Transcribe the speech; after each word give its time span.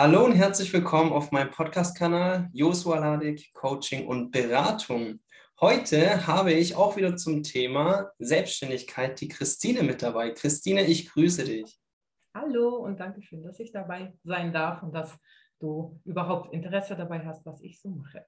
Hallo 0.00 0.24
und 0.24 0.30
herzlich 0.34 0.72
willkommen 0.72 1.10
auf 1.12 1.32
meinem 1.32 1.50
Podcast-Kanal 1.50 2.50
Josua 2.52 3.00
Ladik, 3.00 3.52
Coaching 3.52 4.06
und 4.06 4.30
Beratung. 4.30 5.18
Heute 5.60 6.24
habe 6.24 6.52
ich 6.52 6.76
auch 6.76 6.96
wieder 6.96 7.16
zum 7.16 7.42
Thema 7.42 8.12
Selbstständigkeit 8.20 9.20
die 9.20 9.26
Christine 9.26 9.82
mit 9.82 10.00
dabei. 10.00 10.30
Christine, 10.30 10.84
ich 10.84 11.10
grüße 11.10 11.42
dich. 11.42 11.80
Hallo 12.32 12.76
und 12.76 13.00
danke 13.00 13.22
schön, 13.22 13.42
dass 13.42 13.58
ich 13.58 13.72
dabei 13.72 14.14
sein 14.22 14.52
darf 14.52 14.84
und 14.84 14.94
dass 14.94 15.18
du 15.58 16.00
überhaupt 16.04 16.54
Interesse 16.54 16.94
dabei 16.94 17.26
hast, 17.26 17.44
was 17.44 17.60
ich 17.60 17.80
so 17.80 17.88
mache. 17.88 18.24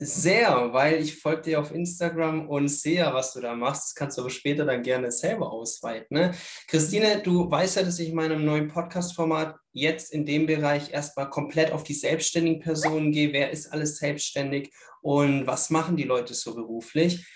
Sehr, 0.00 0.72
weil 0.72 1.00
ich 1.00 1.20
folge 1.20 1.42
dir 1.42 1.60
auf 1.60 1.70
Instagram 1.70 2.48
und 2.48 2.66
sehe, 2.66 3.08
was 3.12 3.32
du 3.32 3.40
da 3.40 3.54
machst. 3.54 3.84
Das 3.84 3.94
kannst 3.94 4.18
du 4.18 4.22
aber 4.22 4.30
später 4.30 4.64
dann 4.64 4.82
gerne 4.82 5.12
selber 5.12 5.52
ausweiten. 5.52 6.16
Ne? 6.16 6.34
Christine, 6.66 7.22
du 7.22 7.48
weißt 7.48 7.76
ja, 7.76 7.84
dass 7.84 8.00
ich 8.00 8.08
in 8.08 8.16
meinem 8.16 8.44
neuen 8.44 8.66
Podcast-Format 8.66 9.56
jetzt 9.72 10.12
in 10.12 10.26
dem 10.26 10.46
Bereich 10.46 10.92
erstmal 10.92 11.30
komplett 11.30 11.70
auf 11.70 11.84
die 11.84 11.94
selbstständigen 11.94 12.60
Personen 12.60 13.12
gehe. 13.12 13.32
Wer 13.32 13.52
ist 13.52 13.72
alles 13.72 13.98
selbstständig 13.98 14.72
und 15.00 15.46
was 15.46 15.70
machen 15.70 15.96
die 15.96 16.04
Leute 16.04 16.34
so 16.34 16.54
beruflich? 16.54 17.26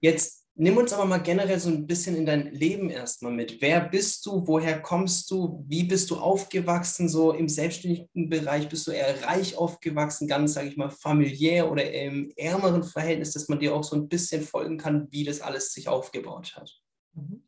Jetzt 0.00 0.43
Nimm 0.56 0.76
uns 0.76 0.92
aber 0.92 1.04
mal 1.04 1.18
generell 1.18 1.58
so 1.58 1.68
ein 1.68 1.84
bisschen 1.84 2.14
in 2.14 2.26
dein 2.26 2.52
Leben 2.52 2.88
erstmal 2.88 3.32
mit. 3.32 3.60
Wer 3.60 3.80
bist 3.80 4.24
du? 4.24 4.46
Woher 4.46 4.80
kommst 4.80 5.28
du? 5.32 5.64
Wie 5.66 5.82
bist 5.82 6.12
du 6.12 6.16
aufgewachsen? 6.16 7.08
So 7.08 7.32
im 7.32 7.48
selbstständigen 7.48 8.28
Bereich 8.30 8.68
bist 8.68 8.86
du 8.86 8.92
eher 8.92 9.20
reich 9.26 9.56
aufgewachsen, 9.56 10.28
ganz, 10.28 10.54
sage 10.54 10.68
ich 10.68 10.76
mal, 10.76 10.90
familiär 10.90 11.68
oder 11.72 11.92
im 11.92 12.32
ärmeren 12.36 12.84
Verhältnis, 12.84 13.32
dass 13.32 13.48
man 13.48 13.58
dir 13.58 13.74
auch 13.74 13.82
so 13.82 13.96
ein 13.96 14.08
bisschen 14.08 14.42
folgen 14.42 14.78
kann, 14.78 15.08
wie 15.10 15.24
das 15.24 15.40
alles 15.40 15.72
sich 15.72 15.88
aufgebaut 15.88 16.54
hat. 16.54 16.70
Mhm. 17.14 17.42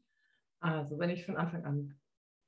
Also, 0.58 0.98
wenn 0.98 1.10
ich 1.10 1.24
von 1.24 1.36
Anfang 1.36 1.64
an. 1.64 1.94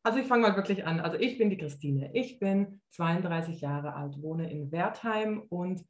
Also, 0.03 0.19
ich 0.19 0.27
fange 0.27 0.43
mal 0.43 0.57
wirklich 0.57 0.85
an. 0.85 0.99
Also, 0.99 1.19
ich 1.19 1.39
bin 1.39 1.51
die 1.51 1.59
Christine. 1.59 2.11
Ich 2.15 2.41
bin 2.41 2.81
32 2.91 3.61
Jahre 3.61 3.95
alt, 3.95 4.21
wohne 4.21 4.51
in 4.51 4.73
Wertheim 4.73 5.41
und 5.51 5.85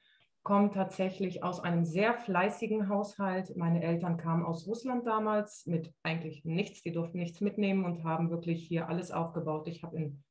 komme 0.48 0.70
tatsächlich 0.70 1.44
aus 1.44 1.60
einem 1.60 1.84
sehr 1.84 2.14
fleißigen 2.14 2.88
Haushalt. 2.88 3.54
Meine 3.54 3.82
Eltern 3.82 4.16
kamen 4.16 4.46
aus 4.46 4.66
Russland 4.66 5.06
damals 5.06 5.66
mit 5.66 5.92
eigentlich 6.02 6.42
nichts. 6.46 6.82
Die 6.82 6.90
durften 6.90 7.18
nichts 7.18 7.42
mitnehmen 7.42 7.84
und 7.84 8.02
haben 8.02 8.30
wirklich 8.30 8.66
hier 8.66 8.88
alles 8.88 9.10
aufgebaut. 9.10 9.68
Ich, 9.68 9.82
in, 9.92 10.24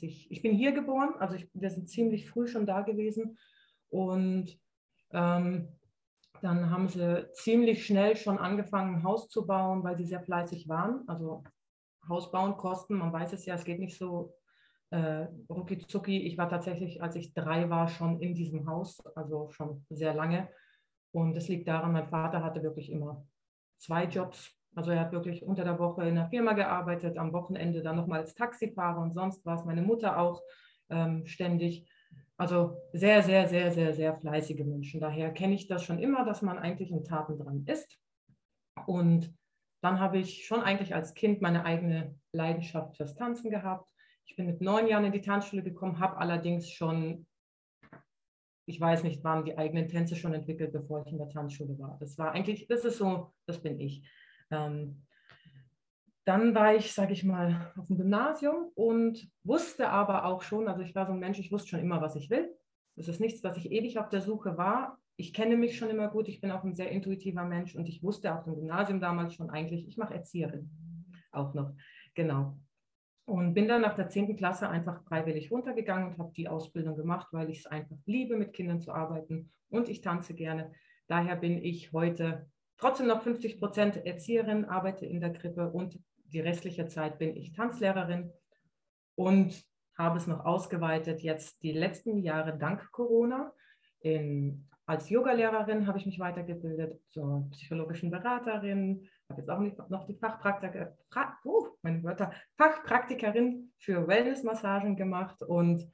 ich, 0.00 0.28
ich 0.28 0.42
bin 0.42 0.56
hier 0.56 0.72
geboren, 0.72 1.14
also 1.20 1.36
ich, 1.36 1.48
wir 1.54 1.70
sind 1.70 1.88
ziemlich 1.88 2.28
früh 2.28 2.48
schon 2.48 2.66
da 2.66 2.80
gewesen. 2.80 3.38
Und 3.90 4.58
ähm, 5.12 5.68
dann 6.42 6.70
haben 6.70 6.88
sie 6.88 7.28
ziemlich 7.34 7.86
schnell 7.86 8.16
schon 8.16 8.38
angefangen, 8.38 8.96
ein 8.96 9.04
Haus 9.04 9.28
zu 9.28 9.46
bauen, 9.46 9.84
weil 9.84 9.96
sie 9.96 10.04
sehr 10.04 10.20
fleißig 10.20 10.68
waren. 10.68 11.04
Also 11.06 11.44
Haus 12.08 12.32
bauen, 12.32 12.56
Kosten, 12.56 12.96
man 12.96 13.12
weiß 13.12 13.34
es 13.34 13.46
ja, 13.46 13.54
es 13.54 13.62
geht 13.62 13.78
nicht 13.78 13.96
so 13.96 14.34
äh, 14.90 15.26
rucki 15.48 15.78
zucki. 15.78 16.22
Ich 16.22 16.36
war 16.38 16.48
tatsächlich, 16.48 17.02
als 17.02 17.16
ich 17.16 17.32
drei 17.34 17.70
war, 17.70 17.88
schon 17.88 18.20
in 18.20 18.34
diesem 18.34 18.68
Haus, 18.68 19.04
also 19.14 19.48
schon 19.50 19.84
sehr 19.88 20.14
lange. 20.14 20.48
Und 21.12 21.34
das 21.34 21.48
liegt 21.48 21.68
daran, 21.68 21.92
mein 21.92 22.08
Vater 22.08 22.42
hatte 22.42 22.62
wirklich 22.62 22.90
immer 22.90 23.26
zwei 23.78 24.04
Jobs. 24.04 24.54
Also 24.74 24.92
er 24.92 25.00
hat 25.00 25.12
wirklich 25.12 25.42
unter 25.42 25.64
der 25.64 25.78
Woche 25.78 26.06
in 26.06 26.14
der 26.14 26.28
Firma 26.28 26.52
gearbeitet, 26.52 27.18
am 27.18 27.32
Wochenende 27.32 27.82
dann 27.82 27.96
nochmal 27.96 28.20
als 28.20 28.34
Taxifahrer 28.34 29.00
und 29.00 29.14
sonst 29.14 29.44
was. 29.44 29.64
Meine 29.64 29.82
Mutter 29.82 30.18
auch 30.18 30.42
ähm, 30.90 31.26
ständig. 31.26 31.88
Also 32.36 32.76
sehr, 32.92 33.22
sehr, 33.22 33.48
sehr, 33.48 33.72
sehr, 33.72 33.92
sehr 33.92 34.16
fleißige 34.16 34.64
Menschen. 34.64 35.00
Daher 35.00 35.32
kenne 35.32 35.54
ich 35.54 35.66
das 35.66 35.84
schon 35.84 35.98
immer, 35.98 36.24
dass 36.24 36.40
man 36.42 36.58
eigentlich 36.58 36.90
in 36.90 37.04
Taten 37.04 37.38
dran 37.38 37.64
ist. 37.66 37.98
Und 38.86 39.34
dann 39.82 39.98
habe 39.98 40.18
ich 40.18 40.46
schon 40.46 40.62
eigentlich 40.62 40.94
als 40.94 41.14
Kind 41.14 41.42
meine 41.42 41.64
eigene 41.64 42.14
Leidenschaft 42.32 42.96
fürs 42.96 43.14
Tanzen 43.14 43.50
gehabt. 43.50 43.90
Ich 44.30 44.36
bin 44.36 44.46
mit 44.46 44.60
neun 44.60 44.86
Jahren 44.86 45.04
in 45.04 45.10
die 45.10 45.22
Tanzschule 45.22 45.60
gekommen, 45.60 45.98
habe 45.98 46.16
allerdings 46.18 46.70
schon, 46.70 47.26
ich 48.64 48.80
weiß 48.80 49.02
nicht, 49.02 49.24
waren 49.24 49.44
die 49.44 49.58
eigenen 49.58 49.88
Tänze 49.88 50.14
schon 50.14 50.34
entwickelt, 50.34 50.72
bevor 50.72 51.04
ich 51.04 51.10
in 51.10 51.18
der 51.18 51.28
Tanzschule 51.28 51.76
war. 51.80 51.96
Das 51.98 52.16
war 52.16 52.30
eigentlich, 52.30 52.68
das 52.68 52.84
ist 52.84 52.98
so, 52.98 53.32
das 53.46 53.60
bin 53.60 53.80
ich. 53.80 54.08
Ähm, 54.52 55.04
dann 56.24 56.54
war 56.54 56.76
ich, 56.76 56.92
sage 56.92 57.12
ich 57.12 57.24
mal, 57.24 57.72
auf 57.76 57.88
dem 57.88 57.96
Gymnasium 57.96 58.70
und 58.76 59.28
wusste 59.42 59.88
aber 59.88 60.24
auch 60.24 60.42
schon, 60.42 60.68
also 60.68 60.82
ich 60.82 60.94
war 60.94 61.06
so 61.06 61.12
ein 61.12 61.18
Mensch, 61.18 61.40
ich 61.40 61.50
wusste 61.50 61.70
schon 61.70 61.80
immer, 61.80 62.00
was 62.00 62.14
ich 62.14 62.30
will. 62.30 62.54
Das 62.94 63.08
ist 63.08 63.20
nichts, 63.20 63.42
was 63.42 63.56
ich 63.56 63.72
ewig 63.72 63.98
auf 63.98 64.10
der 64.10 64.20
Suche 64.20 64.56
war. 64.56 65.00
Ich 65.16 65.34
kenne 65.34 65.56
mich 65.56 65.76
schon 65.76 65.90
immer 65.90 66.06
gut, 66.06 66.28
ich 66.28 66.40
bin 66.40 66.52
auch 66.52 66.62
ein 66.62 66.76
sehr 66.76 66.92
intuitiver 66.92 67.44
Mensch 67.44 67.74
und 67.74 67.88
ich 67.88 68.00
wusste 68.04 68.32
auf 68.32 68.44
dem 68.44 68.54
Gymnasium 68.54 69.00
damals 69.00 69.34
schon 69.34 69.50
eigentlich, 69.50 69.88
ich 69.88 69.96
mache 69.96 70.14
Erzieherin 70.14 70.70
auch 71.32 71.52
noch. 71.52 71.74
Genau. 72.14 72.56
Und 73.30 73.54
bin 73.54 73.68
dann 73.68 73.82
nach 73.82 73.94
der 73.94 74.08
10. 74.08 74.36
Klasse 74.36 74.68
einfach 74.68 75.04
freiwillig 75.04 75.52
runtergegangen 75.52 76.08
und 76.08 76.18
habe 76.18 76.32
die 76.32 76.48
Ausbildung 76.48 76.96
gemacht, 76.96 77.28
weil 77.30 77.48
ich 77.48 77.60
es 77.60 77.66
einfach 77.66 77.96
liebe, 78.04 78.36
mit 78.36 78.52
Kindern 78.52 78.80
zu 78.80 78.90
arbeiten 78.90 79.52
und 79.68 79.88
ich 79.88 80.00
tanze 80.00 80.34
gerne. 80.34 80.72
Daher 81.06 81.36
bin 81.36 81.62
ich 81.62 81.92
heute 81.92 82.50
trotzdem 82.76 83.06
noch 83.06 83.22
50 83.22 83.60
Prozent 83.60 84.04
Erzieherin, 84.04 84.64
arbeite 84.64 85.06
in 85.06 85.20
der 85.20 85.32
Krippe 85.32 85.70
und 85.70 86.00
die 86.24 86.40
restliche 86.40 86.88
Zeit 86.88 87.20
bin 87.20 87.36
ich 87.36 87.52
Tanzlehrerin 87.52 88.32
und 89.14 89.64
habe 89.96 90.18
es 90.18 90.26
noch 90.26 90.44
ausgeweitet 90.44 91.20
jetzt 91.20 91.62
die 91.62 91.70
letzten 91.70 92.18
Jahre 92.18 92.58
dank 92.58 92.90
Corona. 92.90 93.52
In, 94.00 94.66
als 94.86 95.08
Yogalehrerin 95.08 95.86
habe 95.86 95.98
ich 95.98 96.06
mich 96.06 96.18
weitergebildet 96.18 97.00
zur 97.06 97.46
psychologischen 97.52 98.10
Beraterin, 98.10 99.06
habe 99.30 99.40
jetzt 99.40 99.80
auch 99.80 99.88
noch 99.88 100.06
die 100.06 100.16
Fachpraktiker, 100.16 100.96
uh, 101.44 101.68
meine 101.82 102.02
Wörter, 102.02 102.32
Fachpraktikerin 102.56 103.72
für 103.78 104.06
Wellnessmassagen 104.06 104.96
gemacht 104.96 105.42
und 105.42 105.90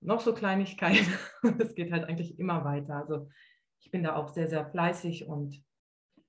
noch 0.00 0.20
so 0.20 0.32
Kleinigkeiten. 0.34 1.12
Es 1.58 1.74
geht 1.74 1.92
halt 1.92 2.04
eigentlich 2.04 2.38
immer 2.38 2.64
weiter. 2.64 2.96
Also 2.96 3.28
ich 3.80 3.90
bin 3.90 4.02
da 4.02 4.16
auch 4.16 4.28
sehr, 4.28 4.48
sehr 4.48 4.68
fleißig 4.70 5.26
und 5.26 5.64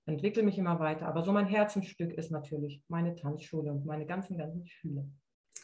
entwickle 0.05 0.43
mich 0.43 0.57
immer 0.57 0.79
weiter. 0.79 1.07
Aber 1.07 1.23
so 1.23 1.31
mein 1.31 1.47
Herzensstück 1.47 2.13
ist 2.13 2.31
natürlich 2.31 2.83
meine 2.87 3.15
Tanzschule 3.15 3.71
und 3.71 3.85
meine 3.85 4.05
ganzen, 4.05 4.37
ganzen 4.37 4.67
Schüler. 4.67 5.05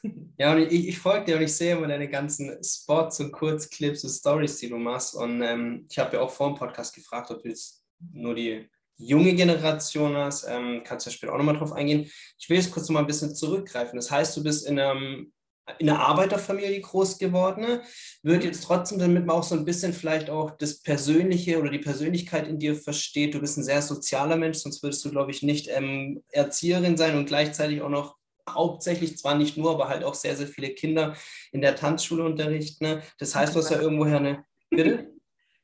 Ja, 0.38 0.54
und 0.54 0.60
ich, 0.60 0.90
ich 0.90 1.00
folge 1.00 1.26
dir 1.26 1.38
und 1.38 1.44
ich 1.44 1.56
sehe 1.56 1.76
immer 1.76 1.88
deine 1.88 2.08
ganzen 2.08 2.64
Spots 2.64 3.22
und 3.22 3.32
Kurzclips 3.32 4.04
und 4.04 4.12
Stories, 4.12 4.60
die 4.60 4.70
du 4.70 4.78
machst. 4.78 5.16
Und 5.16 5.42
ähm, 5.42 5.88
ich 5.90 5.98
habe 5.98 6.18
ja 6.18 6.22
auch 6.22 6.30
vor 6.30 6.50
dem 6.50 6.58
Podcast 6.58 6.94
gefragt, 6.94 7.32
ob 7.32 7.42
du 7.42 7.50
jetzt 7.50 7.84
nur 8.12 8.36
die 8.36 8.70
junge 8.98 9.34
Generation 9.34 10.16
hast, 10.16 10.46
ähm, 10.48 10.82
kannst 10.84 11.06
du 11.06 11.10
ja 11.10 11.16
später 11.16 11.34
auch 11.34 11.38
nochmal 11.38 11.58
drauf 11.58 11.74
eingehen. 11.74 12.10
Ich 12.38 12.50
will 12.50 12.58
jetzt 12.58 12.72
kurz 12.72 12.88
nochmal 12.88 13.04
ein 13.04 13.08
bisschen 13.08 13.36
zurückgreifen. 13.36 13.98
Das 13.98 14.10
heißt, 14.10 14.36
du 14.38 14.44
bist 14.44 14.66
in, 14.66 14.80
einem, 14.80 15.34
in 15.80 15.90
einer 15.90 16.00
Arbeiterfamilie 16.00 16.80
groß 16.80 17.18
geworden, 17.18 17.62
ne? 17.62 17.82
wird 18.24 18.44
jetzt 18.44 18.64
trotzdem, 18.64 19.00
damit 19.00 19.26
man 19.26 19.36
auch 19.36 19.44
so 19.44 19.56
ein 19.56 19.66
bisschen 19.66 19.94
vielleicht 19.94 20.30
auch 20.30 20.52
das 20.52 20.82
Persönliche 20.82 21.60
oder 21.60 21.70
die 21.70 21.80
Persönlichkeit 21.80 22.48
in 22.48 22.60
dir 22.60 22.76
versteht, 22.76 23.34
du 23.34 23.40
bist 23.40 23.58
ein 23.58 23.64
sehr 23.64 23.82
sozialer 23.82 24.38
Mensch, 24.38 24.60
sonst 24.60 24.82
würdest 24.82 25.04
du, 25.04 25.12
glaube 25.12 25.32
ich, 25.32 25.44
nicht 25.44 25.68
ähm, 25.70 26.24
Erzieherin 26.32 26.98
sein 26.98 27.18
und 27.18 27.26
gleichzeitig 27.26 27.82
auch 27.82 27.90
noch 27.90 28.16
hauptsächlich, 28.50 29.18
zwar 29.18 29.36
nicht 29.36 29.58
nur, 29.58 29.72
aber 29.72 29.90
halt 29.90 30.04
auch 30.04 30.14
sehr, 30.14 30.36
sehr 30.36 30.48
viele 30.48 30.70
Kinder 30.70 31.16
in 31.52 31.62
der 31.62 31.76
Tanzschule 31.76 32.24
unterrichten. 32.24 32.86
Ne? 32.86 33.02
Das 33.18 33.36
heißt, 33.36 33.56
du 33.56 33.60
hast 33.60 33.72
ja 33.72 33.82
irgendwoher 33.82 34.18
eine... 34.18 34.46
Bitte? 34.70 35.12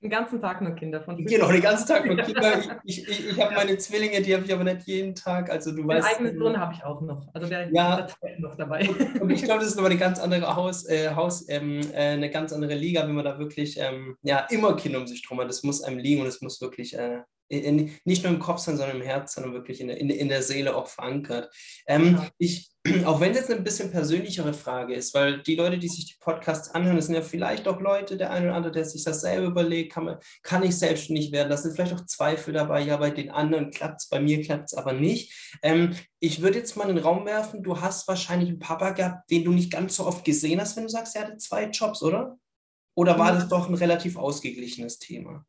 Den 0.01 0.09
ganzen 0.09 0.41
Tag 0.41 0.62
nur 0.62 0.73
Kinder 0.73 1.00
von 1.01 1.16
Genau, 1.16 1.51
den 1.51 1.62
ganzen 1.62 1.88
Tag 1.88 2.06
nur 2.07 2.17
Kinder. 2.23 2.79
Ich, 2.84 3.07
ich, 3.07 3.29
ich 3.29 3.39
habe 3.39 3.53
meine 3.53 3.78
Zwillinge, 3.78 4.19
die 4.22 4.34
habe 4.34 4.44
ich 4.44 4.51
aber 4.51 4.63
nicht 4.63 4.88
jeden 4.88 5.13
Tag. 5.13 5.51
Also 5.51 5.72
du 5.72 5.88
weißt. 5.88 6.07
eigenen 6.07 6.39
Sohn 6.39 6.57
habe 6.57 6.73
ich 6.73 6.84
auch 6.84 7.01
noch. 7.01 7.28
Also 7.34 7.47
der 7.47 7.72
ja, 7.72 8.00
ist 8.00 8.17
noch 8.40 8.55
dabei. 8.55 8.90
Und 9.20 9.29
ich 9.29 9.43
glaube, 9.43 9.59
das 9.61 9.70
ist 9.70 9.78
aber 9.78 9.87
eine 9.87 9.97
ganz 9.97 10.20
andere 10.20 10.55
Haus, 10.55 10.90
äh, 10.90 11.14
Haus 11.14 11.47
ähm, 11.49 11.81
äh, 11.93 12.14
eine 12.14 12.31
ganz 12.31 12.52
andere 12.52 12.73
Liga, 12.73 13.08
wenn 13.08 13.14
man 13.14 13.25
da 13.25 13.37
wirklich 13.37 13.78
ähm, 13.79 14.17
ja, 14.23 14.47
immer 14.49 14.75
Kinder 14.75 14.97
um 14.97 15.05
sich 15.05 15.22
drum 15.22 15.40
hat. 15.40 15.49
Das 15.49 15.61
muss 15.61 15.84
einem 15.84 15.99
liegen 15.99 16.22
und 16.22 16.28
es 16.28 16.41
muss 16.41 16.59
wirklich 16.61 16.97
äh, 16.97 17.22
in, 17.51 17.91
nicht 18.05 18.23
nur 18.23 18.33
im 18.33 18.39
Kopf 18.39 18.59
sein, 18.59 18.77
sondern 18.77 18.97
im 18.97 19.03
Herz, 19.03 19.33
sondern 19.33 19.53
wirklich 19.53 19.81
in 19.81 19.87
der, 19.87 19.97
in, 19.97 20.09
in 20.09 20.29
der 20.29 20.41
Seele 20.41 20.75
auch 20.75 20.87
verankert. 20.87 21.53
Ähm, 21.87 22.15
ja. 22.15 22.29
Ich 22.37 22.71
auch 23.05 23.19
wenn 23.19 23.31
es 23.31 23.37
jetzt 23.37 23.51
ein 23.51 23.63
bisschen 23.63 23.91
persönlichere 23.91 24.53
Frage 24.53 24.95
ist, 24.95 25.13
weil 25.13 25.43
die 25.43 25.55
Leute, 25.55 25.77
die 25.77 25.87
sich 25.87 26.05
die 26.05 26.17
Podcasts 26.19 26.71
anhören, 26.71 26.95
das 26.95 27.05
sind 27.05 27.15
ja 27.15 27.21
vielleicht 27.21 27.67
auch 27.67 27.79
Leute, 27.79 28.17
der 28.17 28.31
eine 28.31 28.47
oder 28.47 28.55
andere, 28.55 28.71
der 28.71 28.85
sich 28.85 29.03
das 29.03 29.21
selber 29.21 29.47
überlegt, 29.47 29.93
kann, 29.93 30.05
man, 30.05 30.17
kann 30.41 30.63
ich 30.63 30.75
selbstständig 30.77 31.31
werden. 31.31 31.49
Da 31.49 31.57
sind 31.57 31.75
vielleicht 31.75 31.93
auch 31.93 32.05
Zweifel 32.07 32.53
dabei, 32.53 32.81
ja, 32.81 32.97
bei 32.97 33.11
den 33.11 33.29
anderen 33.29 33.69
klappt 33.69 34.01
es, 34.01 34.09
bei 34.09 34.19
mir 34.19 34.41
klappt 34.41 34.71
es 34.71 34.73
aber 34.73 34.93
nicht. 34.93 35.57
Ähm, 35.61 35.95
ich 36.19 36.41
würde 36.41 36.57
jetzt 36.57 36.75
mal 36.75 36.89
in 36.89 36.95
den 36.95 37.05
Raum 37.05 37.25
werfen, 37.25 37.61
du 37.61 37.79
hast 37.79 38.07
wahrscheinlich 38.07 38.49
einen 38.49 38.59
Papa 38.59 38.91
gehabt, 38.91 39.29
den 39.29 39.43
du 39.43 39.51
nicht 39.51 39.71
ganz 39.71 39.95
so 39.95 40.07
oft 40.07 40.25
gesehen 40.25 40.59
hast, 40.59 40.75
wenn 40.75 40.83
du 40.83 40.89
sagst, 40.89 41.15
er 41.15 41.23
hatte 41.23 41.37
zwei 41.37 41.65
Jobs, 41.65 42.01
oder? 42.01 42.39
Oder 42.95 43.19
war 43.19 43.31
das 43.31 43.47
doch 43.47 43.69
ein 43.69 43.75
relativ 43.75 44.17
ausgeglichenes 44.17 44.97
Thema? 44.97 45.45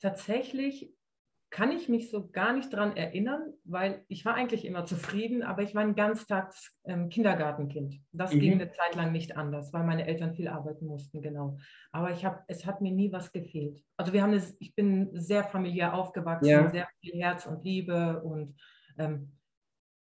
Tatsächlich 0.00 0.94
kann 1.50 1.72
ich 1.72 1.88
mich 1.88 2.10
so 2.10 2.28
gar 2.28 2.52
nicht 2.52 2.72
daran 2.72 2.96
erinnern, 2.96 3.54
weil 3.64 4.04
ich 4.08 4.24
war 4.24 4.34
eigentlich 4.34 4.66
immer 4.66 4.84
zufrieden, 4.84 5.42
aber 5.42 5.62
ich 5.62 5.74
war 5.74 5.82
ein 5.82 5.94
ganztags 5.94 6.76
ähm, 6.84 7.08
Kindergartenkind. 7.08 8.00
Das 8.12 8.34
mhm. 8.34 8.40
ging 8.40 8.52
eine 8.52 8.70
Zeit 8.70 8.94
lang 8.94 9.12
nicht 9.12 9.36
anders, 9.36 9.72
weil 9.72 9.84
meine 9.84 10.06
Eltern 10.06 10.34
viel 10.34 10.48
arbeiten 10.48 10.86
mussten, 10.86 11.22
genau. 11.22 11.56
Aber 11.90 12.10
ich 12.12 12.24
habe, 12.24 12.40
es 12.48 12.66
hat 12.66 12.82
mir 12.82 12.92
nie 12.92 13.12
was 13.12 13.32
gefehlt. 13.32 13.82
Also 13.96 14.12
wir 14.12 14.22
haben, 14.22 14.32
das, 14.32 14.54
ich 14.60 14.74
bin 14.74 15.08
sehr 15.12 15.42
familiär 15.42 15.94
aufgewachsen, 15.94 16.48
ja. 16.48 16.68
sehr 16.70 16.88
viel 17.00 17.20
Herz 17.20 17.46
und 17.46 17.64
Liebe 17.64 18.22
und 18.22 18.54
ähm, 18.98 19.32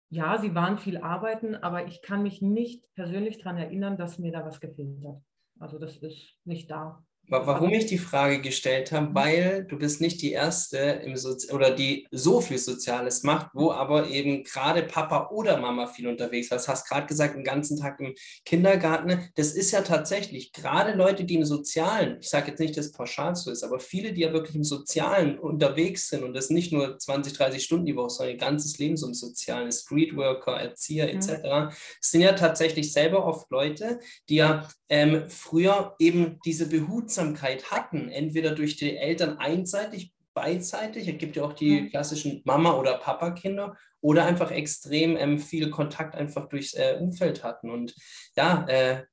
ja, 0.10 0.38
sie 0.38 0.54
waren 0.56 0.78
viel 0.78 0.98
arbeiten, 0.98 1.56
aber 1.56 1.86
ich 1.86 2.02
kann 2.02 2.24
mich 2.24 2.42
nicht 2.42 2.84
persönlich 2.94 3.38
daran 3.38 3.58
erinnern, 3.58 3.98
dass 3.98 4.20
mir 4.20 4.32
da 4.32 4.46
was 4.46 4.60
gefehlt 4.60 5.04
hat. 5.06 5.22
Also 5.60 5.80
das 5.80 5.98
ist 5.98 6.38
nicht 6.46 6.70
da. 6.70 7.06
Warum 7.30 7.74
ich 7.74 7.88
die 7.88 7.98
Frage 7.98 8.42
gestellt 8.42 8.94
habe, 8.94 9.14
weil 9.14 9.66
du 9.66 9.78
bist 9.78 10.00
nicht 10.00 10.22
die 10.22 10.32
erste 10.32 10.78
im 10.78 11.18
Sozi 11.18 11.52
oder 11.52 11.72
die 11.72 12.08
so 12.10 12.40
viel 12.40 12.58
Soziales 12.58 13.24
macht, 13.24 13.50
wo 13.54 13.72
aber 13.72 14.08
eben 14.08 14.44
gerade 14.44 14.84
Papa 14.84 15.30
oder 15.32 15.58
Mama 15.58 15.88
viel 15.88 16.08
unterwegs 16.08 16.50
war. 16.52 16.58
Du 16.58 16.68
hast 16.68 16.88
gerade 16.88 17.06
gesagt, 17.06 17.36
den 17.36 17.44
ganzen 17.44 17.78
Tag 17.78 18.00
im 18.00 18.16
Kindergarten. 18.46 19.30
Das 19.36 19.52
ist 19.52 19.72
ja 19.72 19.82
tatsächlich 19.82 20.54
gerade 20.54 20.94
Leute, 20.94 21.26
die 21.26 21.36
im 21.36 21.44
Sozialen, 21.44 22.18
ich 22.22 22.30
sage 22.30 22.52
jetzt 22.52 22.60
nicht, 22.60 22.78
dass 22.78 22.88
es 22.88 22.92
pauschal 22.94 23.36
so 23.36 23.52
ist, 23.52 23.64
aber 23.64 23.82
viele, 23.82 24.14
die 24.14 24.22
ja 24.22 24.32
wirklich 24.32 24.56
im 24.56 24.64
Sozialen 24.64 25.38
unterwegs 25.38 26.08
sind 26.08 26.24
und 26.24 26.34
das 26.34 26.50
nicht 26.50 26.72
nur 26.72 26.98
20, 26.98 27.34
30 27.34 27.62
Stunden 27.62 27.86
die 27.86 27.96
Woche, 27.98 28.12
sondern 28.12 28.36
ihr 28.36 28.40
ganzes 28.40 28.78
Leben 28.78 28.96
so 28.96 29.06
im 29.06 29.14
Sozialen, 29.14 29.72
Streetworker, 29.72 30.54
Erzieher 30.54 31.14
etc., 31.14 31.30
mhm. 31.44 31.70
sind 32.00 32.22
ja 32.22 32.34
tatsächlich 32.34 32.94
selber 32.94 33.26
oft 33.26 33.52
Leute, 33.52 34.00
die 34.30 34.36
ja 34.36 34.68
ähm, 34.90 35.30
früher 35.30 35.96
eben 36.00 36.40
diese 36.46 36.70
Behutsamkeit 36.70 37.72
hatten, 37.72 38.10
entweder 38.10 38.56
durch 38.56 38.78
die 38.78 38.96
Eltern 38.96 39.38
einseitig, 39.38 40.14
beidseitig, 40.34 41.08
es 41.08 41.18
gibt 41.18 41.36
ja 41.36 41.44
auch 41.44 41.54
die 41.54 41.82
mhm. 41.82 41.90
klassischen 41.90 42.42
Mama- 42.46 42.78
oder 42.78 42.98
Papa-Kinder, 42.98 43.76
oder 44.02 44.26
einfach 44.26 44.52
extrem 44.52 45.18
ähm, 45.18 45.40
viel 45.40 45.70
Kontakt 45.70 46.16
einfach 46.16 46.48
durchs 46.48 46.74
äh, 46.74 46.98
Umfeld 47.00 47.44
hatten. 47.44 47.70
Und 47.70 47.96
ja, 48.36 48.66
äh, 48.68 49.04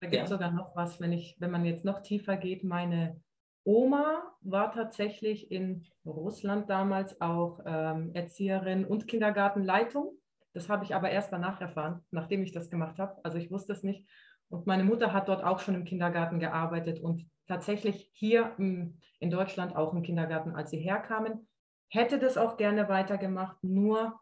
da 0.00 0.08
gibt 0.08 0.24
es 0.24 0.30
ja. 0.30 0.36
sogar 0.36 0.50
noch 0.50 0.74
was, 0.74 1.00
wenn 1.00 1.12
ich, 1.12 1.36
wenn 1.38 1.50
man 1.50 1.64
jetzt 1.64 1.84
noch 1.84 2.00
tiefer 2.00 2.36
geht, 2.36 2.64
meine 2.64 3.20
Oma 3.64 4.22
war 4.40 4.72
tatsächlich 4.72 5.50
in 5.50 5.86
Russland 6.06 6.70
damals 6.70 7.20
auch 7.20 7.60
ähm, 7.66 8.10
Erzieherin 8.14 8.86
und 8.86 9.06
Kindergartenleitung. 9.06 10.16
Das 10.54 10.68
habe 10.68 10.84
ich 10.84 10.94
aber 10.94 11.10
erst 11.10 11.32
danach 11.32 11.60
erfahren, 11.60 12.02
nachdem 12.10 12.42
ich 12.42 12.52
das 12.52 12.70
gemacht 12.70 12.98
habe. 12.98 13.22
Also 13.22 13.38
ich 13.38 13.50
wusste 13.50 13.72
es 13.74 13.82
nicht. 13.82 14.08
Und 14.50 14.66
meine 14.66 14.84
Mutter 14.84 15.12
hat 15.12 15.28
dort 15.28 15.42
auch 15.42 15.60
schon 15.60 15.74
im 15.74 15.84
Kindergarten 15.84 16.40
gearbeitet 16.40 17.00
und 17.00 17.24
tatsächlich 17.46 18.10
hier 18.12 18.54
in 18.58 19.30
Deutschland 19.30 19.74
auch 19.76 19.94
im 19.94 20.02
Kindergarten, 20.02 20.54
als 20.54 20.70
sie 20.70 20.78
herkamen. 20.78 21.48
Hätte 21.88 22.18
das 22.18 22.36
auch 22.36 22.56
gerne 22.56 22.88
weitergemacht, 22.88 23.62
nur 23.62 24.20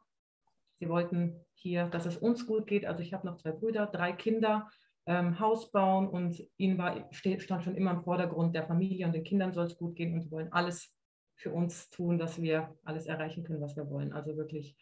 sie 0.79 0.89
wollten 0.89 1.45
hier, 1.55 1.87
dass 1.87 2.07
es 2.07 2.17
uns 2.17 2.47
gut 2.47 2.67
geht. 2.67 2.87
Also 2.87 3.03
ich 3.03 3.13
habe 3.13 3.27
noch 3.27 3.37
zwei 3.37 3.53
Brüder, 3.53 3.87
drei 3.87 4.13
Kinder, 4.13 4.71
ähm, 5.07 5.41
Haus 5.41 5.71
bauen 5.73 6.09
und 6.09 6.43
ihnen 6.59 6.79
war, 6.79 7.09
stand 7.13 7.65
schon 7.65 7.75
immer 7.75 7.93
im 7.93 8.03
Vordergrund 8.03 8.55
der 8.55 8.67
Familie 8.67 9.07
und 9.07 9.13
den 9.13 9.25
Kindern 9.25 9.53
soll 9.53 9.67
es 9.67 9.79
gut 9.79 9.97
gehen 9.97 10.15
und 10.15 10.21
sie 10.21 10.31
wollen 10.31 10.53
alles 10.53 10.95
für 11.37 11.51
uns 11.53 11.89
tun, 11.89 12.19
dass 12.19 12.41
wir 12.41 12.77
alles 12.85 13.07
erreichen 13.07 13.45
können, 13.45 13.61
was 13.61 13.77
wir 13.77 13.89
wollen. 13.89 14.13
Also 14.13 14.37
wirklich 14.37 14.77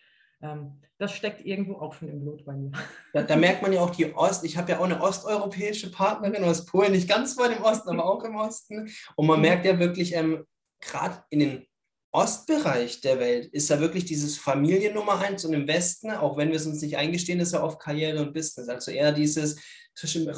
das 0.98 1.12
steckt 1.12 1.44
irgendwo 1.44 1.74
auch 1.76 1.94
schon 1.94 2.08
im 2.08 2.20
Blut 2.20 2.44
bei 2.44 2.52
mir. 2.52 2.72
Da, 3.12 3.22
da 3.22 3.36
merkt 3.36 3.62
man 3.62 3.72
ja 3.72 3.80
auch 3.80 3.90
die 3.90 4.14
Ost. 4.14 4.44
Ich 4.44 4.56
habe 4.56 4.72
ja 4.72 4.78
auch 4.78 4.84
eine 4.84 5.00
osteuropäische 5.00 5.90
Partnerin 5.90 6.44
aus 6.44 6.66
Polen, 6.66 6.92
nicht 6.92 7.08
ganz 7.08 7.36
weit 7.38 7.56
im 7.56 7.62
Osten, 7.62 7.90
aber 7.90 8.04
auch 8.04 8.24
im 8.24 8.36
Osten. 8.36 8.90
Und 9.16 9.26
man 9.26 9.40
merkt 9.40 9.64
ja 9.64 9.78
wirklich, 9.78 10.14
ähm, 10.14 10.44
gerade 10.80 11.22
in 11.30 11.40
den 11.40 11.66
Ostbereich 12.12 13.02
der 13.02 13.18
Welt 13.18 13.46
ist 13.46 13.68
ja 13.68 13.78
wirklich 13.78 14.06
dieses 14.06 14.38
Familie 14.38 14.92
Nummer 14.92 15.18
eins 15.18 15.44
und 15.44 15.52
im 15.52 15.68
Westen, 15.68 16.10
auch 16.10 16.36
wenn 16.38 16.48
wir 16.48 16.56
es 16.56 16.66
uns 16.66 16.80
nicht 16.80 16.96
eingestehen, 16.96 17.40
ist 17.40 17.52
ja 17.52 17.62
oft 17.62 17.78
Karriere 17.78 18.22
und 18.22 18.32
Business. 18.32 18.68
Also 18.68 18.90
eher 18.90 19.12
dieses 19.12 19.60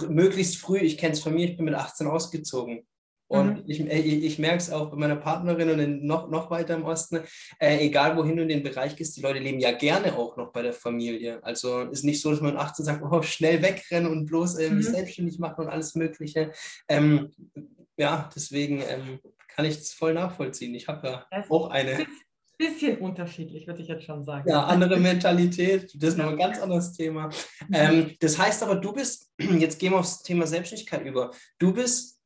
möglichst 0.09 0.56
früh, 0.56 0.79
ich 0.79 0.99
kenne 0.99 1.12
es 1.12 1.21
von 1.21 1.35
mir, 1.35 1.49
ich 1.51 1.56
bin 1.56 1.67
mit 1.67 1.75
18 1.75 2.06
ausgezogen. 2.09 2.87
Und 3.29 3.59
mhm. 3.59 3.65
ich, 3.67 3.81
äh, 3.81 4.01
ich, 4.01 4.25
ich 4.25 4.39
merke 4.39 4.57
es 4.57 4.71
auch 4.71 4.91
bei 4.91 4.97
meiner 4.97 5.17
Partnerin 5.17 5.71
und 5.71 5.79
in, 5.79 6.07
noch, 6.07 6.29
noch 6.31 6.51
weiter 6.51 6.75
im 6.75 6.85
Osten, 6.85 7.21
äh, 7.61 7.79
egal 7.79 8.17
wohin 8.17 8.37
du 8.37 8.43
in 8.43 8.49
den 8.49 8.63
Bereich 8.63 8.97
gehst, 8.97 9.17
die 9.17 9.21
Leute 9.21 9.39
leben 9.39 9.61
ja 9.61 9.73
gerne 9.73 10.17
auch 10.17 10.37
noch 10.37 10.51
bei 10.53 10.63
der 10.63 10.73
Familie. 10.73 11.39
Also 11.45 11.83
ist 11.83 12.05
nicht 12.05 12.23
so, 12.23 12.31
dass 12.31 12.41
man 12.41 12.57
18 12.57 12.85
sagt, 12.85 13.03
oh, 13.03 13.23
schnell 13.23 13.63
wegrennen 13.63 14.11
und 14.11 14.27
bloß 14.27 14.57
äh, 14.57 14.71
mhm. 14.71 14.83
selbstständig 14.83 15.39
machen 15.39 15.67
und 15.67 15.71
alles 15.71 15.95
Mögliche. 15.95 16.53
Ähm, 16.89 17.31
ja, 17.99 18.31
deswegen 18.35 18.81
ähm, 18.81 19.21
kann 19.49 19.67
ich 19.67 19.77
es 19.77 19.93
voll 19.93 20.15
nachvollziehen. 20.15 20.75
Ich 20.75 20.89
habe 20.89 21.07
ja 21.07 21.27
das 21.31 21.51
auch 21.51 21.71
eine. 21.71 22.07
Bisschen 22.57 22.99
unterschiedlich, 22.99 23.69
würde 23.69 23.83
ich 23.83 23.89
jetzt 23.89 24.05
schon 24.05 24.25
sagen. 24.25 24.49
Ja, 24.49 24.65
andere 24.65 24.97
Mentalität, 25.01 25.93
das 25.95 26.11
ist 26.11 26.19
noch 26.19 26.29
ein 26.29 26.39
ganz 26.39 26.59
anderes 26.59 26.93
Thema. 26.93 27.27
Mhm. 27.27 27.75
Ähm, 27.75 28.17
das 28.21 28.39
heißt 28.39 28.63
aber, 28.65 28.77
du 28.77 28.93
bist, 28.93 29.31
jetzt 29.39 29.79
gehen 29.79 29.93
wir 29.93 29.99
aufs 29.99 30.23
Thema 30.23 30.47
Selbstständigkeit 30.47 31.05
über. 31.05 31.31
Du 31.59 31.73
bist 31.73 32.18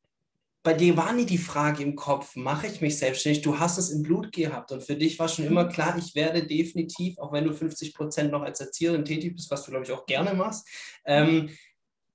bei 0.62 0.74
dir 0.74 0.96
war 0.96 1.12
nie 1.12 1.26
die 1.26 1.38
Frage 1.38 1.82
im 1.82 1.96
Kopf, 1.96 2.36
mache 2.36 2.68
ich 2.68 2.80
mich 2.80 2.96
selbstständig? 2.96 3.42
Du 3.42 3.58
hast 3.58 3.78
es 3.78 3.90
im 3.90 4.02
Blut 4.02 4.30
gehabt 4.30 4.70
und 4.70 4.82
für 4.82 4.94
dich 4.94 5.18
war 5.18 5.28
schon 5.28 5.44
immer 5.44 5.64
klar, 5.64 5.96
ich 5.98 6.14
werde 6.14 6.46
definitiv, 6.46 7.18
auch 7.18 7.32
wenn 7.32 7.44
du 7.44 7.52
50 7.52 7.94
Prozent 7.94 8.30
noch 8.30 8.42
als 8.42 8.60
Erzieherin 8.60 9.04
tätig 9.04 9.34
bist, 9.34 9.50
was 9.50 9.64
du, 9.64 9.72
glaube 9.72 9.84
ich, 9.84 9.92
auch 9.92 10.06
gerne 10.06 10.34
machst, 10.34 10.68
ähm, 11.04 11.50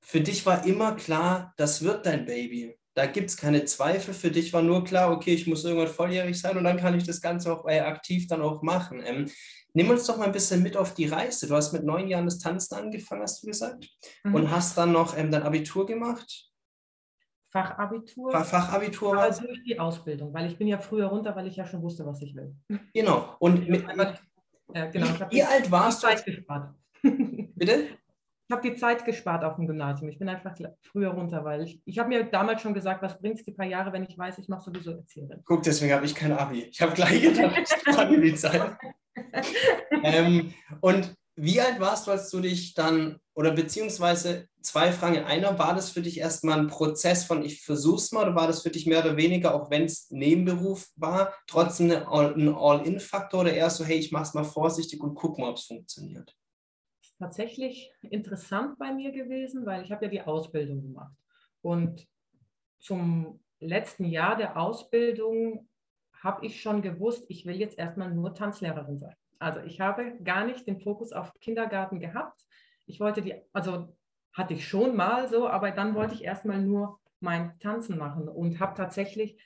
für 0.01 0.21
dich 0.21 0.45
war 0.45 0.65
immer 0.65 0.95
klar, 0.95 1.53
das 1.57 1.81
wird 1.83 2.05
dein 2.05 2.25
Baby. 2.25 2.77
Da 2.93 3.05
gibt 3.05 3.29
es 3.29 3.35
keine 3.35 3.65
Zweifel. 3.65 4.13
Für 4.13 4.31
dich 4.31 4.53
war 4.53 4.61
nur 4.61 4.85
klar, 4.85 5.11
okay, 5.11 5.33
ich 5.33 5.45
muss 5.45 5.65
irgendwann 5.65 5.93
volljährig 5.93 6.39
sein 6.39 6.57
und 6.57 6.63
dann 6.63 6.77
kann 6.77 6.97
ich 6.97 7.03
das 7.03 7.21
Ganze 7.21 7.51
auch 7.51 7.67
äh, 7.67 7.81
aktiv 7.81 8.25
dann 8.27 8.41
auch 8.41 8.63
machen. 8.63 9.03
Ähm, 9.05 9.29
nimm 9.73 9.89
uns 9.89 10.05
doch 10.05 10.17
mal 10.17 10.25
ein 10.25 10.31
bisschen 10.31 10.63
mit 10.63 10.77
auf 10.77 10.93
die 10.93 11.07
Reise. 11.07 11.47
Du 11.47 11.55
hast 11.55 11.73
mit 11.73 11.83
neun 11.83 12.07
Jahren 12.07 12.25
das 12.25 12.39
Tanzen 12.39 12.75
angefangen, 12.75 13.21
hast 13.21 13.43
du 13.43 13.47
gesagt, 13.47 13.89
mhm. 14.23 14.33
und 14.33 14.49
hast 14.49 14.77
dann 14.77 14.93
noch 14.93 15.17
ähm, 15.17 15.29
dein 15.29 15.43
Abitur 15.43 15.85
gemacht 15.85 16.47
Fachabitur. 17.49 18.31
Fachabitur 18.43 19.15
war 19.15 19.23
also 19.23 19.45
durch 19.45 19.63
die 19.63 19.79
Ausbildung, 19.79 20.33
weil 20.33 20.47
ich 20.47 20.57
bin 20.57 20.67
ja 20.67 20.77
früher 20.77 21.07
runter, 21.07 21.35
weil 21.35 21.47
ich 21.47 21.55
ja 21.55 21.65
schon 21.65 21.81
wusste, 21.81 22.05
was 22.05 22.21
ich 22.21 22.35
will. 22.35 22.53
Genau. 22.93 23.35
Und 23.39 23.67
mit, 23.67 23.87
mit, 23.95 24.21
ja, 24.73 24.85
genau. 24.87 25.07
wie 25.29 25.43
alt 25.43 25.71
warst 25.71 26.03
du? 26.03 26.07
Zeit 26.07 26.25
gespart. 26.25 26.73
Bitte? 27.01 27.87
Ich 28.49 28.55
habe 28.55 28.69
die 28.69 28.75
Zeit 28.75 29.03
gespart 29.03 29.43
auf 29.43 29.55
dem 29.55 29.67
Gymnasium. 29.67 30.09
Ich 30.09 30.19
bin 30.19 30.29
einfach 30.29 30.55
früher 30.81 31.09
runter, 31.09 31.43
weil 31.43 31.63
ich, 31.63 31.81
ich 31.83 31.99
habe 31.99 32.09
mir 32.09 32.23
damals 32.23 32.61
schon 32.61 32.73
gesagt, 32.73 33.01
was 33.01 33.19
bringt 33.19 33.37
es 33.37 33.43
die 33.43 33.51
paar 33.51 33.65
Jahre, 33.65 33.91
wenn 33.91 34.03
ich 34.03 34.17
weiß, 34.17 34.37
ich 34.39 34.47
mache 34.47 34.63
sowieso 34.63 34.91
Erzählerin. 34.91 35.41
Guck, 35.45 35.63
deswegen 35.63 35.93
habe 35.93 36.05
ich 36.05 36.15
kein 36.15 36.31
Abi. 36.31 36.63
Ich 36.63 36.81
habe 36.81 36.93
gleich 36.93 37.21
gedacht, 37.21 37.57
ich 37.57 37.67
spare 37.67 38.19
die 38.19 38.35
Zeit. 38.35 38.77
ähm, 40.03 40.53
und 40.79 41.13
wie 41.37 41.61
alt 41.61 41.79
warst 41.79 42.07
du, 42.07 42.11
als 42.11 42.29
du 42.31 42.41
dich 42.41 42.73
dann, 42.73 43.19
oder 43.35 43.51
beziehungsweise 43.51 44.47
zwei 44.61 44.91
Fragen. 44.91 45.23
Einer, 45.23 45.59
war 45.59 45.75
das 45.75 45.91
für 45.91 46.01
dich 46.01 46.19
erstmal 46.19 46.59
ein 46.59 46.67
Prozess 46.67 47.23
von 47.23 47.43
ich 47.43 47.63
versuch's 47.63 48.11
mal 48.11 48.23
oder 48.23 48.35
war 48.35 48.47
das 48.47 48.63
für 48.63 48.71
dich 48.71 48.87
mehr 48.87 48.99
oder 48.99 49.15
weniger, 49.17 49.53
auch 49.53 49.69
wenn 49.69 49.85
es 49.85 50.09
Nebenberuf 50.09 50.89
war, 50.95 51.33
trotzdem 51.45 51.91
ein 51.91 52.55
All-In-Faktor 52.55 53.41
oder 53.41 53.53
eher 53.53 53.69
so, 53.69 53.85
hey, 53.85 53.97
ich 53.97 54.11
mach's 54.11 54.33
mal 54.33 54.43
vorsichtig 54.43 54.99
und 54.99 55.13
guck 55.13 55.37
mal, 55.37 55.51
ob 55.51 55.57
es 55.57 55.65
funktioniert? 55.65 56.35
Tatsächlich 57.19 57.91
interessant 58.01 58.77
bei 58.79 58.91
mir 58.91 59.11
gewesen, 59.11 59.65
weil 59.65 59.83
ich 59.83 59.91
habe 59.91 60.05
ja 60.05 60.11
die 60.11 60.21
Ausbildung 60.21 60.81
gemacht. 60.81 61.15
Und 61.61 62.07
zum 62.79 63.39
letzten 63.59 64.05
Jahr 64.05 64.37
der 64.37 64.57
Ausbildung 64.57 65.69
habe 66.21 66.45
ich 66.45 66.61
schon 66.61 66.81
gewusst, 66.81 67.25
ich 67.29 67.45
will 67.45 67.55
jetzt 67.55 67.77
erstmal 67.77 68.11
nur 68.11 68.33
Tanzlehrerin 68.33 68.97
sein. 68.97 69.15
Also 69.39 69.59
ich 69.61 69.79
habe 69.79 70.17
gar 70.23 70.45
nicht 70.45 70.67
den 70.67 70.79
Fokus 70.79 71.11
auf 71.11 71.31
Kindergarten 71.39 71.99
gehabt. 71.99 72.41
Ich 72.85 72.99
wollte 72.99 73.21
die, 73.21 73.35
also 73.53 73.95
hatte 74.33 74.53
ich 74.53 74.67
schon 74.67 74.95
mal 74.95 75.27
so, 75.27 75.47
aber 75.47 75.71
dann 75.71 75.95
wollte 75.95 76.13
ich 76.13 76.23
erstmal 76.23 76.61
nur 76.61 76.99
mein 77.19 77.57
Tanzen 77.59 77.97
machen 77.97 78.27
und 78.27 78.59
habe 78.59 78.75
tatsächlich, 78.75 79.37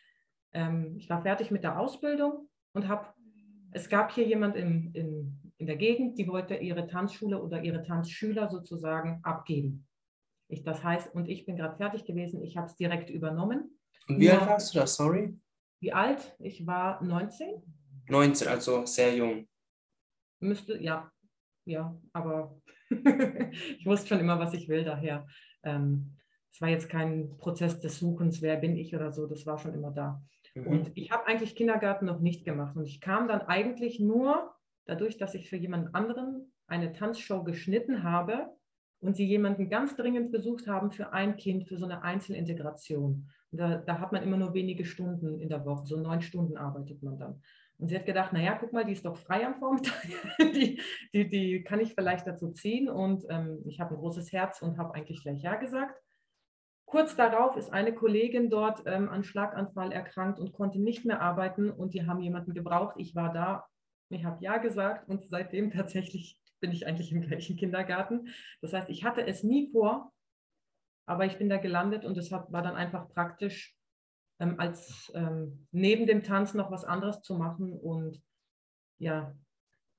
ähm, 0.53 0.95
ich 0.97 1.09
war 1.09 1.21
fertig 1.21 1.51
mit 1.51 1.63
der 1.63 1.79
Ausbildung 1.79 2.49
und 2.73 2.87
habe, 2.87 3.07
es 3.71 3.89
gab 3.89 4.11
hier 4.11 4.25
jemand 4.25 4.55
in, 4.57 4.91
in, 4.93 5.53
in 5.57 5.67
der 5.67 5.77
Gegend, 5.77 6.17
die 6.17 6.27
wollte 6.27 6.55
ihre 6.55 6.87
Tanzschule 6.87 7.41
oder 7.41 7.63
ihre 7.63 7.83
Tanzschüler 7.83 8.49
sozusagen 8.49 9.21
abgeben. 9.23 9.87
Ich, 10.49 10.63
das 10.63 10.83
heißt, 10.83 11.15
und 11.15 11.29
ich 11.29 11.45
bin 11.45 11.55
gerade 11.55 11.77
fertig 11.77 12.03
gewesen, 12.03 12.43
ich 12.43 12.57
habe 12.57 12.67
es 12.67 12.75
direkt 12.75 13.09
übernommen. 13.09 13.79
Und 14.09 14.19
wie 14.19 14.29
alt 14.29 14.45
warst 14.47 14.75
du 14.75 14.79
da, 14.79 14.87
sorry? 14.87 15.39
Wie 15.79 15.93
alt? 15.93 16.35
Ich 16.39 16.67
war 16.67 17.01
19. 17.01 17.63
19, 18.09 18.47
also 18.49 18.85
sehr 18.85 19.15
jung. 19.15 19.47
Müsste, 20.41 20.77
ja, 20.81 21.11
ja, 21.65 21.97
aber 22.13 22.59
ich 22.89 23.85
wusste 23.85 24.09
schon 24.09 24.19
immer, 24.19 24.39
was 24.39 24.53
ich 24.53 24.67
will, 24.67 24.83
daher. 24.83 25.27
Ähm, 25.63 26.17
es 26.51 26.59
war 26.59 26.69
jetzt 26.69 26.89
kein 26.89 27.37
Prozess 27.37 27.79
des 27.79 27.99
Suchens, 27.99 28.41
wer 28.41 28.57
bin 28.57 28.75
ich 28.75 28.93
oder 28.93 29.11
so, 29.11 29.25
das 29.27 29.45
war 29.45 29.57
schon 29.57 29.73
immer 29.73 29.91
da. 29.91 30.21
Mhm. 30.55 30.67
Und 30.67 30.91
ich 30.95 31.11
habe 31.11 31.25
eigentlich 31.27 31.55
Kindergarten 31.55 32.05
noch 32.05 32.19
nicht 32.19 32.43
gemacht. 32.43 32.75
Und 32.75 32.85
ich 32.85 32.99
kam 32.99 33.27
dann 33.27 33.41
eigentlich 33.41 33.99
nur 33.99 34.53
dadurch, 34.85 35.17
dass 35.17 35.35
ich 35.35 35.49
für 35.49 35.57
jemand 35.57 35.95
anderen 35.95 36.51
eine 36.67 36.91
Tanzshow 36.93 37.43
geschnitten 37.43 38.03
habe 38.03 38.49
und 38.99 39.15
sie 39.15 39.25
jemanden 39.25 39.69
ganz 39.69 39.95
dringend 39.95 40.31
besucht 40.31 40.67
haben 40.67 40.91
für 40.91 41.13
ein 41.13 41.37
Kind, 41.37 41.67
für 41.67 41.77
so 41.77 41.85
eine 41.85 42.03
Einzelintegration. 42.03 43.29
Da, 43.51 43.77
da, 43.77 43.99
hat 43.99 44.11
man 44.11 44.23
immer 44.23 44.37
nur 44.37 44.53
wenige 44.53 44.85
Stunden 44.85 45.39
in 45.41 45.49
der 45.49 45.65
Woche, 45.65 45.85
so 45.85 45.97
neun 45.97 46.21
Stunden 46.21 46.55
arbeitet 46.55 47.03
man 47.03 47.17
dann. 47.17 47.41
Und 47.81 47.87
sie 47.87 47.95
hat 47.95 48.05
gedacht, 48.05 48.31
naja, 48.31 48.55
guck 48.59 48.73
mal, 48.73 48.85
die 48.85 48.91
ist 48.91 49.05
doch 49.05 49.17
frei 49.17 49.43
am 49.43 49.55
Vormittag, 49.55 49.99
die, 50.39 50.79
die, 51.13 51.27
die 51.27 51.63
kann 51.63 51.79
ich 51.79 51.95
vielleicht 51.95 52.27
dazu 52.27 52.51
ziehen. 52.51 52.87
Und 52.87 53.25
ähm, 53.27 53.63
ich 53.65 53.79
habe 53.79 53.95
ein 53.95 53.97
großes 53.99 54.31
Herz 54.31 54.61
und 54.61 54.77
habe 54.77 54.93
eigentlich 54.93 55.23
gleich 55.23 55.41
Ja 55.41 55.55
gesagt. 55.55 55.99
Kurz 56.85 57.15
darauf 57.15 57.57
ist 57.57 57.73
eine 57.73 57.95
Kollegin 57.95 58.51
dort 58.51 58.83
ähm, 58.85 59.09
an 59.09 59.23
Schlaganfall 59.23 59.91
erkrankt 59.91 60.39
und 60.39 60.53
konnte 60.53 60.79
nicht 60.79 61.05
mehr 61.05 61.21
arbeiten 61.21 61.71
und 61.71 61.95
die 61.95 62.05
haben 62.05 62.19
jemanden 62.19 62.53
gebraucht. 62.53 62.95
Ich 62.99 63.15
war 63.15 63.33
da, 63.33 63.65
ich 64.09 64.25
habe 64.25 64.43
Ja 64.43 64.57
gesagt 64.57 65.09
und 65.09 65.27
seitdem 65.29 65.71
tatsächlich 65.71 66.39
bin 66.59 66.71
ich 66.71 66.85
eigentlich 66.85 67.11
im 67.11 67.21
gleichen 67.21 67.57
Kindergarten. 67.57 68.27
Das 68.61 68.73
heißt, 68.73 68.89
ich 68.89 69.03
hatte 69.03 69.25
es 69.25 69.41
nie 69.41 69.71
vor, 69.71 70.13
aber 71.07 71.25
ich 71.25 71.39
bin 71.39 71.49
da 71.49 71.57
gelandet 71.57 72.05
und 72.05 72.15
es 72.15 72.29
war 72.31 72.47
dann 72.51 72.75
einfach 72.75 73.09
praktisch, 73.09 73.75
ähm, 74.41 74.55
als 74.57 75.11
ähm, 75.15 75.67
neben 75.71 76.07
dem 76.07 76.23
Tanz 76.23 76.53
noch 76.53 76.71
was 76.71 76.83
anderes 76.83 77.21
zu 77.21 77.35
machen. 77.35 77.71
Und 77.73 78.21
ja, 78.97 79.33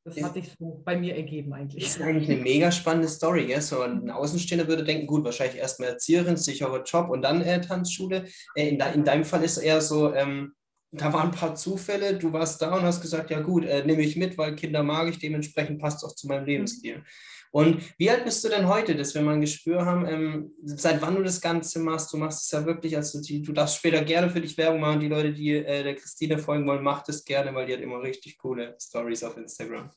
das 0.05 0.21
hat 0.21 0.35
sich 0.35 0.53
so 0.59 0.83
bei 0.85 0.99
mir 0.99 1.15
ergeben 1.15 1.53
eigentlich. 1.53 1.85
Das 1.85 1.97
ist 1.97 2.03
eigentlich 2.03 2.29
eine 2.29 2.41
mega 2.41 2.73
spannende 2.73 3.09
Story. 3.09 3.47
Gell? 3.47 3.63
So 3.63 3.83
ein 3.83 4.11
Außenstehender 4.11 4.67
würde 4.67 4.83
denken, 4.83 5.07
gut, 5.07 5.25
wahrscheinlich 5.25 5.59
erstmal 5.59 5.91
Erzieherin, 5.91 6.37
sicherer 6.37 6.83
Job 6.83 7.09
und 7.09 7.23
dann 7.23 7.41
äh, 7.43 7.61
Tanzschule. 7.61 8.27
Äh, 8.57 8.69
in, 8.69 8.79
de 8.79 8.93
in, 8.95 9.05
deinem 9.05 9.25
Fall 9.25 9.45
ist 9.45 9.59
eher 9.59 9.81
so, 9.81 10.13
ähm, 10.13 10.55
da 10.93 11.13
waren 11.13 11.29
ein 11.31 11.35
paar 11.35 11.55
Zufälle, 11.55 12.19
du 12.19 12.33
warst 12.33 12.61
da 12.61 12.77
und 12.77 12.83
hast 12.83 13.01
gesagt, 13.01 13.31
ja 13.31 13.41
gut, 13.41 13.65
äh, 13.65 13.85
nehme 13.85 14.03
ich 14.03 14.17
mit, 14.17 14.37
weil 14.37 14.55
Kinder 14.55 14.83
mag 14.83 15.09
ich, 15.09 15.19
dementsprechend 15.19 15.81
passt 15.81 15.99
es 15.99 16.05
auch 16.05 16.15
zu 16.15 16.27
meinem. 16.27 16.45
Lebensstil. 16.45 17.03
Und 17.51 17.83
wie 17.99 18.09
alt 18.09 18.25
bist 18.25 18.43
du 18.45 18.49
denn 18.49 18.67
heute, 18.67 18.97
dass 18.97 19.15
wir 19.15 19.21
mal 19.21 19.35
ein 19.35 19.43
Gespür 19.43 19.85
haben, 19.85 20.07
ähm, 20.07 20.53
seit 20.65 21.03
wann 21.03 21.17
du 21.17 21.23
das 21.23 21.41
Ganze 21.41 21.81
machst? 21.81 22.13
Du 22.13 22.17
machst 22.17 22.45
es 22.45 22.51
ja 22.51 22.65
wirklich, 22.65 22.97
also 22.97 23.21
die, 23.21 23.43
du 23.43 23.53
darfst 23.53 23.77
später 23.77 24.03
gerne 24.03 24.31
für 24.31 24.41
dich 24.41 24.57
Werbung 24.57 24.81
machen. 24.81 25.01
Die 25.01 25.09
Leute, 25.09 25.33
die 25.35 25.51
äh, 25.51 25.83
der 25.83 25.95
Christine 25.95 26.39
folgen 26.39 26.67
wollen, 26.67 26.83
macht 26.83 27.11
es 27.11 27.25
gerne, 27.25 27.55
weil 27.55 27.67
die 27.67 27.75
hat 27.75 27.81
immer 27.81 28.01
richtig 28.01 28.39
coole 28.39 28.75
Stories 28.81 29.23
auf 29.23 29.37
Instagram. 29.37 29.91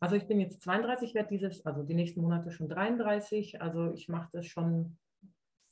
Also 0.00 0.16
ich 0.16 0.26
bin 0.26 0.40
jetzt 0.40 0.62
32, 0.62 1.14
werde 1.14 1.28
dieses, 1.28 1.64
also 1.66 1.82
die 1.82 1.94
nächsten 1.94 2.22
Monate 2.22 2.50
schon 2.50 2.70
33. 2.70 3.60
Also 3.60 3.92
ich 3.92 4.08
mache 4.08 4.30
das 4.32 4.46
schon 4.46 4.96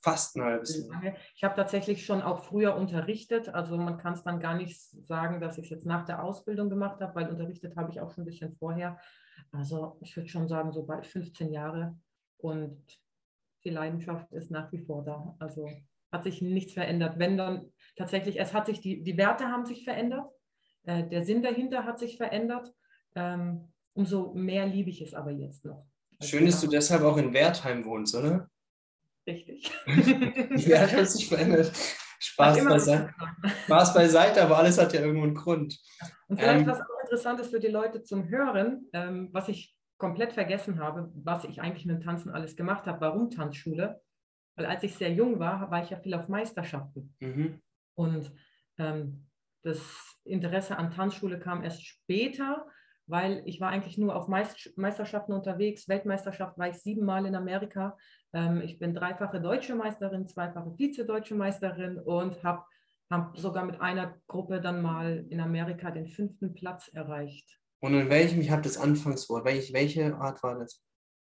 fast 0.01 0.37
ein 0.37 0.43
halbes 0.43 0.87
Jahr. 0.87 1.15
Ich 1.35 1.45
habe 1.45 1.57
tatsächlich 1.57 2.05
schon 2.05 2.23
auch 2.23 2.45
früher 2.45 2.75
unterrichtet. 2.75 3.49
Also 3.49 3.77
man 3.77 3.99
kann 3.99 4.15
es 4.15 4.23
dann 4.23 4.41
gar 4.41 4.55
nicht 4.55 4.79
sagen, 5.07 5.41
dass 5.41 5.59
ich 5.59 5.65
es 5.65 5.71
jetzt 5.71 5.87
nach 5.87 6.05
der 6.05 6.23
Ausbildung 6.23 6.71
gemacht 6.71 7.01
habe, 7.01 7.15
weil 7.15 7.29
unterrichtet 7.29 7.77
habe 7.77 7.91
ich 7.91 8.01
auch 8.01 8.11
schon 8.13 8.23
ein 8.23 8.27
bisschen 8.27 8.57
vorher. 8.57 8.99
Also 9.53 9.99
ich 10.01 10.17
würde 10.17 10.29
schon 10.29 10.49
sagen, 10.49 10.73
so 10.73 10.85
bald 10.85 11.07
15 11.07 11.53
Jahre 11.53 11.97
und 12.39 12.83
die 13.65 13.71
Leidenschaft 13.71 14.33
ist 14.33 14.51
nach 14.51 14.73
wie 14.73 14.79
vor 14.79 15.05
da. 15.05 15.35
Also 15.39 15.69
hat 16.11 16.25
sich 16.25 16.43
nichts 16.43 16.73
verändert. 16.73 17.19
Wenn 17.19 17.37
dann 17.37 17.73
tatsächlich, 17.97 18.41
es 18.41 18.55
hat 18.55 18.67
sich, 18.67 18.81
die, 18.81 19.03
die 19.03 19.17
Werte 19.17 19.45
haben 19.45 19.67
sich 19.67 19.85
verändert, 19.85 20.31
äh, 20.85 21.07
der 21.07 21.25
Sinn 21.25 21.43
dahinter 21.43 21.85
hat 21.85 21.99
sich 21.99 22.17
verändert. 22.17 22.73
Ähm, 23.15 23.73
umso 23.93 24.33
mehr 24.35 24.67
liebe 24.67 24.91
ich 24.91 25.03
es 25.03 25.15
aber 25.15 25.31
jetzt 25.31 25.65
noch. 25.65 25.87
Also 26.19 26.31
Schön, 26.31 26.47
dass 26.47 26.61
du 26.61 26.69
deshalb 26.69 27.03
auch 27.03 27.17
in 27.17 27.33
Wertheim 27.33 27.85
wohnst, 27.85 28.15
oder? 28.15 28.49
Richtig. 29.31 29.73
die 29.87 30.69
Werte 30.69 30.97
haben 30.97 31.07
sich 31.07 31.29
verändert. 31.29 31.73
Spaß 32.19 32.65
beiseite. 32.65 33.15
Spaß 33.65 33.95
beiseite, 33.95 34.43
aber 34.43 34.59
alles 34.59 34.79
hat 34.79 34.93
ja 34.93 35.01
irgendwo 35.01 35.25
einen 35.25 35.35
Grund. 35.35 35.79
Und 36.29 36.39
vielleicht 36.39 36.61
ähm, 36.61 36.67
was 36.67 36.81
auch 36.81 37.01
interessant 37.03 37.41
ist 37.41 37.51
für 37.51 37.61
die 37.61 37.69
Leute 37.69 38.03
zum 38.03 38.29
Hören, 38.29 38.87
ähm, 38.93 39.31
was 39.33 39.49
ich 39.49 39.75
komplett 39.97 40.33
vergessen 40.33 40.81
habe, 40.81 41.11
was 41.15 41.45
ich 41.45 41.61
eigentlich 41.61 41.87
mit 41.87 41.97
dem 41.97 42.03
Tanzen 42.03 42.31
alles 42.31 42.57
gemacht 42.57 42.87
habe. 42.87 43.01
Warum 43.01 43.31
Tanzschule? 43.31 44.01
Weil 44.57 44.67
als 44.67 44.83
ich 44.83 44.95
sehr 44.95 45.13
jung 45.13 45.39
war, 45.39 45.71
war 45.71 45.83
ich 45.83 45.91
ja 45.91 45.99
viel 45.99 46.15
auf 46.15 46.29
Meisterschaften. 46.29 47.15
Mhm. 47.21 47.61
Und 47.95 48.31
ähm, 48.79 49.27
das 49.63 49.81
Interesse 50.25 50.77
an 50.77 50.91
Tanzschule 50.91 51.39
kam 51.39 51.63
erst 51.63 51.85
später, 51.85 52.67
weil 53.07 53.43
ich 53.47 53.61
war 53.61 53.71
eigentlich 53.71 53.99
nur 53.99 54.15
auf 54.15 54.29
Meisterschaften 54.29 55.33
unterwegs. 55.33 55.89
Weltmeisterschaft 55.89 56.59
war 56.59 56.69
ich 56.69 56.79
siebenmal 56.79 57.27
in 57.27 57.35
Amerika. 57.35 57.97
Ähm, 58.33 58.61
ich 58.63 58.79
bin 58.79 58.95
dreifache 58.95 59.41
deutsche 59.41 59.75
Meisterin, 59.75 60.27
zweifache 60.27 60.73
Vize-deutsche 60.77 61.35
Meisterin 61.35 61.99
und 61.99 62.43
habe 62.45 62.65
hab 63.11 63.37
sogar 63.37 63.65
mit 63.65 63.81
einer 63.81 64.15
Gruppe 64.29 64.61
dann 64.61 64.83
mal 64.83 65.27
in 65.31 65.41
Amerika 65.41 65.91
den 65.91 66.07
fünften 66.07 66.55
Platz 66.55 66.89
erreicht. 66.89 67.59
Und 67.81 67.95
in 67.95 68.09
welchem, 68.11 68.41
ich 68.41 68.51
habe 68.51 68.63
das 68.63 68.79
Anfangswort, 68.79 69.45
welche, 69.45 69.73
welche 69.73 70.15
Art 70.15 70.43
war 70.43 70.59
das? 70.59 70.83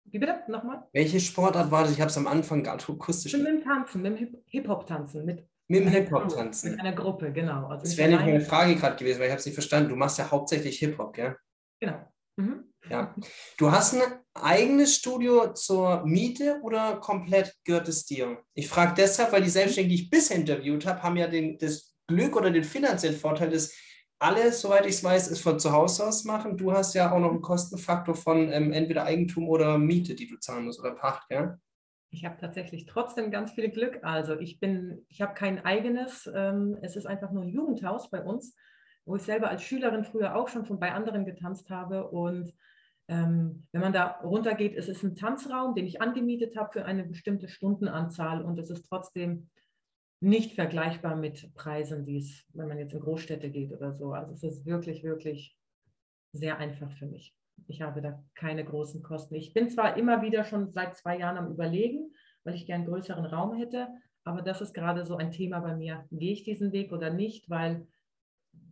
Wie 0.05 0.19
bitte? 0.19 0.41
Nochmal? 0.50 0.83
Welche 0.91 1.19
Sportart 1.19 1.71
war 1.71 1.83
das? 1.83 1.93
Ich 1.93 2.01
habe 2.01 2.09
es 2.09 2.17
am 2.17 2.27
Anfang 2.27 2.62
nicht 2.62 2.69
akustisch. 2.69 3.33
Mit 3.33 3.47
dem 3.47 3.63
Tanzen, 3.63 4.01
mit 4.01 4.19
dem 4.19 4.38
Hip-Hop-Tanzen. 4.47 5.25
Mit, 5.25 5.47
mit 5.67 5.79
dem 5.79 5.88
Hip-Hop-Tanzen. 5.88 6.71
Mit 6.71 6.79
einer 6.81 6.91
Gruppe, 6.91 7.31
genau. 7.31 7.67
Also 7.67 7.83
das 7.85 7.97
wäre 7.97 8.09
nicht 8.09 8.19
meine 8.19 8.41
Frage 8.41 8.75
gerade 8.75 8.97
gewesen, 8.97 9.19
weil 9.19 9.27
ich 9.27 9.31
habe 9.31 9.39
es 9.39 9.45
nicht 9.45 9.55
verstanden. 9.55 9.89
Du 9.89 9.95
machst 9.95 10.17
ja 10.17 10.29
hauptsächlich 10.29 10.77
Hip-Hop, 10.79 11.13
gell? 11.13 11.38
Genau. 11.79 12.12
Mhm. 12.35 12.73
Ja. 12.89 13.15
Du 13.57 13.71
hast 13.71 13.93
ein 13.93 14.01
eigenes 14.33 14.95
Studio 14.95 15.53
zur 15.53 16.05
Miete 16.05 16.59
oder 16.63 16.97
komplett 16.97 17.55
gehört 17.63 17.87
es 17.87 18.05
dir? 18.05 18.39
Ich 18.53 18.67
frage 18.67 18.93
deshalb, 18.97 19.31
weil 19.31 19.43
die 19.43 19.49
Selbstständigen, 19.49 19.95
die 19.95 20.03
ich 20.03 20.09
bisher 20.09 20.37
interviewt 20.37 20.85
habe, 20.85 21.01
haben 21.01 21.15
ja 21.15 21.27
den, 21.27 21.57
das 21.57 21.95
Glück 22.07 22.35
oder 22.35 22.51
den 22.51 22.63
finanziellen 22.63 23.17
Vorteil, 23.17 23.49
dass 23.49 23.73
alle, 24.19 24.51
soweit 24.51 24.85
ich 24.85 24.95
es 24.95 25.03
weiß, 25.03 25.31
es 25.31 25.41
von 25.41 25.59
zu 25.59 25.71
Hause 25.71 26.07
aus 26.07 26.23
machen. 26.23 26.57
Du 26.57 26.71
hast 26.71 26.93
ja 26.93 27.11
auch 27.11 27.19
noch 27.19 27.31
einen 27.31 27.41
Kostenfaktor 27.41 28.15
von 28.15 28.51
ähm, 28.51 28.73
entweder 28.73 29.05
Eigentum 29.05 29.47
oder 29.47 29.77
Miete, 29.77 30.15
die 30.15 30.27
du 30.27 30.37
zahlen 30.37 30.65
musst 30.65 30.79
oder 30.79 30.95
Pacht, 30.95 31.29
ja? 31.29 31.57
Ich 32.09 32.25
habe 32.25 32.37
tatsächlich 32.39 32.85
trotzdem 32.85 33.31
ganz 33.31 33.51
viel 33.53 33.69
Glück. 33.69 33.99
Also 34.03 34.39
ich 34.39 34.59
bin, 34.59 35.03
ich 35.09 35.21
habe 35.21 35.33
kein 35.33 35.65
eigenes, 35.65 36.29
ähm, 36.33 36.77
es 36.81 36.95
ist 36.95 37.07
einfach 37.07 37.31
nur 37.31 37.43
ein 37.43 37.49
Jugendhaus 37.49 38.09
bei 38.09 38.21
uns 38.21 38.55
wo 39.05 39.15
ich 39.15 39.24
selber 39.24 39.50
als 39.50 39.63
Schülerin 39.63 40.03
früher 40.03 40.36
auch 40.36 40.48
schon 40.48 40.65
von 40.65 40.79
bei 40.79 40.93
anderen 40.93 41.25
getanzt 41.25 41.69
habe. 41.69 42.10
Und 42.10 42.53
ähm, 43.07 43.67
wenn 43.72 43.81
man 43.81 43.93
da 43.93 44.19
runtergeht, 44.24 44.75
ist 44.75 44.89
es 44.89 45.03
ein 45.03 45.15
Tanzraum, 45.15 45.75
den 45.75 45.86
ich 45.86 46.01
angemietet 46.01 46.55
habe 46.55 46.72
für 46.72 46.86
eine 46.86 47.03
bestimmte 47.03 47.48
Stundenanzahl 47.48 48.43
und 48.43 48.57
es 48.60 48.69
ist 48.69 48.88
trotzdem 48.88 49.50
nicht 50.22 50.53
vergleichbar 50.53 51.17
mit 51.17 51.53
Preisen, 51.53 52.05
die 52.05 52.17
es, 52.17 52.45
wenn 52.53 52.69
man 52.69 52.77
jetzt 52.77 52.93
in 52.93 53.01
Großstädte 53.01 53.50
geht 53.50 53.74
oder 53.74 53.93
so. 53.93 54.13
Also 54.13 54.33
es 54.33 54.43
ist 54.43 54.65
wirklich, 54.65 55.03
wirklich 55.03 55.57
sehr 56.31 56.57
einfach 56.60 56.91
für 56.93 57.07
mich. 57.07 57.36
Ich 57.67 57.81
habe 57.81 58.01
da 58.01 58.24
keine 58.33 58.63
großen 58.63 59.03
Kosten. 59.03 59.36
Ich 59.36 59.53
bin 59.53 59.69
zwar 59.69 59.98
immer 59.98 60.22
wieder 60.22 60.45
schon 60.45 60.72
seit 60.72 60.95
zwei 60.95 61.17
Jahren 61.17 61.38
am 61.38 61.51
Überlegen, 61.51 62.13
weil 62.45 62.55
ich 62.55 62.65
gern 62.65 62.86
größeren 62.86 63.25
Raum 63.25 63.55
hätte, 63.55 63.89
aber 64.24 64.41
das 64.41 64.62
ist 64.62 64.74
gerade 64.74 65.05
so 65.05 65.17
ein 65.17 65.31
Thema 65.31 65.60
bei 65.60 65.75
mir. 65.75 66.05
Gehe 66.10 66.31
ich 66.31 66.43
diesen 66.43 66.72
Weg 66.72 66.93
oder 66.93 67.10
nicht? 67.10 67.50
Weil 67.50 67.88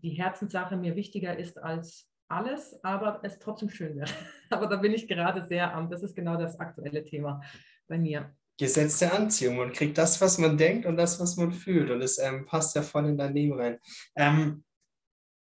die 0.01 0.12
Herzenssache 0.12 0.77
mir 0.77 0.96
wichtiger 0.96 1.38
ist 1.38 1.58
als 1.58 2.08
alles, 2.27 2.79
aber 2.84 3.20
es 3.24 3.39
trotzdem 3.39 3.70
schön 3.70 3.96
wäre. 3.98 4.10
aber 4.50 4.67
da 4.67 4.77
bin 4.77 4.93
ich 4.93 5.08
gerade 5.08 5.46
sehr 5.46 5.74
am, 5.74 5.89
das 5.89 6.03
ist 6.03 6.15
genau 6.15 6.38
das 6.38 6.60
aktuelle 6.60 7.03
Thema 7.03 7.41
bei 7.88 7.98
mir. 7.98 8.34
Gesetz 8.58 9.00
der 9.00 9.13
Anziehung. 9.13 9.58
Man 9.58 9.74
kriegt 9.74 9.98
das, 9.98 10.22
was 10.22 10.38
man 10.38 10.58
denkt 10.58 10.86
und 10.86 10.96
das, 10.96 11.20
was 11.20 11.36
man 11.36 11.51
fühlt. 11.51 11.89
Und 11.89 12.01
es 12.01 12.20
ähm, 12.20 12.46
passt 12.46 12.75
ja 12.75 12.84
voll 12.84 13.08
in 13.08 13.17
dein 13.17 13.34
Leben 13.34 13.53
rein. 13.53 13.79
Ähm, 14.15 14.63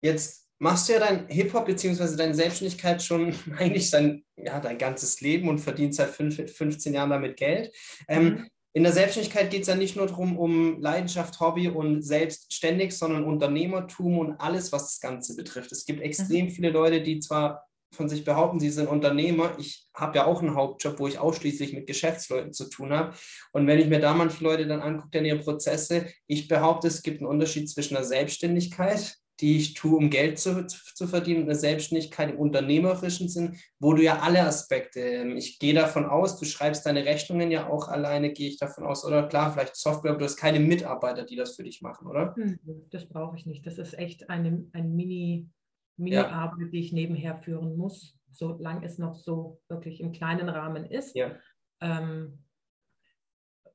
jetzt 0.03 0.49
machst 0.59 0.89
du 0.89 0.95
ja 0.95 0.99
dein 0.99 1.29
Hip-Hop 1.29 1.67
bzw. 1.67 2.17
deine 2.17 2.35
Selbstständigkeit 2.35 3.03
schon 3.03 3.35
eigentlich 3.59 3.91
dein, 3.91 4.25
ja, 4.37 4.59
dein 4.61 4.79
ganzes 4.79 5.21
Leben 5.21 5.49
und 5.49 5.59
verdienst 5.59 5.99
seit 5.99 6.11
fünf, 6.11 6.37
15 6.37 6.95
Jahren 6.95 7.11
damit 7.11 7.37
Geld. 7.37 7.73
Ähm, 8.09 8.25
mhm. 8.25 8.49
In 8.77 8.83
der 8.83 8.93
Selbstständigkeit 8.93 9.51
geht 9.51 9.63
es 9.63 9.69
ja 9.69 9.77
nicht 9.77 9.95
nur 9.95 10.09
darum, 10.09 10.37
um 10.37 10.81
Leidenschaft, 10.81 11.39
Hobby 11.39 11.69
und 11.69 12.03
selbstständig, 12.03 12.97
sondern 12.97 13.25
Unternehmertum 13.25 14.19
und 14.19 14.41
alles, 14.41 14.73
was 14.73 14.85
das 14.85 15.01
Ganze 15.01 15.37
betrifft. 15.37 15.71
Es 15.71 15.85
gibt 15.85 16.01
extrem 16.01 16.47
mhm. 16.47 16.51
viele 16.51 16.71
Leute, 16.71 17.01
die 17.01 17.21
zwar 17.21 17.69
von 17.95 18.09
sich 18.09 18.25
behaupten, 18.25 18.59
sie 18.59 18.71
sind 18.71 18.89
Unternehmer. 18.89 19.55
Ich 19.59 19.89
habe 19.95 20.19
ja 20.19 20.27
auch 20.27 20.43
einen 20.43 20.57
Hauptjob, 20.57 20.99
wo 20.99 21.07
ich 21.07 21.21
ausschließlich 21.21 21.73
mit 21.73 21.87
Geschäftsleuten 21.87 22.53
zu 22.53 22.69
tun 22.69 22.93
habe. 22.93 23.15
Und 23.53 23.69
wenn 23.69 23.79
ich 23.79 23.87
mir 23.87 24.01
da 24.01 24.13
manche 24.13 24.43
Leute 24.43 24.67
dann 24.67 24.81
angucke, 24.81 25.11
dann 25.13 25.25
ihre 25.25 25.39
Prozesse, 25.39 26.07
ich 26.27 26.49
behaupte, 26.49 26.89
es 26.89 27.03
gibt 27.03 27.21
einen 27.21 27.29
Unterschied 27.29 27.71
zwischen 27.71 27.95
der 27.95 28.05
Selbstständigkeit 28.05 29.17
die 29.41 29.57
ich 29.57 29.75
tue, 29.75 29.97
um 29.97 30.11
Geld 30.11 30.39
zu, 30.39 30.67
zu 30.67 31.07
verdienen, 31.07 31.43
eine 31.43 31.57
Selbstständigkeit 31.57 32.31
im 32.31 32.39
unternehmerischen 32.39 33.29
Sinn, 33.29 33.57
wo 33.81 33.93
du 33.93 34.03
ja 34.03 34.21
alle 34.21 34.43
Aspekte, 34.43 35.01
ähm, 35.01 35.37
ich 35.37 35.59
gehe 35.59 35.75
davon 35.75 36.05
aus, 36.05 36.39
du 36.39 36.45
schreibst 36.45 36.87
deine 36.87 37.05
Rechnungen 37.05 37.51
ja 37.51 37.69
auch 37.69 37.89
alleine, 37.89 38.33
gehe 38.33 38.49
ich 38.49 38.59
davon 38.59 38.85
aus, 38.85 39.05
oder 39.05 39.27
klar, 39.27 39.53
vielleicht 39.53 39.77
Software, 39.77 40.13
aber 40.13 40.21
du 40.21 40.25
hast 40.25 40.37
keine 40.37 40.61
Mitarbeiter, 40.61 41.25
die 41.25 41.37
das 41.37 41.57
für 41.57 41.65
dich 41.65 41.83
machen, 41.83 42.07
oder? 42.07 42.35
Hm, 42.37 42.59
das 42.91 43.09
brauche 43.09 43.37
ich 43.37 43.47
nicht. 43.47 43.67
Das 43.67 43.79
ist 43.79 43.99
echt 43.99 44.31
eine, 44.31 44.67
ein 44.73 44.95
Mini, 44.95 45.49
Mini-Arbeit, 45.97 46.67
ja. 46.67 46.71
die 46.71 46.81
ich 46.81 46.93
nebenher 46.93 47.37
führen 47.37 47.77
muss, 47.77 48.17
solange 48.31 48.87
es 48.87 48.99
noch 48.99 49.17
so 49.17 49.61
wirklich 49.69 50.01
im 50.01 50.13
kleinen 50.13 50.49
Rahmen 50.49 50.85
ist. 50.85 51.17
Ja. 51.17 51.33
Ähm, 51.81 52.44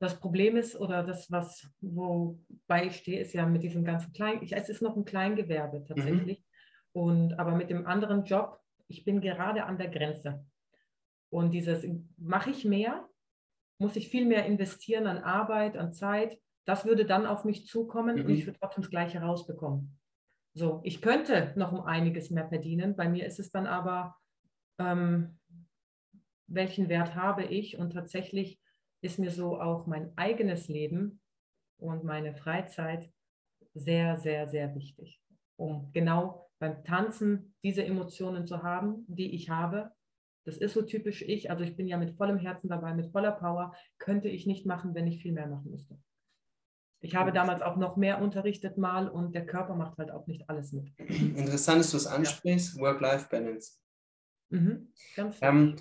das 0.00 0.18
Problem 0.18 0.56
ist, 0.56 0.80
oder 0.80 1.02
das, 1.02 1.30
was, 1.30 1.68
wobei 1.82 2.86
ich 2.86 2.96
stehe, 2.96 3.20
ist 3.20 3.34
ja 3.34 3.44
mit 3.44 3.62
diesem 3.62 3.84
ganzen 3.84 4.12
Klein, 4.12 4.40
es 4.50 4.68
ist 4.70 4.80
noch 4.80 4.96
ein 4.96 5.04
Kleingewerbe 5.04 5.84
tatsächlich. 5.84 6.40
Mhm. 6.40 6.44
Und 6.92 7.38
aber 7.38 7.54
mit 7.54 7.70
dem 7.70 7.86
anderen 7.86 8.24
Job, 8.24 8.58
ich 8.88 9.04
bin 9.04 9.20
gerade 9.20 9.64
an 9.64 9.76
der 9.76 9.88
Grenze. 9.88 10.44
Und 11.28 11.52
dieses, 11.52 11.86
mache 12.16 12.50
ich 12.50 12.64
mehr, 12.64 13.06
muss 13.78 13.94
ich 13.94 14.08
viel 14.08 14.24
mehr 14.24 14.46
investieren 14.46 15.06
an 15.06 15.18
Arbeit, 15.18 15.76
an 15.76 15.92
Zeit. 15.92 16.40
Das 16.64 16.86
würde 16.86 17.04
dann 17.04 17.26
auf 17.26 17.44
mich 17.44 17.66
zukommen 17.66 18.16
mhm. 18.16 18.24
und 18.24 18.30
ich 18.30 18.46
würde 18.46 18.58
trotzdem 18.58 18.82
das 18.82 18.90
Gleiche 18.90 19.20
rausbekommen. 19.20 19.98
So, 20.54 20.80
ich 20.82 21.02
könnte 21.02 21.52
noch 21.56 21.72
um 21.72 21.82
einiges 21.82 22.30
mehr 22.30 22.48
verdienen. 22.48 22.96
Bei 22.96 23.08
mir 23.08 23.26
ist 23.26 23.38
es 23.38 23.50
dann 23.52 23.66
aber, 23.66 24.16
ähm, 24.78 25.38
welchen 26.46 26.88
Wert 26.88 27.14
habe 27.14 27.44
ich? 27.44 27.78
Und 27.78 27.92
tatsächlich 27.92 28.59
ist 29.02 29.18
mir 29.18 29.30
so 29.30 29.60
auch 29.60 29.86
mein 29.86 30.12
eigenes 30.16 30.68
Leben 30.68 31.20
und 31.78 32.04
meine 32.04 32.34
Freizeit 32.34 33.10
sehr, 33.74 34.18
sehr, 34.18 34.48
sehr 34.48 34.74
wichtig, 34.74 35.20
um 35.56 35.90
genau 35.92 36.50
beim 36.58 36.84
Tanzen 36.84 37.54
diese 37.62 37.84
Emotionen 37.84 38.46
zu 38.46 38.62
haben, 38.62 39.04
die 39.08 39.34
ich 39.34 39.48
habe 39.48 39.92
Das 40.44 40.56
ist 40.56 40.74
so 40.74 40.82
typisch 40.82 41.22
ich. 41.22 41.50
Also 41.50 41.64
ich 41.64 41.76
bin 41.76 41.86
ja 41.86 41.98
mit 41.98 42.16
vollem 42.16 42.38
Herzen 42.38 42.68
dabei, 42.68 42.94
mit 42.94 43.12
voller 43.12 43.32
Power. 43.32 43.74
Könnte 43.98 44.28
ich 44.28 44.46
nicht 44.46 44.66
machen, 44.66 44.94
wenn 44.94 45.06
ich 45.06 45.22
viel 45.22 45.32
mehr 45.32 45.46
machen 45.46 45.70
müsste. 45.70 45.98
Ich 47.02 47.14
habe 47.14 47.32
damals 47.32 47.62
auch 47.62 47.76
noch 47.76 47.96
mehr 47.96 48.20
unterrichtet 48.20 48.76
mal 48.76 49.08
und 49.08 49.34
der 49.34 49.46
Körper 49.46 49.74
macht 49.74 49.96
halt 49.98 50.10
auch 50.10 50.26
nicht 50.26 50.48
alles 50.50 50.72
mit. 50.72 50.92
Interessant, 50.98 51.80
dass 51.80 51.90
du 51.92 51.96
es 51.96 52.06
ansprichst, 52.06 52.76
ja. 52.76 52.82
Work-Life-Balance. 52.82 53.78
Mhm, 54.50 54.92
ähm, 55.40 55.76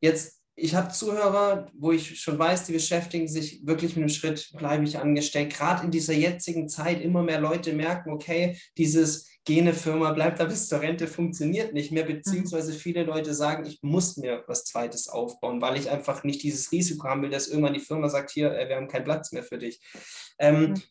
jetzt, 0.00 0.43
ich 0.56 0.74
habe 0.74 0.92
Zuhörer, 0.92 1.70
wo 1.74 1.92
ich 1.92 2.20
schon 2.20 2.38
weiß, 2.38 2.66
die 2.66 2.72
beschäftigen 2.72 3.26
sich 3.26 3.66
wirklich 3.66 3.96
mit 3.96 4.02
dem 4.02 4.08
Schritt, 4.08 4.52
bleibe 4.56 4.84
ich 4.84 4.98
angestellt. 4.98 5.52
Gerade 5.52 5.84
in 5.84 5.90
dieser 5.90 6.12
jetzigen 6.12 6.68
Zeit 6.68 7.00
immer 7.00 7.22
mehr 7.22 7.40
Leute 7.40 7.72
merken, 7.72 8.12
okay, 8.12 8.56
dieses 8.78 9.28
gene 9.44 9.74
Firma 9.74 10.12
bleibt 10.12 10.40
da 10.40 10.44
bis 10.44 10.68
zur 10.68 10.80
Rente 10.80 11.06
funktioniert 11.06 11.74
nicht 11.74 11.92
mehr, 11.92 12.04
beziehungsweise 12.04 12.72
viele 12.72 13.02
Leute 13.02 13.34
sagen, 13.34 13.66
ich 13.66 13.82
muss 13.82 14.16
mir 14.16 14.44
was 14.46 14.64
Zweites 14.64 15.08
aufbauen, 15.08 15.60
weil 15.60 15.76
ich 15.76 15.90
einfach 15.90 16.24
nicht 16.24 16.42
dieses 16.42 16.70
Risiko 16.72 17.08
haben 17.08 17.22
will, 17.22 17.30
dass 17.30 17.48
irgendwann 17.48 17.74
die 17.74 17.80
Firma 17.80 18.08
sagt, 18.08 18.30
hier, 18.30 18.52
äh, 18.56 18.68
wir 18.68 18.76
haben 18.76 18.88
keinen 18.88 19.04
Platz 19.04 19.32
mehr 19.32 19.42
für 19.42 19.58
dich. 19.58 19.80
Ähm, 20.38 20.70
mhm. 20.70 20.82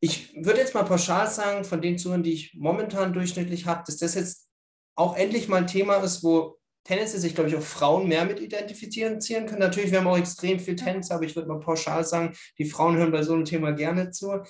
Ich 0.00 0.34
würde 0.34 0.60
jetzt 0.60 0.74
mal 0.74 0.82
pauschal 0.82 1.28
sagen, 1.30 1.64
von 1.64 1.80
den 1.80 1.98
Zuhörern, 1.98 2.22
die 2.22 2.32
ich 2.32 2.54
momentan 2.54 3.12
durchschnittlich 3.12 3.66
habe, 3.66 3.84
dass 3.86 3.98
das 3.98 4.14
jetzt 4.14 4.50
auch 4.96 5.16
endlich 5.16 5.48
mal 5.48 5.58
ein 5.58 5.66
Thema 5.66 5.96
ist, 5.96 6.22
wo 6.24 6.58
Tennis 6.84 7.12
sich, 7.12 7.34
glaube 7.34 7.48
ich, 7.48 7.56
auch 7.56 7.62
Frauen 7.62 8.08
mehr 8.08 8.24
mit 8.24 8.40
identifizieren 8.40 9.18
können. 9.46 9.58
Natürlich, 9.58 9.90
wir 9.90 9.98
haben 9.98 10.06
auch 10.06 10.18
extrem 10.18 10.60
viel 10.60 10.76
Tänzer, 10.76 11.16
aber 11.16 11.24
ich 11.24 11.34
würde 11.34 11.48
mal 11.48 11.60
pauschal 11.60 12.04
sagen, 12.04 12.36
die 12.58 12.66
Frauen 12.66 12.96
hören 12.96 13.10
bei 13.12 13.22
so 13.22 13.32
einem 13.32 13.44
Thema 13.44 13.72
gerne 13.72 14.10
zu. 14.10 14.42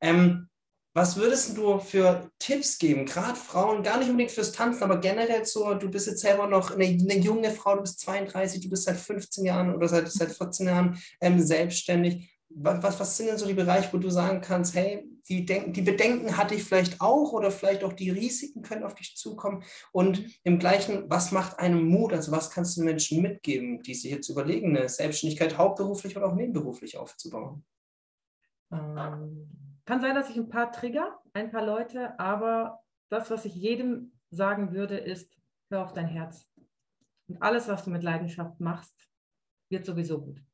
Ähm, 0.00 0.48
was 0.94 1.16
würdest 1.16 1.56
du 1.56 1.78
für 1.78 2.30
Tipps 2.38 2.78
geben, 2.78 3.06
gerade 3.06 3.36
Frauen, 3.36 3.82
gar 3.82 3.98
nicht 3.98 4.10
unbedingt 4.10 4.32
fürs 4.32 4.52
Tanzen, 4.52 4.82
aber 4.82 4.98
generell 4.98 5.44
so, 5.44 5.74
du 5.74 5.88
bist 5.88 6.08
jetzt 6.08 6.22
selber 6.22 6.46
noch 6.46 6.72
eine, 6.72 6.84
eine 6.84 7.18
junge 7.18 7.52
Frau, 7.52 7.76
du 7.76 7.82
bist 7.82 8.00
32, 8.00 8.62
du 8.62 8.68
bist 8.68 8.84
seit 8.84 8.96
15 8.96 9.44
Jahren 9.44 9.74
oder 9.74 9.86
seit, 9.86 10.10
seit 10.10 10.32
14 10.32 10.66
Jahren 10.66 10.98
ähm, 11.20 11.40
selbstständig. 11.40 12.34
Was, 12.50 12.98
was 12.98 13.16
sind 13.16 13.28
denn 13.28 13.38
so 13.38 13.46
die 13.46 13.54
Bereiche, 13.54 13.92
wo 13.92 13.98
du 13.98 14.10
sagen 14.10 14.40
kannst, 14.40 14.74
hey, 14.74 15.06
die, 15.28 15.44
Denk 15.44 15.74
die 15.74 15.82
Bedenken 15.82 16.36
hatte 16.36 16.54
ich 16.54 16.64
vielleicht 16.64 17.00
auch 17.00 17.32
oder 17.32 17.50
vielleicht 17.50 17.84
auch 17.84 17.92
die 17.92 18.10
Risiken 18.10 18.62
können 18.62 18.84
auf 18.84 18.94
dich 18.94 19.16
zukommen 19.16 19.62
und 19.92 20.24
im 20.44 20.58
gleichen, 20.58 21.08
was 21.08 21.32
macht 21.32 21.58
einem 21.58 21.84
Mut, 21.84 22.12
also 22.12 22.32
was 22.32 22.50
kannst 22.50 22.76
du 22.76 22.82
Menschen 22.82 23.22
mitgeben, 23.22 23.82
die 23.82 23.94
sich 23.94 24.10
jetzt 24.10 24.28
überlegen, 24.28 24.76
eine 24.76 24.88
Selbstständigkeit 24.88 25.58
hauptberuflich 25.58 26.16
oder 26.16 26.26
auch 26.26 26.34
nebenberuflich 26.34 26.96
aufzubauen? 26.96 27.64
Ähm 28.72 29.48
kann 29.88 30.02
sein, 30.02 30.14
dass 30.14 30.28
ich 30.28 30.36
ein 30.36 30.50
paar 30.50 30.70
trigger, 30.70 31.18
ein 31.32 31.50
paar 31.50 31.64
Leute, 31.64 32.20
aber 32.20 32.84
das, 33.08 33.30
was 33.30 33.46
ich 33.46 33.54
jedem 33.54 34.12
sagen 34.28 34.74
würde, 34.74 34.98
ist, 34.98 35.34
hör 35.70 35.82
auf 35.82 35.94
dein 35.94 36.06
Herz. 36.06 36.46
Und 37.26 37.40
alles, 37.40 37.68
was 37.68 37.84
du 37.84 37.90
mit 37.90 38.02
Leidenschaft 38.02 38.60
machst, 38.60 39.08
wird 39.70 39.86
sowieso 39.86 40.20
gut. 40.20 40.44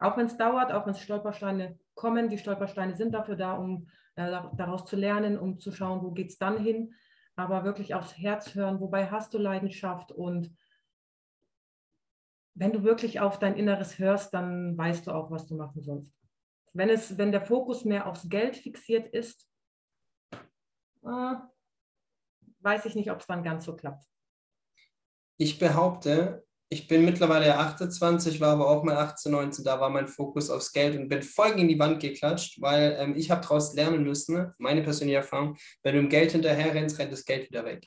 Auch 0.00 0.16
wenn 0.16 0.26
es 0.26 0.36
dauert, 0.36 0.72
auch 0.72 0.84
wenn 0.84 0.94
es 0.94 1.00
Stolpersteine 1.00 1.78
kommen, 1.98 2.30
die 2.30 2.38
Stolpersteine 2.38 2.96
sind 2.96 3.12
dafür 3.12 3.36
da, 3.36 3.52
um 3.54 3.88
äh, 4.14 4.30
daraus 4.56 4.86
zu 4.86 4.96
lernen, 4.96 5.38
um 5.38 5.58
zu 5.58 5.72
schauen, 5.72 6.02
wo 6.02 6.12
geht 6.12 6.30
es 6.30 6.38
dann 6.38 6.58
hin. 6.58 6.94
Aber 7.36 7.64
wirklich 7.64 7.94
aufs 7.94 8.16
Herz 8.16 8.54
hören, 8.54 8.80
wobei 8.80 9.10
hast 9.10 9.34
du 9.34 9.38
Leidenschaft 9.38 10.10
und 10.12 10.56
wenn 12.54 12.72
du 12.72 12.82
wirklich 12.82 13.20
auf 13.20 13.38
dein 13.38 13.56
Inneres 13.56 13.98
hörst, 13.98 14.34
dann 14.34 14.76
weißt 14.76 15.06
du 15.06 15.12
auch, 15.12 15.30
was 15.30 15.46
du 15.46 15.54
machen 15.56 15.80
sollst. 15.80 16.12
Wenn, 16.72 16.88
es, 16.88 17.16
wenn 17.16 17.30
der 17.30 17.42
Fokus 17.42 17.84
mehr 17.84 18.06
aufs 18.06 18.28
Geld 18.28 18.56
fixiert 18.56 19.06
ist, 19.14 19.48
äh, 21.04 21.34
weiß 22.60 22.86
ich 22.86 22.96
nicht, 22.96 23.10
ob 23.12 23.20
es 23.20 23.26
dann 23.26 23.44
ganz 23.44 23.64
so 23.64 23.76
klappt. 23.76 24.04
Ich 25.36 25.60
behaupte, 25.60 26.47
ich 26.70 26.86
bin 26.86 27.04
mittlerweile 27.04 27.56
28, 27.56 28.40
war 28.40 28.52
aber 28.52 28.68
auch 28.68 28.84
mal 28.84 28.96
18, 28.96 29.32
19, 29.32 29.64
da 29.64 29.80
war 29.80 29.90
mein 29.90 30.06
Fokus 30.06 30.50
aufs 30.50 30.72
Geld 30.72 30.98
und 30.98 31.08
bin 31.08 31.22
voll 31.22 31.54
gegen 31.54 31.68
die 31.68 31.78
Wand 31.78 32.00
geklatscht, 32.00 32.60
weil 32.60 32.96
ähm, 32.98 33.14
ich 33.16 33.30
habe 33.30 33.40
daraus 33.40 33.74
lernen 33.74 34.04
müssen, 34.04 34.52
meine 34.58 34.82
persönliche 34.82 35.18
Erfahrung, 35.18 35.56
wenn 35.82 35.94
du 35.94 36.00
im 36.00 36.08
Geld 36.08 36.32
hinterher 36.32 36.74
rennst, 36.74 36.98
rennt 36.98 37.12
das 37.12 37.24
Geld 37.24 37.48
wieder 37.48 37.64
weg. 37.64 37.84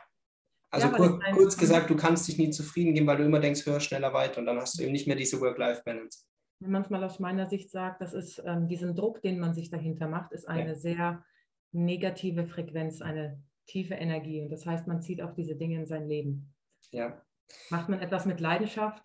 Also 0.72 0.88
ja, 0.88 0.94
kur 0.94 1.20
kurz 1.34 1.58
gesagt, 1.58 1.90
du 1.90 1.96
kannst 1.96 2.28
dich 2.28 2.38
nie 2.38 2.50
zufrieden 2.50 2.94
geben, 2.94 3.08
weil 3.08 3.18
du 3.18 3.26
immer 3.26 3.40
denkst, 3.40 3.66
höher, 3.66 3.82
schneller, 3.82 4.14
weiter 4.14 4.40
und 4.40 4.46
dann 4.46 4.60
hast 4.60 4.80
du 4.80 4.84
eben 4.84 4.94
nicht 4.94 5.06
mehr 5.06 5.18
diese 5.18 5.40
Work-Life-Balance 5.42 6.24
manchmal 6.62 7.04
aus 7.04 7.20
meiner 7.20 7.48
Sicht 7.48 7.72
sagt, 7.72 8.02
das 8.02 8.14
ist 8.14 8.42
ähm, 8.46 8.68
diesen 8.68 8.96
Druck, 8.96 9.22
den 9.22 9.40
man 9.40 9.54
sich 9.54 9.70
dahinter 9.70 10.08
macht, 10.08 10.32
ist 10.32 10.48
eine 10.48 10.70
ja. 10.70 10.76
sehr 10.76 11.26
negative 11.72 12.46
Frequenz, 12.46 13.02
eine 13.02 13.42
tiefe 13.66 13.96
Energie. 13.96 14.42
Und 14.42 14.50
das 14.50 14.66
heißt, 14.66 14.88
man 14.88 15.02
zieht 15.02 15.22
auch 15.22 15.34
diese 15.34 15.56
Dinge 15.56 15.78
in 15.78 15.86
sein 15.86 16.08
Leben. 16.08 16.54
Ja. 16.92 17.22
Macht 17.70 17.90
man 17.90 18.02
etwas 18.02 18.26
mit 18.26 18.40
Leidenschaft, 18.40 19.04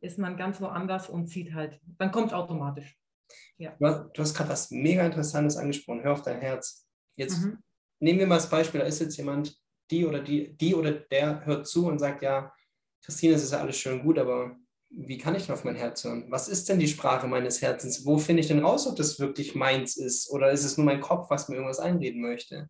ist 0.00 0.18
man 0.18 0.36
ganz 0.36 0.60
woanders 0.60 1.08
und 1.08 1.28
zieht 1.28 1.54
halt, 1.54 1.80
dann 1.98 2.10
kommt 2.10 2.28
es 2.28 2.32
automatisch. 2.32 2.98
Ja. 3.56 3.74
Du 3.78 3.86
hast, 3.86 4.18
hast 4.18 4.34
gerade 4.34 4.50
was 4.50 4.70
mega 4.70 5.04
Interessantes 5.04 5.56
angesprochen. 5.56 6.02
Hör 6.02 6.12
auf 6.12 6.22
dein 6.22 6.40
Herz. 6.40 6.86
Jetzt 7.16 7.42
mhm. 7.42 7.58
nehmen 8.00 8.18
wir 8.18 8.26
mal 8.26 8.36
das 8.36 8.50
Beispiel, 8.50 8.80
da 8.80 8.86
ist 8.86 9.00
jetzt 9.00 9.16
jemand, 9.16 9.56
die 9.90 10.06
oder 10.06 10.20
die, 10.20 10.56
die 10.56 10.74
oder 10.74 10.92
der 10.92 11.44
hört 11.44 11.66
zu 11.66 11.86
und 11.86 11.98
sagt, 11.98 12.22
ja, 12.22 12.52
Christine, 13.04 13.34
es 13.34 13.42
ist 13.42 13.52
ja 13.52 13.60
alles 13.60 13.76
schön 13.76 14.02
gut, 14.02 14.18
aber 14.18 14.56
wie 14.90 15.18
kann 15.18 15.34
ich 15.34 15.46
denn 15.46 15.54
auf 15.54 15.64
mein 15.64 15.76
Herz 15.76 16.04
hören? 16.04 16.30
Was 16.30 16.48
ist 16.48 16.68
denn 16.68 16.78
die 16.78 16.88
Sprache 16.88 17.26
meines 17.26 17.62
Herzens? 17.62 18.04
Wo 18.04 18.18
finde 18.18 18.40
ich 18.40 18.48
denn 18.48 18.64
raus, 18.64 18.86
ob 18.86 18.96
das 18.96 19.18
wirklich 19.18 19.54
meins 19.54 19.96
ist? 19.96 20.30
Oder 20.30 20.50
ist 20.50 20.64
es 20.64 20.76
nur 20.76 20.84
mein 20.84 21.00
Kopf, 21.00 21.30
was 21.30 21.48
mir 21.48 21.56
irgendwas 21.56 21.80
einreden 21.80 22.20
möchte? 22.20 22.68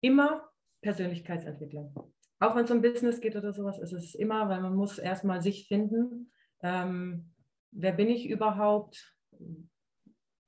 Immer 0.00 0.48
Persönlichkeitsentwicklung. 0.82 2.13
Auch 2.44 2.56
wenn 2.56 2.64
es 2.64 2.70
um 2.70 2.82
Business 2.82 3.20
geht 3.20 3.36
oder 3.36 3.52
sowas, 3.52 3.78
ist 3.78 3.92
es 3.92 4.14
immer, 4.14 4.48
weil 4.48 4.60
man 4.60 4.74
muss 4.74 4.98
erstmal 4.98 5.42
sich 5.42 5.66
finden. 5.66 6.30
Ähm, 6.62 7.32
wer 7.70 7.92
bin 7.92 8.08
ich 8.08 8.28
überhaupt? 8.28 9.16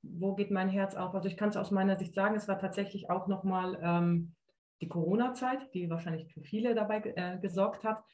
Wo 0.02 0.34
geht 0.34 0.50
mein 0.50 0.68
Herz 0.68 0.94
auf? 0.94 1.14
Also 1.14 1.28
ich 1.28 1.36
kann 1.36 1.48
es 1.48 1.56
aus 1.56 1.70
meiner 1.70 1.98
Sicht 1.98 2.14
sagen, 2.14 2.36
es 2.36 2.48
war 2.48 2.58
tatsächlich 2.58 3.10
auch 3.10 3.26
nochmal 3.26 3.78
ähm, 3.82 4.34
die 4.80 4.88
Corona-Zeit, 4.88 5.74
die 5.74 5.90
wahrscheinlich 5.90 6.32
für 6.32 6.42
viele 6.42 6.74
dabei 6.74 7.00
äh, 7.16 7.38
gesorgt 7.40 7.84
hat 7.84 8.04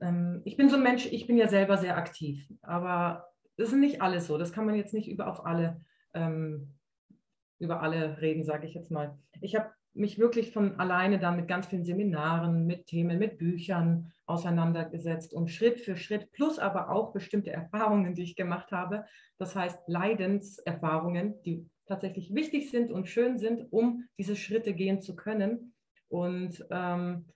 ähm, 0.00 0.42
ich 0.44 0.56
bin 0.56 0.68
so 0.68 0.76
ein 0.76 0.82
Mensch, 0.82 1.06
ich 1.06 1.26
bin 1.26 1.36
ja 1.36 1.48
selber 1.48 1.76
sehr 1.76 1.96
aktiv, 1.96 2.48
aber 2.62 3.26
das 3.56 3.70
sind 3.70 3.80
nicht 3.80 4.00
alle 4.02 4.20
so. 4.20 4.38
Das 4.38 4.52
kann 4.52 4.66
man 4.66 4.74
jetzt 4.74 4.94
nicht 4.94 5.08
über 5.08 5.28
auf 5.28 5.44
alle, 5.44 5.84
ähm, 6.14 6.74
über 7.58 7.82
alle 7.82 8.20
reden, 8.20 8.44
sage 8.44 8.66
ich 8.66 8.74
jetzt 8.74 8.90
mal. 8.90 9.18
Ich 9.40 9.56
habe 9.56 9.70
mich 9.94 10.18
wirklich 10.18 10.52
von 10.52 10.78
alleine 10.78 11.18
dann 11.18 11.36
mit 11.36 11.48
ganz 11.48 11.66
vielen 11.66 11.84
Seminaren, 11.84 12.66
mit 12.66 12.86
Themen, 12.86 13.18
mit 13.18 13.38
Büchern 13.38 14.12
auseinandergesetzt 14.26 15.32
und 15.32 15.48
Schritt 15.48 15.80
für 15.80 15.96
Schritt, 15.96 16.30
plus 16.32 16.58
aber 16.58 16.90
auch 16.90 17.12
bestimmte 17.12 17.50
Erfahrungen, 17.50 18.14
die 18.14 18.22
ich 18.22 18.36
gemacht 18.36 18.70
habe. 18.70 19.04
Das 19.38 19.56
heißt 19.56 19.88
Leidenserfahrungen, 19.88 21.42
die 21.42 21.66
tatsächlich 21.86 22.34
wichtig 22.34 22.70
sind 22.70 22.92
und 22.92 23.08
schön 23.08 23.38
sind, 23.38 23.72
um 23.72 24.04
diese 24.18 24.36
Schritte 24.36 24.74
gehen 24.74 25.00
zu 25.00 25.16
können. 25.16 25.74
Und 26.08 26.64
ähm, 26.70 27.26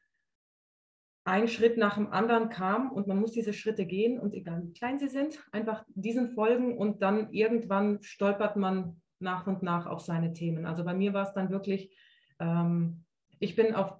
ein 1.25 1.49
Schritt 1.49 1.77
nach 1.77 1.95
dem 1.95 2.13
anderen 2.13 2.49
kam 2.49 2.91
und 2.91 3.07
man 3.07 3.21
muss 3.21 3.33
diese 3.33 3.53
Schritte 3.53 3.87
gehen 3.87 4.19
und 4.19 4.35
egal 4.35 4.63
wie 4.65 4.73
klein 4.73 4.99
sie 4.99 5.09
sind, 5.09 5.39
einfach 5.53 5.85
diesen 5.89 6.31
folgen 6.31 6.77
und 6.77 7.03
dann 7.03 7.33
irgendwann 7.33 8.03
stolpert 8.03 8.57
man 8.57 9.01
nach 9.21 9.47
und 9.47 9.63
nach 9.63 9.87
auf 9.87 10.01
seine 10.01 10.33
Themen. 10.33 10.67
Also 10.67 10.85
bei 10.85 10.95
mir 10.95 11.13
war 11.15 11.27
es 11.27 11.33
dann 11.33 11.51
wirklich, 11.51 11.97
ähm, 12.43 13.05
ich 13.39 13.55
bin 13.55 13.75
auf 13.75 13.97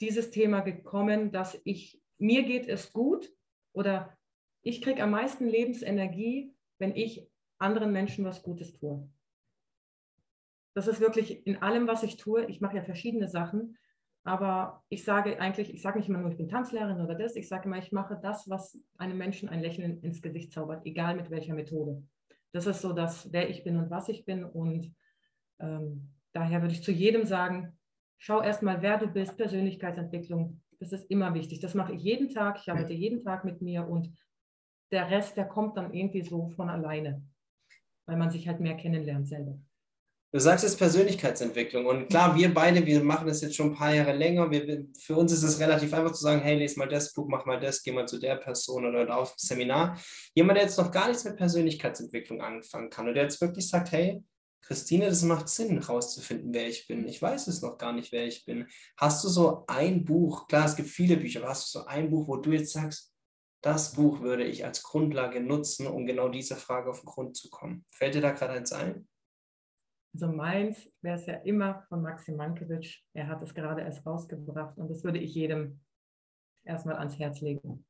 dieses 0.00 0.30
Thema 0.30 0.60
gekommen, 0.60 1.30
dass 1.30 1.60
ich, 1.64 2.02
mir 2.18 2.42
geht 2.42 2.68
es 2.68 2.92
gut 2.92 3.32
oder 3.72 4.16
ich 4.62 4.82
kriege 4.82 5.02
am 5.02 5.10
meisten 5.10 5.46
Lebensenergie, 5.46 6.52
wenn 6.78 6.96
ich 6.96 7.28
anderen 7.58 7.92
Menschen 7.92 8.24
was 8.24 8.42
Gutes 8.42 8.72
tue. 8.72 9.08
Das 10.74 10.88
ist 10.88 11.00
wirklich 11.00 11.46
in 11.46 11.62
allem, 11.62 11.86
was 11.86 12.02
ich 12.02 12.16
tue. 12.16 12.46
Ich 12.46 12.60
mache 12.60 12.76
ja 12.76 12.82
verschiedene 12.82 13.28
Sachen. 13.28 13.76
Aber 14.24 14.82
ich 14.88 15.04
sage 15.04 15.38
eigentlich, 15.38 15.72
ich 15.72 15.82
sage 15.82 15.98
nicht 15.98 16.08
immer 16.08 16.18
nur, 16.18 16.30
ich 16.30 16.38
bin 16.38 16.48
Tanzlehrerin 16.48 17.00
oder 17.00 17.14
das, 17.14 17.36
ich 17.36 17.46
sage 17.46 17.66
immer, 17.66 17.76
ich 17.76 17.92
mache 17.92 18.18
das, 18.20 18.48
was 18.48 18.78
einem 18.96 19.18
Menschen 19.18 19.50
ein 19.50 19.60
Lächeln 19.60 20.02
ins 20.02 20.22
Gesicht 20.22 20.50
zaubert, 20.50 20.84
egal 20.86 21.14
mit 21.14 21.30
welcher 21.30 21.54
Methode. 21.54 22.02
Das 22.52 22.66
ist 22.66 22.80
so 22.80 22.94
das, 22.94 23.30
wer 23.32 23.50
ich 23.50 23.64
bin 23.64 23.76
und 23.76 23.90
was 23.90 24.08
ich 24.08 24.24
bin. 24.24 24.44
Und 24.44 24.94
ähm, 25.60 26.14
daher 26.32 26.62
würde 26.62 26.72
ich 26.72 26.82
zu 26.82 26.90
jedem 26.90 27.26
sagen, 27.26 27.76
schau 28.18 28.40
erstmal, 28.40 28.82
wer 28.82 28.98
du 28.98 29.06
bist, 29.06 29.36
Persönlichkeitsentwicklung, 29.36 30.60
das 30.80 30.92
ist 30.92 31.10
immer 31.10 31.34
wichtig. 31.34 31.60
Das 31.60 31.74
mache 31.74 31.94
ich 31.94 32.02
jeden 32.02 32.28
Tag, 32.28 32.58
ich 32.60 32.70
arbeite 32.70 32.92
jeden 32.92 33.22
Tag 33.22 33.44
mit 33.44 33.62
mir 33.62 33.86
und 33.86 34.12
der 34.92 35.10
Rest, 35.10 35.36
der 35.36 35.46
kommt 35.46 35.76
dann 35.76 35.92
irgendwie 35.92 36.22
so 36.22 36.48
von 36.50 36.68
alleine, 36.68 37.22
weil 38.06 38.16
man 38.16 38.30
sich 38.30 38.46
halt 38.46 38.60
mehr 38.60 38.76
kennenlernt 38.76 39.26
selber. 39.26 39.58
Du 40.34 40.40
sagst 40.40 40.64
jetzt 40.64 40.78
Persönlichkeitsentwicklung 40.78 41.86
und 41.86 42.08
klar, 42.08 42.34
wir 42.34 42.52
beide, 42.52 42.84
wir 42.84 43.04
machen 43.04 43.28
das 43.28 43.40
jetzt 43.40 43.54
schon 43.54 43.70
ein 43.70 43.76
paar 43.76 43.94
Jahre 43.94 44.12
länger. 44.12 44.50
Wir, 44.50 44.84
für 44.98 45.14
uns 45.14 45.30
ist 45.32 45.44
es 45.44 45.60
relativ 45.60 45.94
einfach 45.94 46.10
zu 46.10 46.22
sagen, 46.24 46.42
hey, 46.42 46.58
lese 46.58 46.76
mal 46.76 46.88
das 46.88 47.14
Buch, 47.14 47.28
mach 47.28 47.46
mal 47.46 47.60
das, 47.60 47.84
geh 47.84 47.92
mal 47.92 48.08
zu 48.08 48.18
der 48.18 48.34
Person 48.34 48.84
oder 48.84 49.16
auf 49.16 49.34
Seminar. 49.36 49.96
Jemand, 50.34 50.56
der 50.56 50.64
jetzt 50.64 50.76
noch 50.76 50.90
gar 50.90 51.06
nichts 51.06 51.24
mit 51.24 51.36
Persönlichkeitsentwicklung 51.36 52.40
anfangen 52.40 52.90
kann 52.90 53.06
und 53.06 53.14
der 53.14 53.22
jetzt 53.22 53.40
wirklich 53.40 53.68
sagt, 53.68 53.92
hey, 53.92 54.24
Christine, 54.66 55.06
das 55.06 55.22
macht 55.22 55.48
Sinn, 55.48 55.78
herauszufinden, 55.80 56.52
wer 56.54 56.68
ich 56.68 56.86
bin. 56.86 57.06
Ich 57.06 57.20
weiß 57.20 57.46
es 57.48 57.62
noch 57.62 57.76
gar 57.76 57.92
nicht, 57.92 58.12
wer 58.12 58.26
ich 58.26 58.44
bin. 58.44 58.66
Hast 58.96 59.22
du 59.24 59.28
so 59.28 59.64
ein 59.66 60.04
Buch, 60.04 60.48
klar, 60.48 60.64
es 60.64 60.76
gibt 60.76 60.88
viele 60.88 61.16
Bücher, 61.16 61.40
aber 61.40 61.50
hast 61.50 61.74
du 61.74 61.80
so 61.80 61.86
ein 61.86 62.10
Buch, 62.10 62.28
wo 62.28 62.36
du 62.36 62.52
jetzt 62.52 62.72
sagst, 62.72 63.12
das 63.62 63.94
Buch 63.94 64.20
würde 64.20 64.44
ich 64.44 64.64
als 64.64 64.82
Grundlage 64.82 65.40
nutzen, 65.40 65.86
um 65.86 66.06
genau 66.06 66.28
dieser 66.28 66.56
Frage 66.56 66.90
auf 66.90 67.00
den 67.00 67.06
Grund 67.06 67.36
zu 67.36 67.48
kommen. 67.50 67.84
Fällt 67.90 68.14
dir 68.14 68.20
da 68.20 68.32
gerade 68.32 68.52
eins 68.52 68.72
ein? 68.72 69.08
Also 70.14 70.28
meins 70.28 70.88
wäre 71.00 71.18
es 71.18 71.26
ja 71.26 71.34
immer 71.36 71.84
von 71.88 72.02
Maxim 72.02 72.36
Mankiewicz. 72.36 73.00
Er 73.14 73.26
hat 73.26 73.42
es 73.42 73.54
gerade 73.54 73.82
erst 73.82 74.06
rausgebracht 74.06 74.76
und 74.78 74.88
das 74.88 75.02
würde 75.02 75.18
ich 75.18 75.34
jedem 75.34 75.80
erstmal 76.64 76.96
ans 76.96 77.18
Herz 77.18 77.40
legen. 77.40 77.84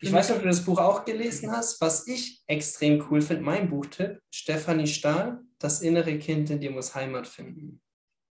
Ich 0.00 0.12
weiß 0.12 0.28
nicht, 0.28 0.36
ob 0.36 0.42
du 0.42 0.48
das 0.48 0.64
Buch 0.64 0.78
auch 0.78 1.04
gelesen 1.04 1.50
hast. 1.50 1.80
Was 1.80 2.06
ich 2.06 2.42
extrem 2.46 3.04
cool 3.10 3.20
finde, 3.20 3.42
mein 3.42 3.68
Buchtipp, 3.68 4.20
Stefanie 4.30 4.86
Stahl, 4.86 5.40
Das 5.58 5.82
innere 5.82 6.18
Kind 6.18 6.50
in 6.50 6.60
dir 6.60 6.70
muss 6.70 6.94
Heimat 6.94 7.26
finden. 7.26 7.80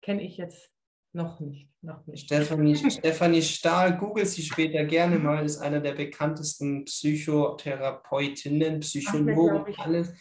Kenne 0.01 0.23
ich 0.23 0.35
jetzt 0.35 0.69
noch 1.13 1.39
nicht. 1.39 1.69
Noch 1.81 2.05
nicht. 2.05 2.25
Stefanie, 2.25 2.75
Stefanie 2.91 3.41
Stahl, 3.41 3.97
google 3.97 4.25
sie 4.25 4.41
später 4.41 4.83
gerne 4.83 5.19
mal, 5.19 5.45
ist 5.45 5.59
einer 5.59 5.79
der 5.79 5.93
bekanntesten 5.93 6.83
Psychotherapeutinnen, 6.85 8.81
Psychologen, 8.81 9.73
alles. 9.77 10.13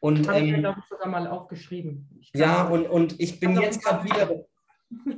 Und, 0.00 0.28
Habe 0.28 0.40
ähm, 0.40 0.46
ich 0.46 0.52
mir, 0.60 0.76
sogar 0.90 1.08
mal 1.08 1.26
aufgeschrieben. 1.28 2.20
Ja, 2.34 2.66
und, 2.66 2.86
und 2.86 3.20
ich 3.20 3.38
bin 3.40 3.58
jetzt 3.60 3.82
gerade 3.82 4.04
wieder 4.04 4.44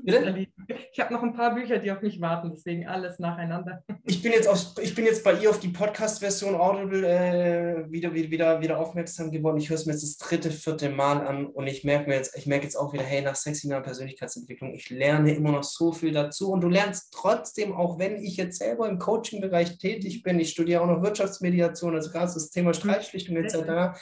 Bitte? 0.03 0.47
Ich 0.93 1.01
habe 1.01 1.13
noch 1.13 1.23
ein 1.23 1.35
paar 1.35 1.55
Bücher, 1.55 1.79
die 1.79 1.91
auf 1.91 2.03
mich 2.03 2.21
warten, 2.21 2.51
deswegen 2.55 2.87
alles 2.87 3.19
nacheinander. 3.19 3.83
Ich 4.05 4.23
bin 4.23 4.33
jetzt, 4.33 4.49
auf, 4.49 4.75
ich 4.81 4.95
bin 4.95 5.05
jetzt 5.05 5.25
bei 5.25 5.35
ihr 5.35 5.51
auf 5.51 5.61
die 5.61 5.69
Podcast-Version 5.69 6.55
Audible 6.55 7.07
äh, 7.07 7.91
wieder, 7.91 8.15
wieder, 8.15 8.61
wieder 8.61 8.79
aufmerksam 8.79 9.31
geworden. 9.31 9.59
Ich 9.59 9.71
höre 9.71 9.77
es 9.77 9.87
mir 9.87 9.93
jetzt 9.93 10.03
das 10.03 10.19
dritte, 10.19 10.51
vierte 10.51 10.91
Mal 10.91 11.27
an 11.27 11.47
und 11.47 11.67
ich 11.67 11.85
merke 11.85 12.09
mir 12.09 12.17
jetzt, 12.17 12.37
ich 12.37 12.47
merke 12.47 12.65
jetzt 12.65 12.77
auch 12.77 12.93
wieder, 12.93 13.05
hey, 13.05 13.23
nach 13.23 13.35
sechs 13.35 13.63
Jahren 13.63 13.83
Persönlichkeitsentwicklung, 13.83 14.75
ich 14.75 14.91
lerne 14.91 15.35
immer 15.35 15.53
noch 15.53 15.65
so 15.65 15.93
viel 15.93 16.13
dazu 16.13 16.51
und 16.53 16.61
du 16.61 16.69
lernst 16.69 17.13
trotzdem, 17.13 17.73
auch 17.73 17.99
wenn 17.99 18.17
ich 18.17 18.37
jetzt 18.37 18.59
selber 18.59 18.89
im 18.89 18.99
Coaching-Bereich 18.99 19.79
tätig 19.79 20.23
bin, 20.23 20.39
ich 20.39 20.51
studiere 20.51 20.83
auch 20.83 20.87
noch 20.87 21.03
Wirtschaftsmediation, 21.03 21.95
also 21.95 22.11
gerade 22.11 22.33
das 22.33 22.51
Thema 22.51 22.75
Streitschlichtung 22.75 23.37
etc., 23.37 23.99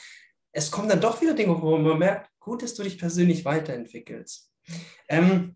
es 0.55 0.69
kommen 0.69 0.87
dann 0.87 1.01
doch 1.01 1.19
wieder 1.19 1.33
Dinge, 1.33 1.59
wo 1.59 1.77
man 1.77 1.97
merkt, 1.97 2.29
gut, 2.39 2.61
dass 2.61 2.75
du 2.75 2.83
dich 2.83 2.99
persönlich 2.99 3.43
weiterentwickelst. 3.43 4.51
Ähm, 5.09 5.55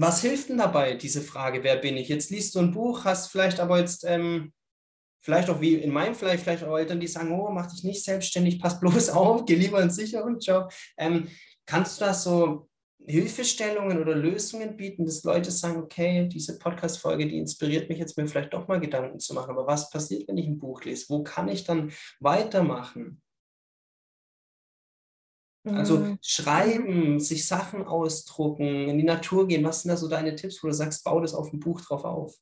was 0.00 0.22
hilft 0.22 0.48
denn 0.48 0.58
dabei, 0.58 0.94
diese 0.94 1.20
Frage, 1.20 1.62
wer 1.62 1.76
bin 1.76 1.96
ich? 1.96 2.08
Jetzt 2.08 2.30
liest 2.30 2.54
du 2.54 2.60
ein 2.60 2.72
Buch, 2.72 3.04
hast 3.04 3.30
vielleicht 3.30 3.60
aber 3.60 3.78
jetzt, 3.78 4.04
ähm, 4.06 4.52
vielleicht 5.20 5.48
auch 5.50 5.60
wie 5.60 5.74
in 5.74 5.92
meinem 5.92 6.14
Fall, 6.14 6.36
vielleicht 6.38 6.64
auch 6.64 6.76
Eltern, 6.76 7.00
die 7.00 7.06
sagen, 7.06 7.32
oh, 7.32 7.50
mach 7.50 7.70
dich 7.70 7.84
nicht 7.84 8.04
selbstständig, 8.04 8.60
pass 8.60 8.78
bloß 8.80 9.10
auf, 9.10 9.44
geh 9.46 9.54
lieber 9.54 9.78
einen 9.78 9.90
sicheren 9.90 10.38
Job. 10.38 10.72
Ähm, 10.98 11.28
kannst 11.66 12.00
du 12.00 12.04
da 12.04 12.14
so 12.14 12.68
Hilfestellungen 13.06 14.00
oder 14.00 14.14
Lösungen 14.14 14.76
bieten, 14.76 15.04
dass 15.04 15.24
Leute 15.24 15.50
sagen, 15.50 15.82
okay, 15.82 16.28
diese 16.28 16.58
Podcast-Folge, 16.58 17.26
die 17.26 17.38
inspiriert 17.38 17.88
mich 17.88 17.98
jetzt, 17.98 18.16
mir 18.16 18.26
vielleicht 18.26 18.54
doch 18.54 18.66
mal 18.66 18.80
Gedanken 18.80 19.18
zu 19.18 19.34
machen. 19.34 19.50
Aber 19.50 19.66
was 19.66 19.90
passiert, 19.90 20.26
wenn 20.28 20.38
ich 20.38 20.46
ein 20.46 20.58
Buch 20.58 20.82
lese? 20.84 21.06
Wo 21.08 21.22
kann 21.22 21.48
ich 21.48 21.64
dann 21.64 21.92
weitermachen? 22.20 23.20
Also 25.64 25.98
mhm. 25.98 26.18
schreiben, 26.20 27.20
sich 27.20 27.46
Sachen 27.46 27.84
ausdrucken, 27.84 28.88
in 28.88 28.98
die 28.98 29.04
Natur 29.04 29.48
gehen. 29.48 29.64
Was 29.64 29.82
sind 29.82 29.88
da 29.88 29.96
so 29.96 30.08
deine 30.08 30.34
Tipps, 30.36 30.62
wo 30.62 30.68
du 30.68 30.74
sagst, 30.74 31.04
bau 31.04 31.20
das 31.20 31.34
auf 31.34 31.52
ein 31.52 31.60
Buch 31.60 31.80
drauf 31.80 32.04
auf? 32.04 32.36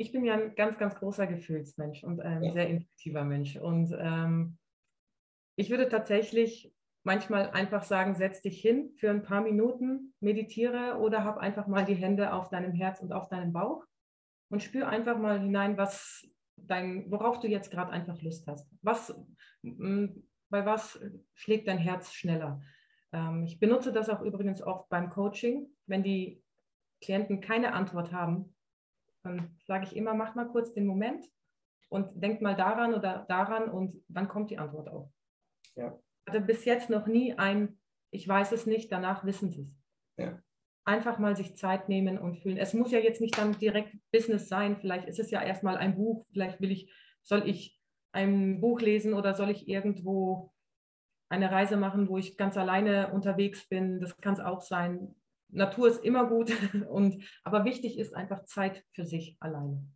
Ich 0.00 0.10
bin 0.10 0.24
ja 0.24 0.34
ein 0.34 0.54
ganz, 0.56 0.78
ganz 0.78 0.96
großer 0.96 1.26
Gefühlsmensch 1.26 2.02
und 2.02 2.20
ein 2.20 2.42
ja. 2.42 2.52
sehr 2.52 2.68
intuitiver 2.68 3.24
Mensch. 3.24 3.56
Und 3.56 3.96
ähm, 3.98 4.58
ich 5.56 5.70
würde 5.70 5.88
tatsächlich 5.88 6.72
manchmal 7.04 7.50
einfach 7.50 7.84
sagen, 7.84 8.16
setz 8.16 8.40
dich 8.40 8.60
hin 8.60 8.92
für 8.96 9.10
ein 9.10 9.22
paar 9.22 9.40
Minuten, 9.40 10.14
meditiere 10.20 10.98
oder 10.98 11.24
hab 11.24 11.38
einfach 11.38 11.68
mal 11.68 11.84
die 11.84 11.94
Hände 11.94 12.32
auf 12.32 12.48
deinem 12.48 12.72
Herz 12.72 13.00
und 13.00 13.12
auf 13.12 13.28
deinem 13.28 13.52
Bauch 13.52 13.84
und 14.50 14.62
spür 14.62 14.88
einfach 14.88 15.18
mal 15.18 15.40
hinein, 15.40 15.76
was 15.76 16.26
dein, 16.56 17.10
worauf 17.10 17.38
du 17.40 17.46
jetzt 17.46 17.70
gerade 17.70 17.92
einfach 17.92 18.20
Lust 18.22 18.46
hast. 18.46 18.68
Was 18.82 19.14
bei 20.50 20.64
was 20.64 21.00
schlägt 21.34 21.68
dein 21.68 21.78
Herz 21.78 22.12
schneller? 22.12 22.60
Ähm, 23.12 23.44
ich 23.44 23.58
benutze 23.58 23.92
das 23.92 24.08
auch 24.08 24.22
übrigens 24.22 24.62
oft 24.62 24.88
beim 24.88 25.10
Coaching. 25.10 25.68
Wenn 25.86 26.02
die 26.02 26.42
Klienten 27.00 27.40
keine 27.40 27.72
Antwort 27.72 28.12
haben, 28.12 28.54
dann 29.22 29.56
sage 29.66 29.84
ich 29.84 29.96
immer, 29.96 30.14
mach 30.14 30.34
mal 30.34 30.48
kurz 30.48 30.72
den 30.72 30.86
Moment 30.86 31.24
und 31.88 32.22
denk 32.22 32.40
mal 32.40 32.56
daran 32.56 32.94
oder 32.94 33.24
daran 33.28 33.70
und 33.70 33.94
dann 34.08 34.28
kommt 34.28 34.50
die 34.50 34.58
Antwort 34.58 34.88
auch. 34.88 35.10
Ja. 35.74 35.98
Hatte 36.26 36.40
bis 36.40 36.64
jetzt 36.64 36.90
noch 36.90 37.06
nie 37.06 37.34
ein, 37.34 37.78
ich 38.10 38.26
weiß 38.26 38.52
es 38.52 38.66
nicht, 38.66 38.92
danach 38.92 39.24
wissen 39.24 39.50
sie 39.50 39.62
es. 39.62 40.24
Ja. 40.24 40.42
Einfach 40.84 41.18
mal 41.18 41.36
sich 41.36 41.56
Zeit 41.56 41.88
nehmen 41.88 42.18
und 42.18 42.36
fühlen. 42.38 42.56
Es 42.56 42.72
muss 42.72 42.90
ja 42.90 42.98
jetzt 42.98 43.20
nicht 43.20 43.36
dann 43.36 43.58
direkt 43.58 43.94
Business 44.10 44.48
sein. 44.48 44.78
Vielleicht 44.78 45.06
ist 45.06 45.18
es 45.18 45.30
ja 45.30 45.42
erstmal 45.42 45.76
ein 45.76 45.96
Buch. 45.96 46.26
Vielleicht 46.32 46.60
will 46.60 46.70
ich, 46.70 46.90
soll 47.22 47.46
ich 47.46 47.77
ein 48.12 48.60
Buch 48.60 48.80
lesen 48.80 49.14
oder 49.14 49.34
soll 49.34 49.50
ich 49.50 49.68
irgendwo 49.68 50.52
eine 51.28 51.50
Reise 51.50 51.76
machen, 51.76 52.08
wo 52.08 52.18
ich 52.18 52.36
ganz 52.36 52.56
alleine 52.56 53.12
unterwegs 53.12 53.68
bin? 53.68 54.00
Das 54.00 54.16
kann 54.16 54.34
es 54.34 54.40
auch 54.40 54.62
sein. 54.62 55.14
Natur 55.50 55.88
ist 55.88 56.04
immer 56.04 56.26
gut, 56.26 56.52
und, 56.90 57.24
aber 57.44 57.64
wichtig 57.64 57.98
ist 57.98 58.14
einfach 58.14 58.44
Zeit 58.44 58.84
für 58.92 59.04
sich 59.04 59.36
alleine. 59.40 59.86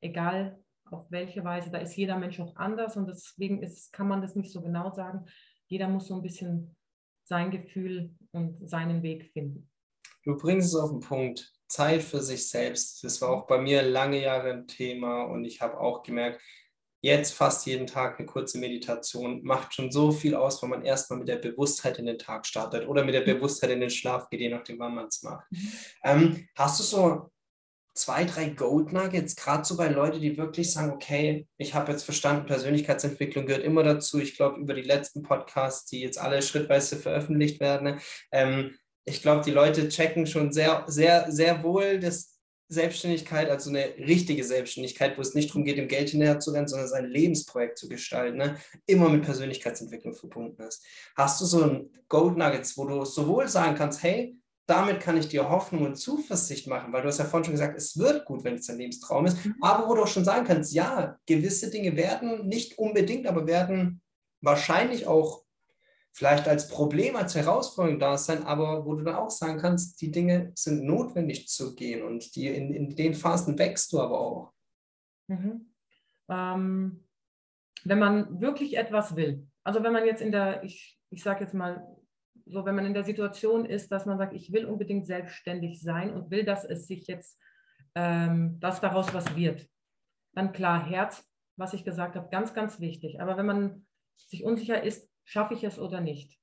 Egal 0.00 0.58
auf 0.90 1.10
welche 1.10 1.44
Weise, 1.44 1.70
da 1.70 1.78
ist 1.78 1.96
jeder 1.96 2.18
Mensch 2.18 2.38
auch 2.40 2.56
anders 2.56 2.96
und 2.96 3.08
deswegen 3.08 3.62
ist, 3.62 3.92
kann 3.92 4.08
man 4.08 4.20
das 4.20 4.36
nicht 4.36 4.52
so 4.52 4.60
genau 4.60 4.90
sagen. 4.90 5.24
Jeder 5.66 5.88
muss 5.88 6.08
so 6.08 6.16
ein 6.16 6.22
bisschen 6.22 6.76
sein 7.24 7.50
Gefühl 7.50 8.14
und 8.32 8.68
seinen 8.68 9.02
Weg 9.02 9.30
finden. 9.32 9.70
Du 10.24 10.36
bringst 10.36 10.68
es 10.68 10.74
auf 10.74 10.90
den 10.90 11.00
Punkt. 11.00 11.52
Zeit 11.68 12.02
für 12.02 12.20
sich 12.20 12.50
selbst. 12.50 13.02
Das 13.02 13.20
war 13.22 13.30
auch 13.30 13.46
bei 13.46 13.58
mir 13.58 13.82
lange 13.82 14.20
Jahre 14.20 14.52
ein 14.52 14.66
Thema 14.66 15.22
und 15.24 15.46
ich 15.46 15.62
habe 15.62 15.80
auch 15.80 16.02
gemerkt, 16.02 16.42
jetzt 17.02 17.34
fast 17.34 17.66
jeden 17.66 17.86
Tag 17.86 18.18
eine 18.18 18.26
kurze 18.26 18.58
Meditation 18.58 19.42
macht 19.42 19.74
schon 19.74 19.90
so 19.90 20.12
viel 20.12 20.34
aus, 20.34 20.62
wenn 20.62 20.70
man 20.70 20.84
erstmal 20.84 21.18
mit 21.18 21.28
der 21.28 21.36
Bewusstheit 21.36 21.98
in 21.98 22.06
den 22.06 22.18
Tag 22.18 22.46
startet 22.46 22.88
oder 22.88 23.04
mit 23.04 23.14
der 23.14 23.22
mhm. 23.22 23.36
Bewusstheit 23.38 23.70
in 23.70 23.80
den 23.80 23.90
Schlaf 23.90 24.30
geht, 24.30 24.40
je 24.40 24.48
nachdem, 24.48 24.78
wann 24.78 24.94
man 24.94 25.08
es 25.08 25.22
macht. 25.22 25.44
Mhm. 25.50 25.72
Ähm, 26.04 26.48
hast 26.54 26.78
du 26.78 26.84
so 26.84 27.30
zwei, 27.94 28.24
drei 28.24 28.50
Gold 28.50 28.92
Nuggets, 28.92 29.36
gerade 29.36 29.64
so 29.64 29.76
bei 29.76 29.88
Leuten, 29.88 30.20
die 30.20 30.38
wirklich 30.38 30.72
sagen, 30.72 30.92
okay, 30.92 31.46
ich 31.58 31.74
habe 31.74 31.92
jetzt 31.92 32.04
verstanden, 32.04 32.46
Persönlichkeitsentwicklung 32.46 33.46
gehört 33.46 33.64
immer 33.64 33.82
dazu. 33.82 34.20
Ich 34.20 34.36
glaube, 34.36 34.60
über 34.60 34.74
die 34.74 34.82
letzten 34.82 35.22
Podcasts, 35.22 35.86
die 35.90 36.00
jetzt 36.00 36.18
alle 36.18 36.40
schrittweise 36.40 36.96
veröffentlicht 36.96 37.60
werden, 37.60 38.00
ähm, 38.30 38.76
ich 39.04 39.20
glaube, 39.20 39.42
die 39.44 39.50
Leute 39.50 39.88
checken 39.88 40.26
schon 40.26 40.52
sehr, 40.52 40.84
sehr, 40.86 41.30
sehr 41.32 41.64
wohl, 41.64 41.98
dass 41.98 42.31
Selbstständigkeit, 42.72 43.50
also 43.50 43.70
eine 43.70 43.94
richtige 43.98 44.44
Selbstständigkeit, 44.44 45.18
wo 45.18 45.20
es 45.20 45.34
nicht 45.34 45.50
darum 45.50 45.64
geht, 45.64 45.78
dem 45.78 45.88
Geld 45.88 46.10
hinterher 46.10 46.40
zu 46.40 46.52
rennen, 46.52 46.68
sondern 46.68 46.88
sein 46.88 47.06
Lebensprojekt 47.06 47.78
zu 47.78 47.88
gestalten, 47.88 48.38
ne, 48.38 48.56
immer 48.86 49.08
mit 49.08 49.22
Persönlichkeitsentwicklung 49.22 50.14
verbunden 50.14 50.62
ist. 50.62 50.84
Hast 51.16 51.40
du 51.40 51.44
so 51.44 51.62
ein 51.62 51.90
Gold 52.08 52.36
Nuggets, 52.36 52.76
wo 52.76 52.86
du 52.86 53.04
sowohl 53.04 53.48
sagen 53.48 53.76
kannst, 53.76 54.02
hey, 54.02 54.36
damit 54.66 55.00
kann 55.00 55.18
ich 55.18 55.28
dir 55.28 55.50
Hoffnung 55.50 55.84
und 55.84 55.96
Zuversicht 55.96 56.66
machen, 56.66 56.92
weil 56.92 57.02
du 57.02 57.08
hast 57.08 57.18
ja 57.18 57.24
vorhin 57.24 57.44
schon 57.44 57.54
gesagt, 57.54 57.76
es 57.76 57.98
wird 57.98 58.24
gut, 58.24 58.44
wenn 58.44 58.54
es 58.54 58.66
dein 58.66 58.78
Lebenstraum 58.78 59.26
ist, 59.26 59.44
mhm. 59.44 59.56
aber 59.60 59.88
wo 59.88 59.94
du 59.94 60.02
auch 60.02 60.08
schon 60.08 60.24
sagen 60.24 60.46
kannst, 60.46 60.72
ja, 60.72 61.18
gewisse 61.26 61.70
Dinge 61.70 61.96
werden 61.96 62.46
nicht 62.46 62.78
unbedingt, 62.78 63.26
aber 63.26 63.46
werden 63.46 64.00
wahrscheinlich 64.40 65.06
auch 65.06 65.41
vielleicht 66.12 66.46
als 66.46 66.68
Problem, 66.68 67.16
als 67.16 67.34
Herausforderung 67.34 67.98
da 67.98 68.18
sein, 68.18 68.42
aber 68.44 68.84
wo 68.84 68.94
du 68.94 69.04
dann 69.04 69.16
auch 69.16 69.30
sagen 69.30 69.58
kannst, 69.58 70.00
die 70.00 70.10
Dinge 70.10 70.52
sind 70.54 70.84
notwendig 70.84 71.48
zu 71.48 71.74
gehen 71.74 72.02
und 72.02 72.34
die, 72.36 72.48
in, 72.48 72.72
in 72.74 72.94
den 72.94 73.14
Phasen 73.14 73.58
wächst 73.58 73.92
du 73.92 74.00
aber 74.00 74.20
auch. 74.20 74.52
Mhm. 75.28 75.72
Ähm, 76.28 77.04
wenn 77.84 77.98
man 77.98 78.40
wirklich 78.40 78.76
etwas 78.76 79.16
will, 79.16 79.46
also 79.64 79.82
wenn 79.82 79.92
man 79.92 80.04
jetzt 80.04 80.20
in 80.20 80.32
der, 80.32 80.62
ich, 80.64 81.00
ich 81.10 81.22
sage 81.22 81.44
jetzt 81.44 81.54
mal, 81.54 81.86
so 82.46 82.64
wenn 82.64 82.74
man 82.74 82.86
in 82.86 82.94
der 82.94 83.04
Situation 83.04 83.64
ist, 83.64 83.90
dass 83.90 84.06
man 84.06 84.18
sagt, 84.18 84.34
ich 84.34 84.52
will 84.52 84.66
unbedingt 84.66 85.06
selbstständig 85.06 85.80
sein 85.80 86.12
und 86.12 86.30
will, 86.30 86.44
dass 86.44 86.64
es 86.64 86.86
sich 86.86 87.06
jetzt, 87.06 87.38
ähm, 87.94 88.58
dass 88.60 88.80
daraus 88.80 89.14
was 89.14 89.36
wird, 89.36 89.68
dann 90.34 90.52
klar, 90.52 90.84
Herz, 90.84 91.24
was 91.56 91.74
ich 91.74 91.84
gesagt 91.84 92.16
habe, 92.16 92.28
ganz, 92.30 92.54
ganz 92.54 92.80
wichtig. 92.80 93.20
Aber 93.20 93.36
wenn 93.36 93.46
man 93.46 93.86
sich 94.16 94.44
unsicher 94.44 94.82
ist, 94.82 95.11
schaffe 95.24 95.54
ich 95.54 95.64
es 95.64 95.78
oder 95.78 96.00
nicht. 96.00 96.38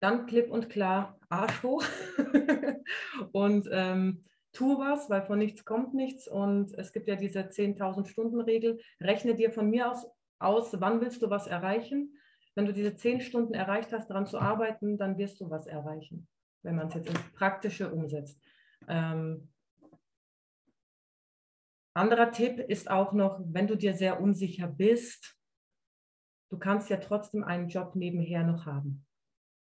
Dann 0.00 0.26
klipp 0.26 0.50
und 0.50 0.68
klar 0.68 1.18
Arsch 1.28 1.62
hoch 1.62 1.84
und 3.32 3.68
ähm, 3.70 4.24
tu 4.52 4.78
was, 4.78 5.08
weil 5.08 5.22
von 5.22 5.38
nichts 5.38 5.64
kommt 5.64 5.94
nichts. 5.94 6.26
Und 6.26 6.72
es 6.74 6.92
gibt 6.92 7.08
ja 7.08 7.16
diese 7.16 7.40
10.000 7.40 8.06
Stunden 8.06 8.40
Regel. 8.40 8.80
Rechne 9.00 9.34
dir 9.34 9.52
von 9.52 9.70
mir 9.70 9.90
aus 9.90 10.06
aus, 10.42 10.80
wann 10.80 11.00
willst 11.00 11.22
du 11.22 11.30
was 11.30 11.46
erreichen. 11.46 12.18
Wenn 12.54 12.66
du 12.66 12.72
diese 12.72 12.94
10 12.94 13.20
Stunden 13.20 13.54
erreicht 13.54 13.92
hast, 13.92 14.10
daran 14.10 14.26
zu 14.26 14.38
arbeiten, 14.38 14.98
dann 14.98 15.16
wirst 15.16 15.40
du 15.40 15.48
was 15.48 15.66
erreichen, 15.66 16.28
wenn 16.62 16.76
man 16.76 16.88
es 16.88 16.94
jetzt 16.94 17.08
ins 17.08 17.32
Praktische 17.32 17.90
umsetzt. 17.90 18.42
Ähm, 18.88 19.48
anderer 21.94 22.30
Tipp 22.30 22.58
ist 22.58 22.90
auch 22.90 23.12
noch, 23.12 23.40
wenn 23.46 23.68
du 23.68 23.76
dir 23.76 23.94
sehr 23.94 24.20
unsicher 24.20 24.66
bist, 24.66 25.38
du 26.52 26.58
kannst 26.58 26.90
ja 26.90 26.98
trotzdem 26.98 27.42
einen 27.42 27.68
Job 27.68 27.96
nebenher 27.96 28.44
noch 28.44 28.66
haben. 28.66 29.06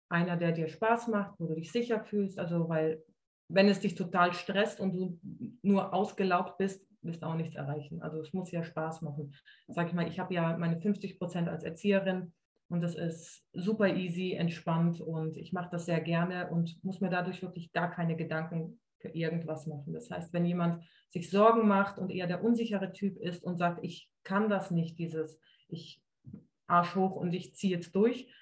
Einer, 0.09 0.37
der 0.37 0.53
dir 0.53 0.69
Spaß 0.69 1.09
macht, 1.09 1.35
wo 1.39 1.47
du 1.49 1.57
dich 1.57 1.73
sicher 1.73 2.01
fühlst. 2.05 2.39
Also, 2.39 2.69
weil 2.69 3.03
wenn 3.49 3.69
es 3.69 3.81
dich 3.81 3.97
total 3.97 4.33
stresst 4.33 4.79
und 4.79 4.93
du 4.93 5.19
nur 5.63 5.93
ausgelaugt 5.93 6.59
bist, 6.59 6.87
wirst 7.03 7.23
du 7.23 7.27
auch 7.27 7.35
nichts 7.35 7.57
erreichen. 7.57 8.03
Also 8.03 8.21
es 8.21 8.33
muss 8.33 8.53
ja 8.53 8.63
Spaß 8.63 9.03
machen. 9.03 9.35
Sag 9.69 9.89
ich 9.89 9.95
mal, 9.95 10.07
ich 10.09 10.19
habe 10.21 10.33
ja 10.33 10.57
meine 10.57 10.81
50 10.81 11.19
Prozent 11.19 11.49
als 11.49 11.65
Erzieherin 11.65 12.33
und 12.69 12.81
das 12.83 12.95
ist 12.95 13.45
super 13.53 13.89
easy, 13.95 14.35
entspannt 14.35 15.01
und 15.01 15.37
ich 15.37 15.53
mache 15.53 15.71
das 15.71 15.87
sehr 15.87 16.01
gerne 16.01 16.51
und 16.51 16.83
muss 16.85 17.01
mir 17.01 17.11
dadurch 17.11 17.43
wirklich 17.43 17.73
gar 17.73 17.91
keine 17.91 18.17
Gedanken 18.17 18.81
für 18.99 19.09
irgendwas 19.09 19.67
machen. 19.67 19.93
Das 19.93 20.11
heißt, 20.11 20.33
wenn 20.33 20.47
jemand 20.47 20.85
sich 21.11 21.31
Sorgen 21.31 21.69
macht 21.69 21.99
und 21.99 22.11
eher 22.11 22.27
der 22.27 22.43
unsichere 22.43 22.93
Typ 22.93 23.19
ist 23.19 23.45
und 23.45 23.57
sagt, 23.57 23.85
ich 23.85 24.11
kann 24.25 24.49
das 24.49 24.73
nicht, 24.73 24.99
dieses, 24.99 25.39
ich 25.69 26.03
Arsch 26.67 26.95
hoch 26.95 27.17
und 27.17 27.33
ich 27.33 27.55
ziehe 27.55 27.77
jetzt 27.77 27.95
durch. 27.95 28.33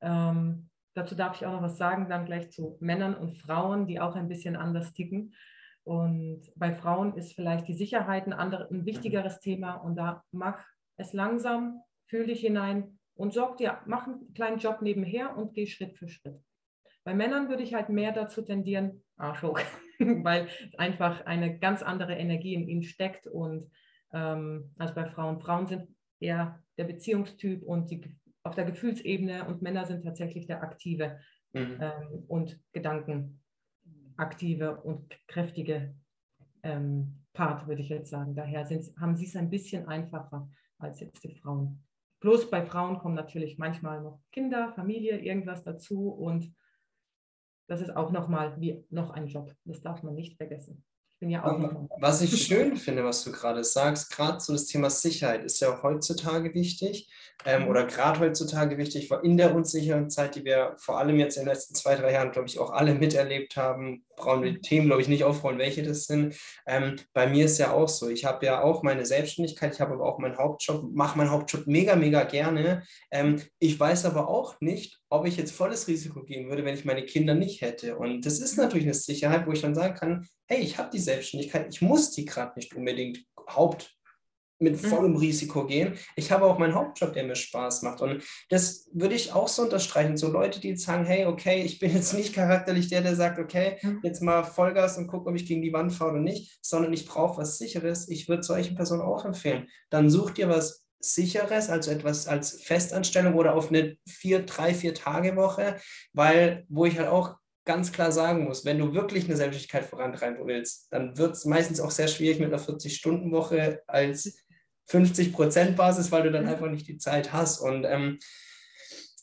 Ähm, 0.00 0.70
dazu 0.94 1.14
darf 1.14 1.36
ich 1.36 1.46
auch 1.46 1.52
noch 1.52 1.62
was 1.62 1.78
sagen, 1.78 2.08
dann 2.08 2.26
gleich 2.26 2.50
zu 2.50 2.76
Männern 2.80 3.14
und 3.14 3.38
Frauen, 3.38 3.86
die 3.86 4.00
auch 4.00 4.16
ein 4.16 4.28
bisschen 4.28 4.56
anders 4.56 4.92
ticken. 4.92 5.34
Und 5.84 6.42
bei 6.56 6.74
Frauen 6.74 7.16
ist 7.16 7.34
vielleicht 7.34 7.66
die 7.68 7.74
Sicherheit 7.74 8.26
ein, 8.26 8.32
andere, 8.32 8.68
ein 8.70 8.84
wichtigeres 8.84 9.40
Thema 9.40 9.74
und 9.74 9.96
da 9.96 10.22
mach 10.30 10.64
es 10.96 11.12
langsam, 11.12 11.80
fühl 12.06 12.26
dich 12.26 12.40
hinein 12.40 12.98
und 13.14 13.32
sorg 13.32 13.56
dir, 13.56 13.78
mach 13.86 14.06
einen 14.06 14.32
kleinen 14.34 14.58
Job 14.58 14.82
nebenher 14.82 15.36
und 15.36 15.54
geh 15.54 15.66
Schritt 15.66 15.96
für 15.96 16.08
Schritt. 16.08 16.38
Bei 17.04 17.14
Männern 17.14 17.48
würde 17.48 17.62
ich 17.62 17.74
halt 17.74 17.88
mehr 17.88 18.12
dazu 18.12 18.42
tendieren, 18.42 19.02
Arsch 19.16 19.42
hoch, 19.42 19.58
weil 19.98 20.48
einfach 20.76 21.24
eine 21.24 21.58
ganz 21.58 21.82
andere 21.82 22.14
Energie 22.14 22.54
in 22.54 22.68
ihnen 22.68 22.82
steckt 22.82 23.26
und 23.26 23.70
ähm, 24.12 24.74
als 24.78 24.94
bei 24.94 25.06
Frauen. 25.06 25.40
Frauen 25.40 25.66
sind 25.66 25.88
eher 26.20 26.62
der 26.78 26.84
Beziehungstyp 26.84 27.62
und 27.62 27.90
die, 27.90 28.16
auf 28.42 28.54
der 28.54 28.64
Gefühlsebene 28.64 29.46
und 29.46 29.60
Männer 29.62 29.86
sind 29.86 30.04
tatsächlich 30.04 30.46
der 30.46 30.62
aktive 30.62 31.18
mhm. 31.52 31.78
ähm, 31.80 32.24
und 32.28 32.60
gedankenaktive 32.72 34.80
und 34.82 35.16
kräftige 35.26 35.94
ähm, 36.62 37.16
Part, 37.32 37.66
würde 37.68 37.82
ich 37.82 37.88
jetzt 37.88 38.10
sagen. 38.10 38.34
Daher 38.34 38.68
haben 38.98 39.16
sie 39.16 39.26
es 39.26 39.36
ein 39.36 39.50
bisschen 39.50 39.86
einfacher 39.88 40.50
als 40.78 41.00
jetzt 41.00 41.24
die 41.24 41.34
Frauen. 41.34 41.82
Bloß 42.20 42.50
bei 42.50 42.64
Frauen 42.66 42.98
kommen 42.98 43.14
natürlich 43.14 43.58
manchmal 43.58 44.02
noch 44.02 44.20
Kinder, 44.30 44.72
Familie, 44.74 45.18
irgendwas 45.18 45.62
dazu 45.62 46.10
und 46.10 46.54
das 47.66 47.80
ist 47.80 47.96
auch 47.96 48.10
nochmal 48.10 48.60
wie 48.60 48.84
noch 48.90 49.10
ein 49.10 49.28
Job. 49.28 49.54
Das 49.64 49.80
darf 49.80 50.02
man 50.02 50.14
nicht 50.14 50.36
vergessen 50.36 50.84
bin 51.20 51.30
ja 51.30 51.44
auch 51.44 51.88
Was 51.98 52.22
ich 52.22 52.42
schön 52.42 52.76
finde, 52.76 53.04
was 53.04 53.22
du 53.24 53.30
gerade 53.30 53.62
sagst, 53.62 54.10
gerade 54.10 54.40
so 54.40 54.54
das 54.54 54.66
Thema 54.66 54.88
Sicherheit 54.88 55.44
ist 55.44 55.60
ja 55.60 55.72
auch 55.72 55.82
heutzutage 55.82 56.54
wichtig 56.54 57.10
ähm, 57.44 57.62
mhm. 57.62 57.68
oder 57.68 57.84
gerade 57.84 58.20
heutzutage 58.20 58.78
wichtig, 58.78 59.10
weil 59.10 59.20
in 59.24 59.36
der 59.36 59.54
unsicheren 59.54 60.10
Zeit, 60.10 60.34
die 60.34 60.44
wir 60.44 60.74
vor 60.78 60.98
allem 60.98 61.18
jetzt 61.18 61.36
in 61.36 61.44
den 61.44 61.52
letzten 61.52 61.74
zwei, 61.74 61.94
drei 61.94 62.12
Jahren, 62.12 62.32
glaube 62.32 62.48
ich, 62.48 62.58
auch 62.58 62.70
alle 62.70 62.94
miterlebt 62.94 63.56
haben, 63.56 64.04
brauchen 64.20 64.42
wir 64.42 64.52
die 64.52 64.60
Themen, 64.60 64.86
glaube 64.86 65.02
ich, 65.02 65.08
nicht 65.08 65.24
aufrollen, 65.24 65.58
welche 65.58 65.82
das 65.82 66.04
sind. 66.04 66.36
Ähm, 66.66 66.96
bei 67.12 67.26
mir 67.26 67.46
ist 67.46 67.58
ja 67.58 67.72
auch 67.72 67.88
so, 67.88 68.08
ich 68.08 68.24
habe 68.24 68.44
ja 68.46 68.62
auch 68.62 68.82
meine 68.82 69.04
Selbstständigkeit, 69.04 69.74
ich 69.74 69.80
habe 69.80 69.94
aber 69.94 70.04
auch 70.04 70.18
meinen 70.18 70.38
Hauptjob, 70.38 70.94
mache 70.94 71.18
meinen 71.18 71.30
Hauptjob 71.30 71.66
mega, 71.66 71.96
mega 71.96 72.24
gerne. 72.24 72.82
Ähm, 73.10 73.42
ich 73.58 73.78
weiß 73.78 74.04
aber 74.04 74.28
auch 74.28 74.60
nicht, 74.60 74.98
ob 75.08 75.26
ich 75.26 75.36
jetzt 75.36 75.52
volles 75.52 75.88
Risiko 75.88 76.22
gehen 76.22 76.48
würde, 76.48 76.64
wenn 76.64 76.74
ich 76.74 76.84
meine 76.84 77.04
Kinder 77.04 77.34
nicht 77.34 77.60
hätte. 77.60 77.96
Und 77.96 78.24
das 78.24 78.38
ist 78.38 78.56
natürlich 78.56 78.84
eine 78.84 78.94
Sicherheit, 78.94 79.46
wo 79.46 79.52
ich 79.52 79.62
dann 79.62 79.74
sagen 79.74 79.94
kann, 79.94 80.28
hey, 80.46 80.60
ich 80.60 80.78
habe 80.78 80.90
die 80.92 80.98
Selbstständigkeit, 80.98 81.66
ich 81.70 81.82
muss 81.82 82.10
die 82.12 82.24
gerade 82.24 82.52
nicht 82.56 82.74
unbedingt 82.74 83.24
Haupt 83.48 83.99
mit 84.60 84.80
mhm. 84.80 84.86
vollem 84.86 85.16
Risiko 85.16 85.66
gehen. 85.66 85.94
Ich 86.16 86.30
habe 86.30 86.44
auch 86.44 86.58
meinen 86.58 86.74
Hauptjob, 86.74 87.12
der 87.12 87.24
mir 87.24 87.34
Spaß 87.34 87.82
macht. 87.82 88.00
Und 88.02 88.22
das 88.50 88.88
würde 88.92 89.14
ich 89.14 89.32
auch 89.32 89.48
so 89.48 89.62
unterstreichen. 89.62 90.16
So 90.16 90.30
Leute, 90.30 90.60
die 90.60 90.68
jetzt 90.68 90.84
sagen, 90.84 91.04
hey, 91.04 91.26
okay, 91.26 91.62
ich 91.62 91.78
bin 91.78 91.92
jetzt 91.94 92.12
nicht 92.14 92.34
charakterlich 92.34 92.88
der, 92.88 93.00
der 93.00 93.16
sagt, 93.16 93.38
okay, 93.38 93.78
jetzt 94.02 94.22
mal 94.22 94.44
Vollgas 94.44 94.98
und 94.98 95.06
guck, 95.06 95.26
ob 95.26 95.34
ich 95.34 95.46
gegen 95.46 95.62
die 95.62 95.72
Wand 95.72 95.92
fahre 95.92 96.12
oder 96.12 96.20
nicht, 96.20 96.58
sondern 96.62 96.92
ich 96.92 97.06
brauche 97.06 97.40
was 97.40 97.58
Sicheres. 97.58 98.08
Ich 98.08 98.28
würde 98.28 98.42
solchen 98.42 98.76
Personen 98.76 99.02
auch 99.02 99.24
empfehlen. 99.24 99.68
Dann 99.88 100.10
such 100.10 100.32
dir 100.32 100.48
was 100.48 100.86
sicheres, 101.00 101.70
also 101.70 101.90
etwas 101.90 102.28
als 102.28 102.62
Festanstellung 102.62 103.34
oder 103.34 103.54
auf 103.54 103.70
eine 103.70 103.96
vier, 104.06 104.44
drei, 104.44 104.74
vier 104.74 104.94
Tage 104.94 105.34
Woche, 105.34 105.76
weil 106.12 106.64
wo 106.68 106.84
ich 106.84 106.98
halt 106.98 107.08
auch 107.08 107.36
ganz 107.64 107.92
klar 107.92 108.10
sagen 108.10 108.44
muss, 108.44 108.64
wenn 108.64 108.78
du 108.78 108.94
wirklich 108.94 109.24
eine 109.24 109.36
Selbstständigkeit 109.36 109.84
vorantreiben 109.84 110.46
willst, 110.46 110.88
dann 110.90 111.16
wird 111.16 111.36
es 111.36 111.44
meistens 111.44 111.80
auch 111.80 111.90
sehr 111.90 112.08
schwierig 112.08 112.40
mit 112.40 112.52
einer 112.52 112.62
40-Stunden-Woche 112.62 113.82
als 113.86 114.39
50-Prozent-Basis, 114.90 116.10
weil 116.10 116.24
du 116.24 116.32
dann 116.32 116.46
einfach 116.46 116.68
nicht 116.68 116.88
die 116.88 116.98
Zeit 116.98 117.32
hast. 117.32 117.60
Und 117.60 117.84
ähm, 117.84 118.18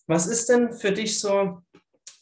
was 0.08 0.28
ist 0.28 0.50
denn 0.50 0.74
für 0.74 0.92
dich 0.92 1.20
so 1.20 1.62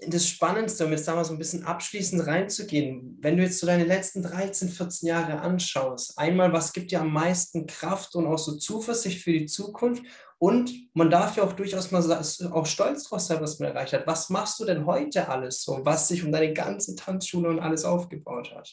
das 0.08 0.28
Spannendste, 0.28 0.86
um 0.86 0.92
jetzt 0.92 1.08
da 1.08 1.16
mal 1.16 1.24
so 1.24 1.34
ein 1.34 1.38
bisschen 1.38 1.64
abschließend 1.64 2.26
reinzugehen, 2.28 3.18
wenn 3.22 3.38
du 3.38 3.44
jetzt 3.44 3.60
so 3.60 3.68
deine 3.68 3.86
letzten 3.86 4.24
13, 4.24 4.70
14 4.70 5.08
Jahre 5.08 5.40
anschaust, 5.42 6.18
einmal, 6.18 6.52
was 6.52 6.74
gibt 6.74 6.92
dir 6.92 7.02
am 7.02 7.14
meisten 7.14 7.66
Kraft 7.66 8.16
und 8.16 8.28
auch 8.28 8.38
so 8.38 8.58
Zuversicht 8.58 9.24
für 9.24 9.32
die 9.32 9.46
Zukunft? 9.46 10.04
Und 10.38 10.74
man 10.94 11.10
darf 11.10 11.38
ja 11.38 11.44
auch 11.44 11.54
durchaus 11.54 11.92
mal 11.92 12.04
auch 12.52 12.66
stolz 12.66 13.06
drauf 13.06 13.22
sein, 13.22 13.42
was 13.42 13.60
man 13.60 13.70
erreicht 13.70 13.94
hat. 13.94 14.06
Was 14.06 14.30
machst 14.30 14.60
du 14.60 14.66
denn 14.66 14.86
heute 14.86 15.30
alles 15.30 15.64
so, 15.64 15.80
was 15.84 16.10
sich 16.10 16.26
um 16.26 16.32
deine 16.32 16.54
ganze 16.54 16.96
Tanzschule 16.96 17.50
und 17.50 17.60
alles 17.60 17.86
aufgebaut 17.86 18.54
hat? 18.54 18.70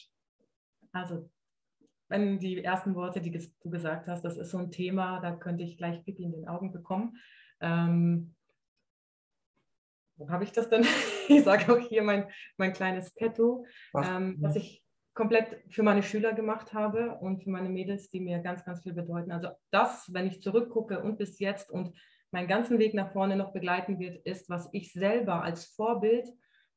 Also, 0.91 1.29
wenn 2.13 2.37
die 2.37 2.63
ersten 2.63 2.93
Worte, 2.93 3.21
die 3.21 3.31
du 3.31 3.69
gesagt 3.69 4.07
hast, 4.07 4.23
das 4.23 4.37
ist 4.37 4.51
so 4.51 4.59
ein 4.59 4.71
Thema, 4.71 5.19
da 5.19 5.31
könnte 5.31 5.63
ich 5.63 5.77
gleich 5.77 6.05
Pipi 6.05 6.23
in 6.23 6.31
den 6.31 6.47
Augen 6.47 6.71
bekommen. 6.71 7.17
Ähm, 7.59 8.35
wo 10.15 10.29
habe 10.29 10.43
ich 10.43 10.51
das 10.51 10.69
denn? 10.69 10.85
ich 11.27 11.43
sage 11.43 11.73
auch 11.73 11.79
hier 11.79 12.03
mein, 12.03 12.27
mein 12.57 12.71
kleines 12.71 13.15
Tattoo, 13.15 13.65
ähm, 13.95 14.37
was 14.39 14.55
ich 14.55 14.83
komplett 15.15 15.63
für 15.69 15.81
meine 15.81 16.03
Schüler 16.03 16.33
gemacht 16.33 16.73
habe 16.73 17.15
und 17.15 17.43
für 17.43 17.49
meine 17.49 17.69
Mädels, 17.69 18.11
die 18.11 18.19
mir 18.19 18.39
ganz, 18.39 18.63
ganz 18.63 18.83
viel 18.83 18.93
bedeuten. 18.93 19.31
Also 19.31 19.49
das, 19.71 20.13
wenn 20.13 20.27
ich 20.27 20.41
zurückgucke 20.41 21.01
und 21.01 21.17
bis 21.17 21.39
jetzt 21.39 21.71
und 21.71 21.97
meinen 22.29 22.47
ganzen 22.47 22.77
Weg 22.77 22.93
nach 22.93 23.11
vorne 23.11 23.35
noch 23.35 23.53
begleiten 23.53 23.97
wird, 23.97 24.23
ist, 24.23 24.51
was 24.51 24.69
ich 24.71 24.93
selber 24.93 25.41
als 25.41 25.65
Vorbild 25.65 26.27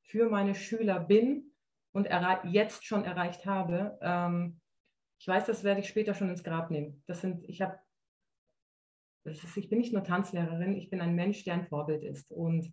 für 0.01 0.31
meine 0.31 0.55
Schüler 0.55 0.99
bin 0.99 1.53
und 1.93 2.09
jetzt 2.45 2.87
schon 2.87 3.05
erreicht 3.05 3.45
habe. 3.45 3.99
Ähm, 4.01 4.61
ich 5.19 5.29
weiß, 5.29 5.47
das 5.47 5.65
werde 5.65 5.81
ich 5.81 5.89
später 5.89 6.15
schon 6.15 6.29
ins 6.29 6.45
Grab 6.45 6.71
nehmen. 6.71 7.03
Das 7.07 7.21
sind, 7.21 7.45
ich 7.49 7.63
habe, 7.63 7.79
ich 9.25 9.69
bin 9.69 9.79
nicht 9.79 9.93
nur 9.93 10.05
Tanzlehrerin, 10.05 10.77
ich 10.77 10.91
bin 10.91 11.01
ein 11.01 11.15
Mensch, 11.15 11.45
der 11.45 11.55
ein 11.55 11.67
Vorbild 11.67 12.05
ist 12.05 12.31
und 12.31 12.73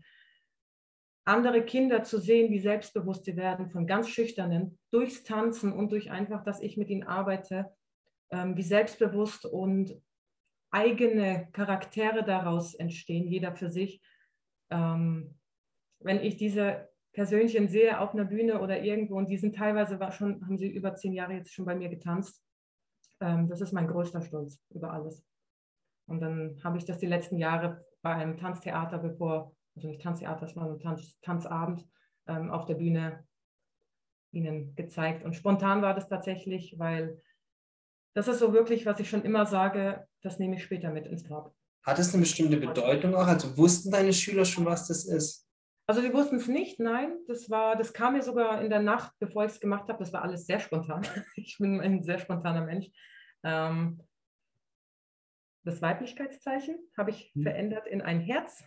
andere 1.25 1.63
Kinder 1.63 2.03
zu 2.03 2.19
sehen, 2.19 2.51
wie 2.51 2.59
selbstbewusst 2.59 3.25
sie 3.25 3.37
werden 3.37 3.69
von 3.69 3.87
ganz 3.87 4.09
schüchternen, 4.09 4.77
durchs 4.91 5.23
Tanzen 5.23 5.71
und 5.71 5.91
durch 5.91 6.11
einfach, 6.11 6.43
dass 6.43 6.61
ich 6.61 6.75
mit 6.75 6.89
ihnen 6.89 7.03
arbeite, 7.03 7.73
ähm, 8.29 8.57
wie 8.57 8.63
selbstbewusst 8.63 9.45
und 9.45 10.01
eigene 10.69 11.47
Charaktere 11.53 12.23
daraus 12.23 12.73
entstehen, 12.73 13.27
jeder 13.27 13.55
für 13.55 13.69
sich. 13.69 14.01
Ähm, 14.69 15.39
wenn 15.99 16.19
ich 16.19 16.35
diese 16.35 16.89
Persönchen 17.13 17.69
sehe 17.69 17.99
auf 17.99 18.13
einer 18.13 18.25
Bühne 18.25 18.59
oder 18.59 18.81
irgendwo 18.81 19.17
und 19.17 19.29
die 19.29 19.37
sind 19.37 19.55
teilweise 19.55 19.99
schon, 20.11 20.45
haben 20.45 20.57
sie 20.57 20.67
über 20.67 20.95
zehn 20.95 21.13
Jahre 21.13 21.33
jetzt 21.33 21.53
schon 21.53 21.65
bei 21.65 21.75
mir 21.75 21.89
getanzt. 21.89 22.43
Ähm, 23.19 23.47
das 23.47 23.61
ist 23.61 23.71
mein 23.71 23.87
größter 23.87 24.21
Stolz 24.21 24.59
über 24.69 24.91
alles. 24.91 25.23
Und 26.07 26.19
dann 26.19 26.59
habe 26.63 26.77
ich 26.77 26.85
das 26.85 26.97
die 26.97 27.05
letzten 27.05 27.37
Jahre 27.37 27.85
bei 28.01 28.13
einem 28.13 28.37
Tanztheater, 28.37 28.97
bevor 28.97 29.55
also 29.75 29.87
nicht 29.87 30.01
Tanztheater, 30.01 30.41
das 30.41 30.55
war 30.55 30.69
ein 30.69 30.79
Tanz, 30.79 31.19
Tanzabend 31.21 31.87
ähm, 32.27 32.51
auf 32.51 32.65
der 32.65 32.75
Bühne 32.75 33.25
ihnen 34.31 34.75
gezeigt. 34.75 35.23
Und 35.23 35.35
spontan 35.35 35.81
war 35.81 35.93
das 35.93 36.09
tatsächlich, 36.09 36.77
weil 36.77 37.21
das 38.13 38.27
ist 38.27 38.39
so 38.39 38.53
wirklich, 38.53 38.85
was 38.85 38.99
ich 38.99 39.09
schon 39.09 39.23
immer 39.23 39.45
sage, 39.45 40.07
das 40.21 40.39
nehme 40.39 40.55
ich 40.55 40.63
später 40.63 40.91
mit 40.91 41.07
ins 41.07 41.23
Grab. 41.23 41.53
Hat 41.83 41.99
es 41.99 42.13
eine 42.13 42.21
bestimmte 42.21 42.57
Bedeutung 42.57 43.15
auch? 43.15 43.27
Also 43.27 43.57
wussten 43.57 43.91
deine 43.91 44.13
Schüler 44.13 44.45
schon, 44.45 44.65
was 44.65 44.87
das 44.87 45.05
ist? 45.05 45.42
Also 45.85 46.01
die 46.01 46.13
wussten 46.13 46.37
es 46.37 46.47
nicht, 46.47 46.79
nein. 46.79 47.17
Das 47.27 47.49
war, 47.49 47.75
das 47.75 47.93
kam 47.93 48.13
mir 48.13 48.21
sogar 48.21 48.61
in 48.61 48.69
der 48.69 48.81
Nacht, 48.81 49.13
bevor 49.19 49.45
ich 49.45 49.51
es 49.51 49.59
gemacht 49.59 49.89
habe. 49.89 49.99
Das 49.99 50.13
war 50.13 50.21
alles 50.21 50.45
sehr 50.45 50.59
spontan. 50.59 51.01
Ich 51.35 51.57
bin 51.57 51.81
ein 51.81 52.03
sehr 52.03 52.19
spontaner 52.19 52.65
Mensch. 52.65 52.87
Ähm, 53.43 54.01
das 55.65 55.81
Weiblichkeitszeichen 55.81 56.77
habe 56.97 57.11
ich 57.11 57.31
mhm. 57.33 57.43
verändert 57.43 57.87
in 57.87 58.01
ein 58.01 58.19
Herz 58.21 58.63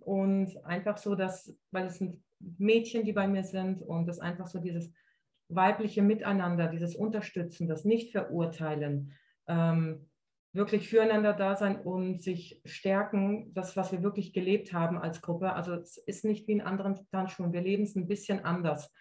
und 0.00 0.64
einfach 0.64 0.96
so, 0.96 1.14
dass, 1.14 1.56
weil 1.70 1.86
es 1.86 1.98
sind 1.98 2.22
Mädchen, 2.38 3.04
die 3.04 3.12
bei 3.12 3.28
mir 3.28 3.44
sind 3.44 3.82
und 3.82 4.06
das 4.06 4.18
einfach 4.18 4.46
so 4.46 4.60
dieses 4.60 4.92
weibliche 5.48 6.02
Miteinander, 6.02 6.68
dieses 6.68 6.94
Unterstützen, 6.94 7.68
das 7.68 7.84
Nicht-Verurteilen, 7.84 9.12
ähm, 9.48 10.09
wirklich 10.52 10.88
füreinander 10.88 11.32
da 11.32 11.54
sein 11.56 11.80
und 11.80 12.22
sich 12.22 12.60
stärken, 12.64 13.54
das, 13.54 13.76
was 13.76 13.92
wir 13.92 14.02
wirklich 14.02 14.32
gelebt 14.32 14.72
haben 14.72 14.98
als 14.98 15.22
Gruppe. 15.22 15.52
Also 15.52 15.74
es 15.74 15.96
ist 15.96 16.24
nicht 16.24 16.48
wie 16.48 16.52
in 16.52 16.60
anderen 16.60 16.98
Tanzschulen, 17.10 17.52
wir 17.52 17.60
leben 17.60 17.84
es 17.84 17.94
ein 17.94 18.08
bisschen 18.08 18.44
anders. 18.44 18.92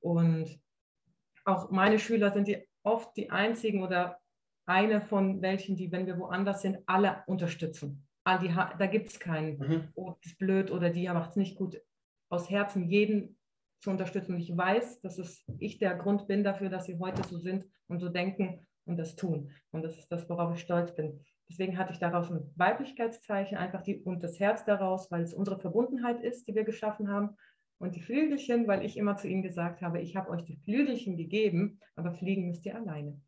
Und 0.00 0.60
auch 1.44 1.70
meine 1.70 1.98
Schüler 1.98 2.30
sind 2.30 2.48
die 2.48 2.66
oft 2.82 3.16
die 3.16 3.30
einzigen 3.30 3.82
oder 3.82 4.18
eine 4.66 5.00
von 5.00 5.40
welchen, 5.40 5.76
die, 5.76 5.90
wenn 5.90 6.06
wir 6.06 6.18
woanders 6.18 6.62
sind, 6.62 6.78
alle 6.86 7.22
unterstützen 7.26 8.06
die, 8.36 8.48
da 8.48 8.86
gibt 8.86 9.08
es 9.08 9.18
keinen, 9.18 9.58
mhm. 9.58 9.88
oh, 9.94 10.14
das 10.20 10.32
ist 10.32 10.38
blöd 10.38 10.70
oder 10.70 10.90
die 10.90 11.08
macht 11.08 11.30
es 11.30 11.36
nicht 11.36 11.56
gut. 11.56 11.80
Aus 12.30 12.50
Herzen 12.50 12.90
jeden 12.90 13.38
zu 13.80 13.90
unterstützen. 13.90 14.34
Und 14.34 14.40
ich 14.40 14.54
weiß, 14.54 15.00
dass 15.00 15.18
es 15.18 15.44
ich 15.58 15.78
der 15.78 15.94
Grund 15.94 16.26
bin 16.26 16.44
dafür, 16.44 16.68
dass 16.68 16.84
sie 16.84 16.98
heute 16.98 17.26
so 17.26 17.38
sind 17.38 17.64
und 17.86 18.00
so 18.00 18.10
denken 18.10 18.66
und 18.88 18.96
das 18.96 19.14
tun. 19.14 19.52
Und 19.70 19.82
das 19.82 19.98
ist 19.98 20.10
das, 20.10 20.28
worauf 20.28 20.54
ich 20.54 20.60
stolz 20.60 20.94
bin. 20.94 21.20
Deswegen 21.48 21.78
hatte 21.78 21.92
ich 21.92 21.98
daraus 21.98 22.30
ein 22.30 22.50
Weiblichkeitszeichen, 22.56 23.56
einfach 23.56 23.82
die, 23.82 24.02
und 24.02 24.22
das 24.22 24.40
Herz 24.40 24.64
daraus, 24.64 25.10
weil 25.10 25.22
es 25.22 25.34
unsere 25.34 25.58
Verbundenheit 25.58 26.20
ist, 26.22 26.48
die 26.48 26.54
wir 26.54 26.64
geschaffen 26.64 27.10
haben. 27.10 27.36
Und 27.78 27.94
die 27.94 28.02
Flügelchen, 28.02 28.66
weil 28.66 28.84
ich 28.84 28.96
immer 28.96 29.16
zu 29.16 29.28
ihnen 29.28 29.42
gesagt 29.42 29.82
habe, 29.82 30.00
ich 30.00 30.16
habe 30.16 30.30
euch 30.30 30.44
die 30.44 30.56
Flügelchen 30.64 31.16
gegeben, 31.16 31.80
aber 31.94 32.12
fliegen 32.12 32.48
müsst 32.48 32.66
ihr 32.66 32.74
alleine. 32.74 33.20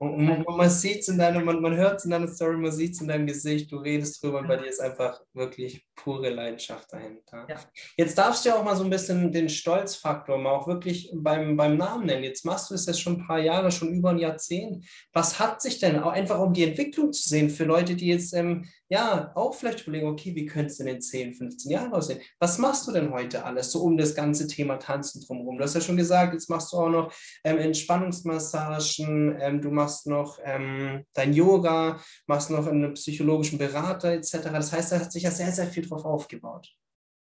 Und, 0.00 0.24
man, 0.24 0.44
man 0.44 0.70
sieht 0.70 1.00
es 1.00 1.08
in 1.08 1.18
deinem, 1.18 1.44
man, 1.44 1.60
man 1.60 1.76
hört 1.76 1.98
es 1.98 2.04
in 2.04 2.12
deiner 2.12 2.28
Story, 2.28 2.56
man 2.56 2.70
sieht 2.70 2.94
es 2.94 3.00
in 3.00 3.08
deinem 3.08 3.26
Gesicht, 3.26 3.72
du 3.72 3.78
redest 3.78 4.22
drüber, 4.22 4.38
und 4.38 4.46
bei 4.46 4.56
dir 4.56 4.66
ist 4.66 4.80
einfach 4.80 5.20
wirklich 5.32 5.84
pure 5.96 6.30
Leidenschaft 6.30 6.92
dahinter. 6.92 7.46
Ja. 7.48 7.56
Jetzt 7.96 8.16
darfst 8.16 8.44
du 8.44 8.50
ja 8.50 8.56
auch 8.56 8.64
mal 8.64 8.76
so 8.76 8.84
ein 8.84 8.90
bisschen 8.90 9.32
den 9.32 9.48
Stolzfaktor 9.48 10.38
mal 10.38 10.50
auch 10.50 10.68
wirklich 10.68 11.10
beim, 11.12 11.56
beim 11.56 11.76
Namen 11.76 12.06
nennen. 12.06 12.22
Jetzt 12.22 12.44
machst 12.44 12.70
du 12.70 12.74
es 12.74 12.86
jetzt 12.86 13.00
schon 13.00 13.14
ein 13.14 13.26
paar 13.26 13.40
Jahre, 13.40 13.72
schon 13.72 13.92
über 13.92 14.10
ein 14.10 14.18
Jahrzehnt. 14.18 14.86
Was 15.12 15.40
hat 15.40 15.60
sich 15.60 15.80
denn, 15.80 15.98
auch 15.98 16.12
einfach 16.12 16.38
um 16.38 16.52
die 16.52 16.64
Entwicklung 16.64 17.12
zu 17.12 17.28
sehen, 17.28 17.50
für 17.50 17.64
Leute, 17.64 17.96
die 17.96 18.06
jetzt 18.06 18.32
ähm, 18.34 18.66
ja 18.88 19.32
auch 19.34 19.54
vielleicht 19.54 19.82
überlegen, 19.82 20.06
okay, 20.06 20.34
wie 20.34 20.46
könnte 20.46 20.68
es 20.68 20.78
denn 20.78 20.86
in 20.86 21.00
10, 21.00 21.34
15 21.34 21.72
Jahren 21.72 21.92
aussehen? 21.92 22.20
Was 22.38 22.58
machst 22.58 22.86
du 22.86 22.92
denn 22.92 23.12
heute 23.12 23.44
alles 23.44 23.72
so 23.72 23.82
um 23.82 23.96
das 23.96 24.14
ganze 24.14 24.46
Thema 24.46 24.76
Tanzen 24.76 25.22
drumherum? 25.26 25.58
Du 25.58 25.64
hast 25.64 25.74
ja 25.74 25.80
schon 25.80 25.96
gesagt, 25.96 26.34
jetzt 26.34 26.48
machst 26.48 26.72
du 26.72 26.76
auch 26.76 26.88
noch 26.88 27.12
ähm, 27.42 27.58
Entspannungsmassagen, 27.58 29.36
ähm, 29.40 29.60
du 29.60 29.70
machst 29.70 29.87
noch 30.06 30.38
ähm, 30.42 31.04
dein 31.14 31.32
Yoga, 31.32 32.00
machst 32.26 32.50
noch 32.50 32.66
einen 32.66 32.94
psychologischen 32.94 33.58
Berater 33.58 34.12
etc. 34.12 34.50
Das 34.52 34.72
heißt, 34.72 34.92
da 34.92 35.00
hat 35.00 35.12
sich 35.12 35.24
ja 35.24 35.30
sehr, 35.30 35.52
sehr 35.52 35.66
viel 35.66 35.86
drauf 35.86 36.04
aufgebaut. 36.04 36.68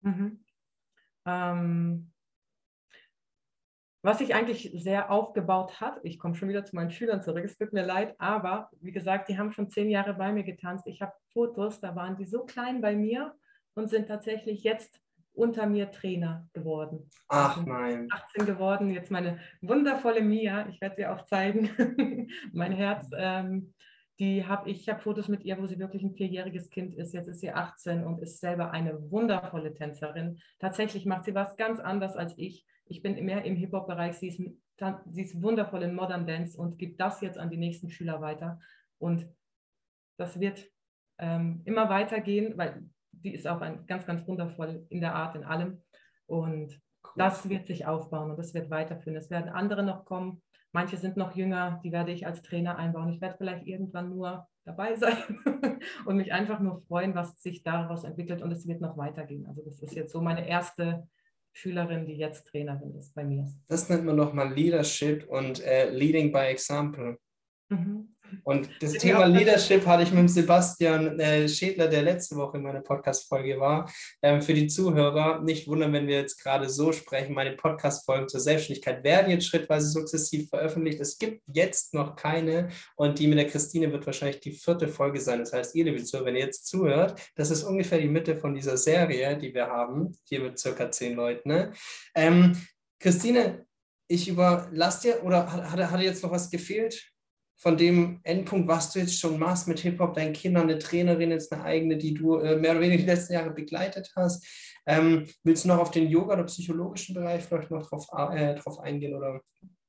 Mhm. 0.02 0.44
Ähm, 1.26 2.12
was 4.06 4.18
sich 4.18 4.34
eigentlich 4.36 4.70
sehr 4.72 5.10
aufgebaut 5.10 5.80
hat, 5.80 5.98
ich 6.04 6.20
komme 6.20 6.36
schon 6.36 6.48
wieder 6.48 6.64
zu 6.64 6.76
meinen 6.76 6.92
Schülern 6.92 7.22
zurück, 7.22 7.44
es 7.44 7.58
tut 7.58 7.72
mir 7.72 7.84
leid, 7.84 8.14
aber 8.18 8.70
wie 8.80 8.92
gesagt, 8.92 9.28
die 9.28 9.36
haben 9.36 9.50
schon 9.50 9.68
zehn 9.68 9.90
Jahre 9.90 10.14
bei 10.14 10.30
mir 10.30 10.44
getanzt. 10.44 10.86
Ich 10.86 11.02
habe 11.02 11.12
Fotos, 11.32 11.80
da 11.80 11.96
waren 11.96 12.16
die 12.16 12.24
so 12.24 12.44
klein 12.44 12.80
bei 12.80 12.94
mir 12.94 13.34
und 13.74 13.90
sind 13.90 14.06
tatsächlich 14.06 14.62
jetzt 14.62 15.00
unter 15.36 15.66
mir 15.66 15.90
Trainer 15.90 16.48
geworden. 16.52 17.10
Ach 17.28 17.64
nein. 17.64 18.08
18 18.10 18.46
geworden, 18.46 18.90
jetzt 18.90 19.10
meine 19.10 19.38
wundervolle 19.60 20.22
Mia, 20.22 20.66
ich 20.68 20.80
werde 20.80 20.96
sie 20.96 21.06
auch 21.06 21.24
zeigen, 21.24 21.70
mein 22.52 22.72
Herz. 22.72 23.08
Ähm, 23.16 23.74
die 24.18 24.46
habe 24.46 24.70
ich, 24.70 24.80
ich 24.80 24.88
habe 24.88 25.00
Fotos 25.00 25.28
mit 25.28 25.44
ihr, 25.44 25.58
wo 25.58 25.66
sie 25.66 25.78
wirklich 25.78 26.02
ein 26.02 26.14
vierjähriges 26.14 26.70
Kind 26.70 26.94
ist. 26.94 27.12
Jetzt 27.12 27.28
ist 27.28 27.40
sie 27.40 27.52
18 27.52 28.02
und 28.02 28.18
ist 28.20 28.40
selber 28.40 28.70
eine 28.70 29.10
wundervolle 29.10 29.74
Tänzerin. 29.74 30.38
Tatsächlich 30.58 31.04
macht 31.04 31.24
sie 31.24 31.34
was 31.34 31.56
ganz 31.56 31.80
anders 31.80 32.16
als 32.16 32.32
ich. 32.38 32.66
Ich 32.86 33.02
bin 33.02 33.22
mehr 33.24 33.44
im 33.44 33.56
Hip-Hop-Bereich. 33.56 34.16
Sie 34.16 34.28
ist, 34.28 34.40
sie 35.10 35.22
ist 35.22 35.42
wundervoll 35.42 35.82
in 35.82 35.94
Modern 35.94 36.26
Dance 36.26 36.58
und 36.58 36.78
gibt 36.78 36.98
das 36.98 37.20
jetzt 37.20 37.36
an 37.36 37.50
die 37.50 37.58
nächsten 37.58 37.90
Schüler 37.90 38.22
weiter. 38.22 38.58
Und 38.98 39.28
das 40.16 40.40
wird 40.40 40.64
ähm, 41.18 41.60
immer 41.66 41.90
weitergehen, 41.90 42.56
weil 42.56 42.88
die 43.22 43.34
ist 43.34 43.46
auch 43.46 43.60
ein, 43.60 43.86
ganz, 43.86 44.06
ganz 44.06 44.26
wundervoll 44.26 44.86
in 44.88 45.00
der 45.00 45.14
Art, 45.14 45.36
in 45.36 45.44
allem. 45.44 45.82
Und 46.26 46.70
cool. 47.04 47.12
das 47.16 47.48
wird 47.48 47.66
sich 47.66 47.86
aufbauen 47.86 48.30
und 48.30 48.38
das 48.38 48.54
wird 48.54 48.70
weiterführen. 48.70 49.16
Es 49.16 49.30
werden 49.30 49.48
andere 49.48 49.82
noch 49.82 50.04
kommen. 50.04 50.42
Manche 50.72 50.96
sind 50.96 51.16
noch 51.16 51.34
jünger, 51.34 51.80
die 51.84 51.92
werde 51.92 52.12
ich 52.12 52.26
als 52.26 52.42
Trainer 52.42 52.76
einbauen. 52.76 53.08
Ich 53.10 53.20
werde 53.20 53.36
vielleicht 53.38 53.66
irgendwann 53.66 54.10
nur 54.10 54.46
dabei 54.64 54.96
sein 54.96 55.16
und 56.04 56.16
mich 56.16 56.32
einfach 56.32 56.60
nur 56.60 56.80
freuen, 56.82 57.14
was 57.14 57.40
sich 57.40 57.62
daraus 57.62 58.04
entwickelt 58.04 58.42
und 58.42 58.52
es 58.52 58.66
wird 58.66 58.80
noch 58.80 58.96
weitergehen. 58.96 59.46
Also 59.46 59.62
das 59.62 59.80
ist 59.80 59.94
jetzt 59.94 60.12
so 60.12 60.20
meine 60.20 60.46
erste 60.46 61.08
Schülerin, 61.52 62.04
die 62.04 62.16
jetzt 62.16 62.48
Trainerin 62.48 62.94
ist 62.96 63.14
bei 63.14 63.24
mir. 63.24 63.46
Das 63.68 63.88
nennt 63.88 64.04
man 64.04 64.16
nochmal 64.16 64.52
Leadership 64.52 65.26
und 65.28 65.64
äh, 65.64 65.90
Leading 65.90 66.30
by 66.30 66.40
Example. 66.40 67.18
Mhm. 67.70 68.15
Und 68.44 68.68
das 68.80 68.94
ich 68.94 69.00
Thema 69.00 69.24
Leadership 69.26 69.86
hatte 69.86 70.02
ich 70.02 70.12
mit 70.12 70.30
Sebastian 70.30 71.18
äh, 71.18 71.48
Schädler, 71.48 71.88
der 71.88 72.02
letzte 72.02 72.36
Woche 72.36 72.56
in 72.58 72.62
meiner 72.62 72.80
Podcast-Folge 72.80 73.58
war. 73.58 73.90
Ähm, 74.22 74.42
für 74.42 74.54
die 74.54 74.66
Zuhörer, 74.66 75.42
nicht 75.42 75.68
wundern, 75.68 75.92
wenn 75.92 76.06
wir 76.06 76.16
jetzt 76.20 76.42
gerade 76.42 76.68
so 76.68 76.92
sprechen. 76.92 77.34
Meine 77.34 77.52
Podcast-Folgen 77.52 78.28
zur 78.28 78.40
Selbstständigkeit 78.40 79.04
werden 79.04 79.30
jetzt 79.30 79.46
schrittweise 79.46 79.88
sukzessiv 79.88 80.48
veröffentlicht. 80.48 81.00
Es 81.00 81.18
gibt 81.18 81.42
jetzt 81.52 81.94
noch 81.94 82.16
keine 82.16 82.68
und 82.96 83.18
die 83.18 83.26
mit 83.26 83.38
der 83.38 83.46
Christine 83.46 83.92
wird 83.92 84.06
wahrscheinlich 84.06 84.40
die 84.40 84.52
vierte 84.52 84.88
Folge 84.88 85.20
sein. 85.20 85.40
Das 85.40 85.52
heißt, 85.52 85.74
ihr, 85.74 85.84
liebe 85.84 86.02
Zuhörer, 86.02 86.26
wenn 86.26 86.36
ihr 86.36 86.44
jetzt 86.44 86.66
zuhört, 86.66 87.20
das 87.34 87.50
ist 87.50 87.64
ungefähr 87.64 87.98
die 87.98 88.08
Mitte 88.08 88.36
von 88.36 88.54
dieser 88.54 88.76
Serie, 88.76 89.36
die 89.36 89.54
wir 89.54 89.66
haben, 89.66 90.12
hier 90.24 90.40
mit 90.40 90.58
circa 90.58 90.90
zehn 90.90 91.14
Leuten. 91.14 91.48
Ne? 91.48 91.72
Ähm, 92.14 92.56
Christine, 92.98 93.66
ich 94.08 94.28
überlasse 94.28 95.08
dir, 95.08 95.24
oder 95.24 95.52
hat, 95.52 95.70
hat, 95.70 95.90
hat 95.90 96.00
jetzt 96.00 96.22
noch 96.22 96.30
was 96.30 96.50
gefehlt? 96.50 97.12
Von 97.56 97.76
dem 97.76 98.20
Endpunkt, 98.22 98.68
was 98.68 98.92
du 98.92 98.98
jetzt 98.98 99.18
schon 99.18 99.38
machst 99.38 99.66
mit 99.66 99.78
Hip-Hop, 99.80 100.14
deinen 100.14 100.32
Kindern, 100.32 100.64
eine 100.64 100.78
Trainerin, 100.78 101.30
jetzt 101.30 101.52
eine 101.52 101.64
eigene, 101.64 101.96
die 101.96 102.14
du 102.14 102.36
äh, 102.36 102.56
mehr 102.56 102.72
oder 102.72 102.80
weniger 102.80 103.02
die 103.02 103.08
letzten 103.08 103.32
Jahre 103.32 103.50
begleitet 103.50 104.12
hast. 104.14 104.46
Ähm, 104.86 105.26
willst 105.42 105.64
du 105.64 105.68
noch 105.68 105.78
auf 105.78 105.90
den 105.90 106.08
Yoga- 106.08 106.34
oder 106.34 106.44
psychologischen 106.44 107.14
Bereich 107.14 107.44
vielleicht 107.44 107.70
noch 107.70 107.88
drauf, 107.88 108.06
äh, 108.32 108.54
drauf 108.56 108.78
eingehen? 108.80 109.14
Oder? 109.14 109.40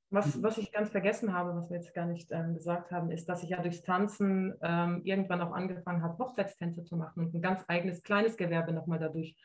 Was, 0.10 0.42
was 0.42 0.58
ich 0.58 0.72
ganz 0.72 0.90
vergessen 0.90 1.34
habe, 1.34 1.54
was 1.54 1.70
wir 1.70 1.78
jetzt 1.78 1.94
gar 1.94 2.06
nicht 2.06 2.32
ähm, 2.32 2.54
gesagt 2.54 2.92
haben, 2.92 3.12
ist, 3.12 3.28
dass 3.28 3.44
ich 3.44 3.50
ja 3.50 3.62
durchs 3.62 3.84
Tanzen 3.84 4.56
ähm, 4.62 5.02
irgendwann 5.04 5.42
auch 5.42 5.52
angefangen 5.52 6.02
habe, 6.02 6.18
Hochzeitstänze 6.18 6.86
zu 6.86 6.96
machen 6.96 7.26
und 7.26 7.34
ein 7.34 7.42
ganz 7.42 7.62
eigenes 7.68 8.02
kleines 8.02 8.38
Gewerbe 8.38 8.72
nochmal 8.72 9.00
dadurch 9.00 9.36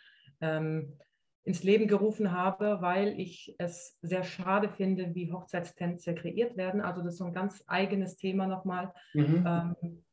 ähm, 0.41 0.97
ins 1.45 1.63
Leben 1.65 1.89
gerufen 1.89 2.33
habe, 2.33 2.79
weil 2.81 3.19
ich 3.19 3.55
es 3.59 3.99
sehr 4.01 4.23
schade 4.23 4.69
finde, 4.69 5.15
wie 5.15 5.33
Hochzeitstänze 5.33 6.15
kreiert 6.15 6.57
werden. 6.57 6.81
Also 6.81 7.03
das 7.03 7.15
ist 7.15 7.19
so 7.19 7.25
ein 7.25 7.33
ganz 7.33 7.65
eigenes 7.67 8.17
Thema 8.17 8.47
nochmal. 8.47 8.93
Mhm. 9.13 9.45
Ähm, 9.47 10.05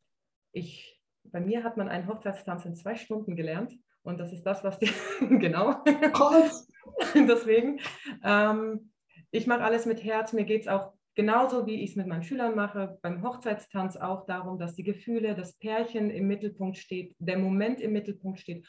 ich, 0.52 1.00
bei 1.24 1.40
mir 1.40 1.64
hat 1.64 1.78
man 1.78 1.88
einen 1.88 2.08
Hochzeitstanz 2.08 2.66
in 2.66 2.74
zwei 2.74 2.96
Stunden 2.96 3.36
gelernt 3.36 3.78
und 4.02 4.20
das 4.20 4.34
ist 4.34 4.44
das, 4.44 4.64
was 4.64 4.80
die, 4.80 4.90
genau. 5.40 5.84
Deswegen, 7.14 7.80
ähm, 8.24 8.92
ich 9.30 9.46
mache 9.46 9.64
alles 9.64 9.86
mit 9.86 10.04
Herz. 10.04 10.34
Mir 10.34 10.46
geht 10.46 10.62
es 10.62 10.68
auch 10.68 10.94
genauso, 11.14 11.68
wie 11.68 11.84
ich 11.84 11.92
es 11.92 11.96
mit 11.96 12.08
meinen 12.08 12.24
Schülern 12.24 12.56
mache, 12.56 12.98
beim 13.04 13.22
Hochzeitstanz 13.22 13.98
auch 13.98 14.26
darum, 14.26 14.58
dass 14.58 14.76
die 14.76 14.84
Gefühle, 14.84 15.36
das 15.36 15.58
Pärchen 15.58 16.10
im 16.10 16.28
Mittelpunkt 16.28 16.78
steht, 16.78 17.16
der 17.20 17.38
Moment 17.38 17.82
im 17.82 17.92
Mittelpunkt 17.92 18.40
steht 18.40 18.66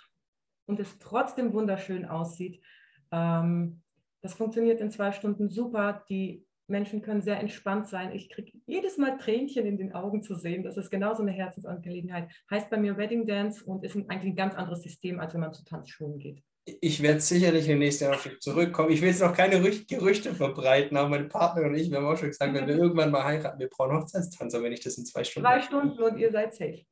und 0.71 0.81
es 0.81 0.99
trotzdem 0.99 1.53
wunderschön 1.53 2.07
aussieht. 2.07 2.63
Ähm, 3.11 3.83
das 4.23 4.35
funktioniert 4.35 4.81
in 4.81 4.91
zwei 4.91 5.13
Stunden 5.13 5.51
super. 5.51 6.05
Die 6.09 6.47
Menschen 6.69 7.03
können 7.03 7.21
sehr 7.21 7.41
entspannt 7.41 7.89
sein. 7.89 8.13
Ich 8.15 8.31
kriege 8.31 8.53
jedes 8.67 8.97
Mal 8.97 9.19
Tränchen 9.19 9.67
in 9.67 9.77
den 9.77 9.93
Augen 9.93 10.23
zu 10.23 10.37
sehen. 10.37 10.63
Das 10.63 10.77
ist 10.77 10.91
genauso 10.91 11.23
eine 11.23 11.33
Herzensangelegenheit. 11.33 12.31
Heißt 12.49 12.71
bei 12.71 12.77
mir 12.77 12.97
Wedding 12.97 13.27
Dance 13.27 13.65
und 13.65 13.85
ist 13.85 13.97
eigentlich 13.97 14.33
ein 14.33 14.37
ganz 14.37 14.55
anderes 14.55 14.83
System, 14.83 15.19
als 15.19 15.35
wenn 15.35 15.41
man 15.41 15.53
zu 15.53 15.65
Tanzschulen 15.65 16.19
geht. 16.19 16.43
Ich 16.65 17.03
werde 17.03 17.21
sicherlich 17.21 17.69
im 17.69 17.81
nächsten 17.81 18.05
Jahr 18.05 18.19
zurückkommen. 18.39 18.93
Ich 18.93 19.01
will 19.01 19.09
jetzt 19.09 19.23
noch 19.23 19.35
keine 19.35 19.61
Gerüchte 19.61 20.33
verbreiten, 20.35 20.97
aber 20.97 21.09
meine 21.09 21.25
Partner 21.25 21.65
und 21.65 21.75
ich, 21.75 21.91
wir 21.91 21.99
haben 21.99 22.07
auch 22.07 22.17
schon 22.17 22.29
gesagt, 22.29 22.55
wenn 22.55 22.69
wir 22.69 22.77
irgendwann 22.79 23.11
mal 23.11 23.25
heiraten, 23.25 23.59
wir 23.59 23.69
brauchen 23.69 23.97
Hochzeitstanzer, 23.97 24.63
wenn 24.63 24.73
ich 24.73 24.81
das 24.81 24.97
in 24.97 25.05
zwei 25.05 25.25
Stunden. 25.25 25.49
Zwei 25.49 25.61
Stunden 25.63 26.01
und 26.01 26.19
ihr 26.19 26.31
seid 26.31 26.55
safe 26.55 26.85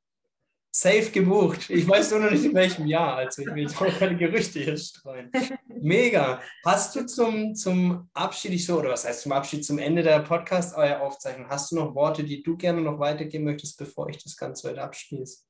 safe 0.71 1.11
gebucht. 1.11 1.71
Ich 1.71 1.89
weiß 1.89 2.11
nur 2.13 2.21
noch 2.21 2.31
nicht 2.31 2.45
in 2.45 2.55
welchem 2.55 2.87
Jahr, 2.87 3.17
also 3.17 3.43
ich 3.43 3.49
will 3.49 3.63
jetzt 3.63 3.81
auch 3.81 3.99
keine 3.99 4.17
Gerüchte 4.17 4.61
hier 4.61 4.77
streuen. 4.77 5.31
Mega. 5.81 6.41
Hast 6.65 6.95
du 6.95 7.07
zum, 7.07 7.55
zum 7.55 8.09
Abschied, 8.13 8.53
ich 8.53 8.67
so, 8.67 8.79
oder 8.79 8.91
was 8.91 9.07
heißt 9.07 9.23
zum 9.23 9.33
Abschied, 9.33 9.65
zum 9.65 9.79
Ende 9.79 10.03
der 10.03 10.21
Podcast-Aufzeichnung, 10.21 11.49
hast 11.49 11.71
du 11.71 11.77
noch 11.77 11.95
Worte, 11.95 12.25
die 12.25 12.43
du 12.43 12.57
gerne 12.57 12.81
noch 12.81 12.99
weitergeben 12.99 13.45
möchtest, 13.45 13.79
bevor 13.79 14.09
ich 14.09 14.23
das 14.23 14.37
Ganze 14.37 14.69
heute 14.69 14.83
abschließe? 14.83 15.45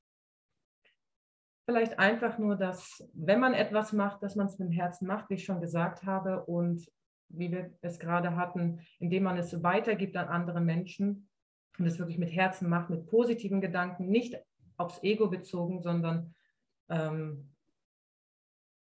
Vielleicht 1.67 1.99
einfach 1.99 2.39
nur, 2.39 2.57
dass, 2.57 3.05
wenn 3.13 3.41
man 3.41 3.53
etwas 3.53 3.93
macht, 3.93 4.23
dass 4.23 4.37
man 4.37 4.47
es 4.47 4.59
mit 4.59 4.71
dem 4.71 4.73
Herzen 4.73 5.07
macht, 5.07 5.29
wie 5.29 5.35
ich 5.35 5.45
schon 5.45 5.61
gesagt 5.61 6.05
habe, 6.05 6.45
und 6.47 6.87
wie 7.29 7.51
wir 7.51 7.71
es 7.83 7.99
gerade 7.99 8.37
hatten, 8.37 8.81
indem 8.99 9.25
man 9.25 9.37
es 9.37 9.63
weitergibt 9.63 10.17
an 10.17 10.29
andere 10.29 10.61
Menschen 10.61 11.29
und 11.79 11.87
es 11.87 11.99
wirklich 11.99 12.19
mit 12.19 12.33
Herzen 12.35 12.69
macht, 12.69 12.91
mit 12.91 13.07
positiven 13.07 13.61
Gedanken, 13.61 14.09
nicht 14.09 14.35
aufs 14.79 15.03
Ego 15.03 15.29
bezogen, 15.29 15.83
sondern 15.83 16.35
ähm, 16.89 17.51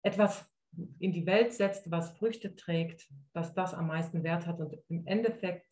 etwas 0.02 0.50
in 0.98 1.12
die 1.12 1.26
Welt 1.26 1.52
setzt, 1.52 1.90
was 1.90 2.16
Früchte 2.16 2.56
trägt, 2.56 3.08
dass 3.32 3.54
das 3.54 3.74
am 3.74 3.86
meisten 3.86 4.24
Wert 4.24 4.46
hat 4.46 4.58
und 4.58 4.76
im 4.88 5.06
Endeffekt 5.06 5.66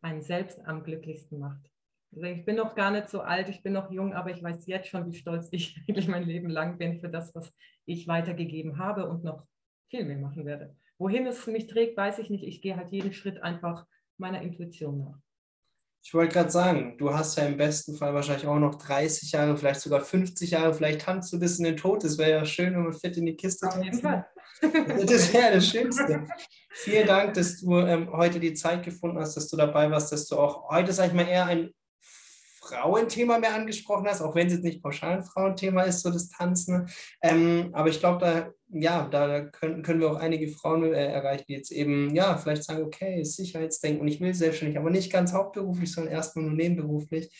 einen 0.00 0.22
selbst 0.22 0.60
am 0.66 0.82
glücklichsten 0.82 1.38
macht. 1.38 1.70
Also 2.12 2.24
ich 2.24 2.44
bin 2.44 2.56
noch 2.56 2.74
gar 2.74 2.90
nicht 2.90 3.08
so 3.08 3.20
alt, 3.20 3.48
ich 3.48 3.62
bin 3.62 3.72
noch 3.72 3.90
jung, 3.92 4.14
aber 4.14 4.30
ich 4.30 4.42
weiß 4.42 4.66
jetzt 4.66 4.88
schon, 4.88 5.06
wie 5.06 5.16
stolz 5.16 5.48
ich 5.52 5.80
eigentlich 5.88 6.08
mein 6.08 6.24
Leben 6.24 6.50
lang 6.50 6.78
bin 6.78 6.98
für 6.98 7.08
das, 7.08 7.34
was 7.34 7.52
ich 7.86 8.08
weitergegeben 8.08 8.78
habe 8.78 9.08
und 9.08 9.22
noch 9.22 9.46
viel 9.88 10.04
mehr 10.04 10.18
machen 10.18 10.44
werde. 10.44 10.76
Wohin 10.98 11.26
es 11.26 11.46
mich 11.46 11.66
trägt, 11.66 11.96
weiß 11.96 12.18
ich 12.18 12.30
nicht. 12.30 12.44
Ich 12.44 12.60
gehe 12.60 12.76
halt 12.76 12.90
jeden 12.90 13.12
Schritt 13.12 13.42
einfach 13.42 13.86
meiner 14.18 14.42
Intuition 14.42 14.98
nach. 14.98 15.18
Ich 16.02 16.14
wollte 16.14 16.32
gerade 16.32 16.50
sagen, 16.50 16.96
du 16.98 17.12
hast 17.12 17.36
ja 17.36 17.44
im 17.44 17.56
besten 17.56 17.94
Fall 17.94 18.14
wahrscheinlich 18.14 18.46
auch 18.46 18.58
noch 18.58 18.76
30 18.76 19.32
Jahre, 19.32 19.56
vielleicht 19.56 19.80
sogar 19.80 20.00
50 20.00 20.50
Jahre, 20.50 20.72
vielleicht 20.72 21.02
tanzt 21.02 21.32
du 21.32 21.38
bis 21.38 21.58
in 21.58 21.64
den 21.64 21.76
Tod. 21.76 22.02
Das 22.02 22.16
wäre 22.16 22.30
ja 22.30 22.44
schön, 22.44 22.74
wenn 22.74 22.84
man 22.84 22.92
fit 22.92 23.16
in 23.16 23.26
die 23.26 23.36
Kiste 23.36 23.68
Fall. 23.70 24.26
Das 25.06 25.32
wäre 25.32 25.54
das 25.54 25.68
Schönste. 25.68 26.26
Vielen 26.70 27.06
Dank, 27.06 27.34
dass 27.34 27.60
du 27.60 27.78
ähm, 27.78 28.10
heute 28.12 28.40
die 28.40 28.54
Zeit 28.54 28.84
gefunden 28.84 29.18
hast, 29.18 29.36
dass 29.36 29.48
du 29.48 29.56
dabei 29.56 29.90
warst, 29.90 30.12
dass 30.12 30.26
du 30.26 30.36
auch 30.36 30.68
heute, 30.70 30.92
sag 30.92 31.08
ich 31.08 31.12
mal, 31.14 31.26
eher 31.26 31.46
ein 31.46 31.70
Frauenthema 32.60 33.38
mehr 33.38 33.54
angesprochen 33.54 34.06
hast, 34.06 34.20
auch 34.20 34.34
wenn 34.34 34.46
es 34.46 34.54
jetzt 34.54 34.64
nicht 34.64 34.82
pauschal 34.82 35.18
ein 35.18 35.24
Frauenthema 35.24 35.82
ist, 35.82 36.02
so 36.02 36.10
das 36.10 36.28
Tanzen. 36.28 36.88
Ähm, 37.22 37.70
aber 37.72 37.88
ich 37.88 38.00
glaube, 38.00 38.18
da, 38.24 38.50
ja, 38.72 39.08
da 39.08 39.42
können, 39.42 39.82
können 39.82 40.00
wir 40.00 40.10
auch 40.10 40.16
einige 40.16 40.48
Frauen 40.48 40.84
äh, 40.84 41.12
erreichen, 41.12 41.44
die 41.48 41.54
jetzt 41.54 41.72
eben, 41.72 42.14
ja, 42.14 42.36
vielleicht 42.36 42.64
sagen, 42.64 42.82
okay, 42.82 43.22
Sicherheitsdenken 43.24 44.00
und 44.00 44.08
ich 44.08 44.20
will 44.20 44.34
selbstständig, 44.34 44.78
aber 44.78 44.90
nicht 44.90 45.12
ganz 45.12 45.32
hauptberuflich, 45.32 45.92
sondern 45.92 46.12
erstmal 46.12 46.44
nur 46.44 46.54
nebenberuflich. 46.54 47.30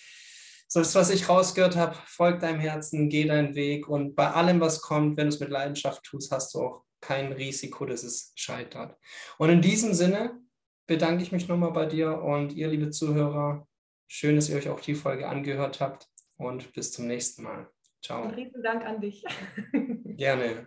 So, 0.68 0.80
das, 0.80 0.94
was 0.94 1.10
ich 1.10 1.28
rausgehört 1.28 1.76
habe, 1.76 1.96
folg 2.06 2.40
deinem 2.40 2.60
Herzen, 2.60 3.08
geh 3.08 3.24
deinen 3.24 3.54
Weg 3.54 3.88
und 3.88 4.14
bei 4.14 4.30
allem, 4.30 4.60
was 4.60 4.80
kommt, 4.80 5.16
wenn 5.16 5.26
du 5.26 5.34
es 5.34 5.40
mit 5.40 5.50
Leidenschaft 5.50 6.04
tust, 6.04 6.30
hast 6.30 6.54
du 6.54 6.60
auch 6.60 6.84
kein 7.00 7.32
Risiko, 7.32 7.86
dass 7.86 8.04
es 8.04 8.32
scheitert. 8.36 8.96
Und 9.38 9.50
in 9.50 9.62
diesem 9.62 9.94
Sinne 9.94 10.38
bedanke 10.86 11.22
ich 11.22 11.32
mich 11.32 11.48
nochmal 11.48 11.72
bei 11.72 11.86
dir 11.86 12.22
und 12.22 12.52
ihr, 12.52 12.68
liebe 12.68 12.90
Zuhörer, 12.90 13.66
Schön, 14.12 14.34
dass 14.34 14.48
ihr 14.48 14.56
euch 14.56 14.68
auch 14.68 14.80
die 14.80 14.96
Folge 14.96 15.28
angehört 15.28 15.80
habt 15.80 16.08
und 16.36 16.72
bis 16.72 16.90
zum 16.90 17.06
nächsten 17.06 17.44
Mal. 17.44 17.70
Ciao. 18.04 18.24
Und 18.24 18.34
riesen 18.34 18.60
Dank 18.60 18.84
an 18.84 19.00
dich. 19.00 19.24
Gerne. 20.04 20.66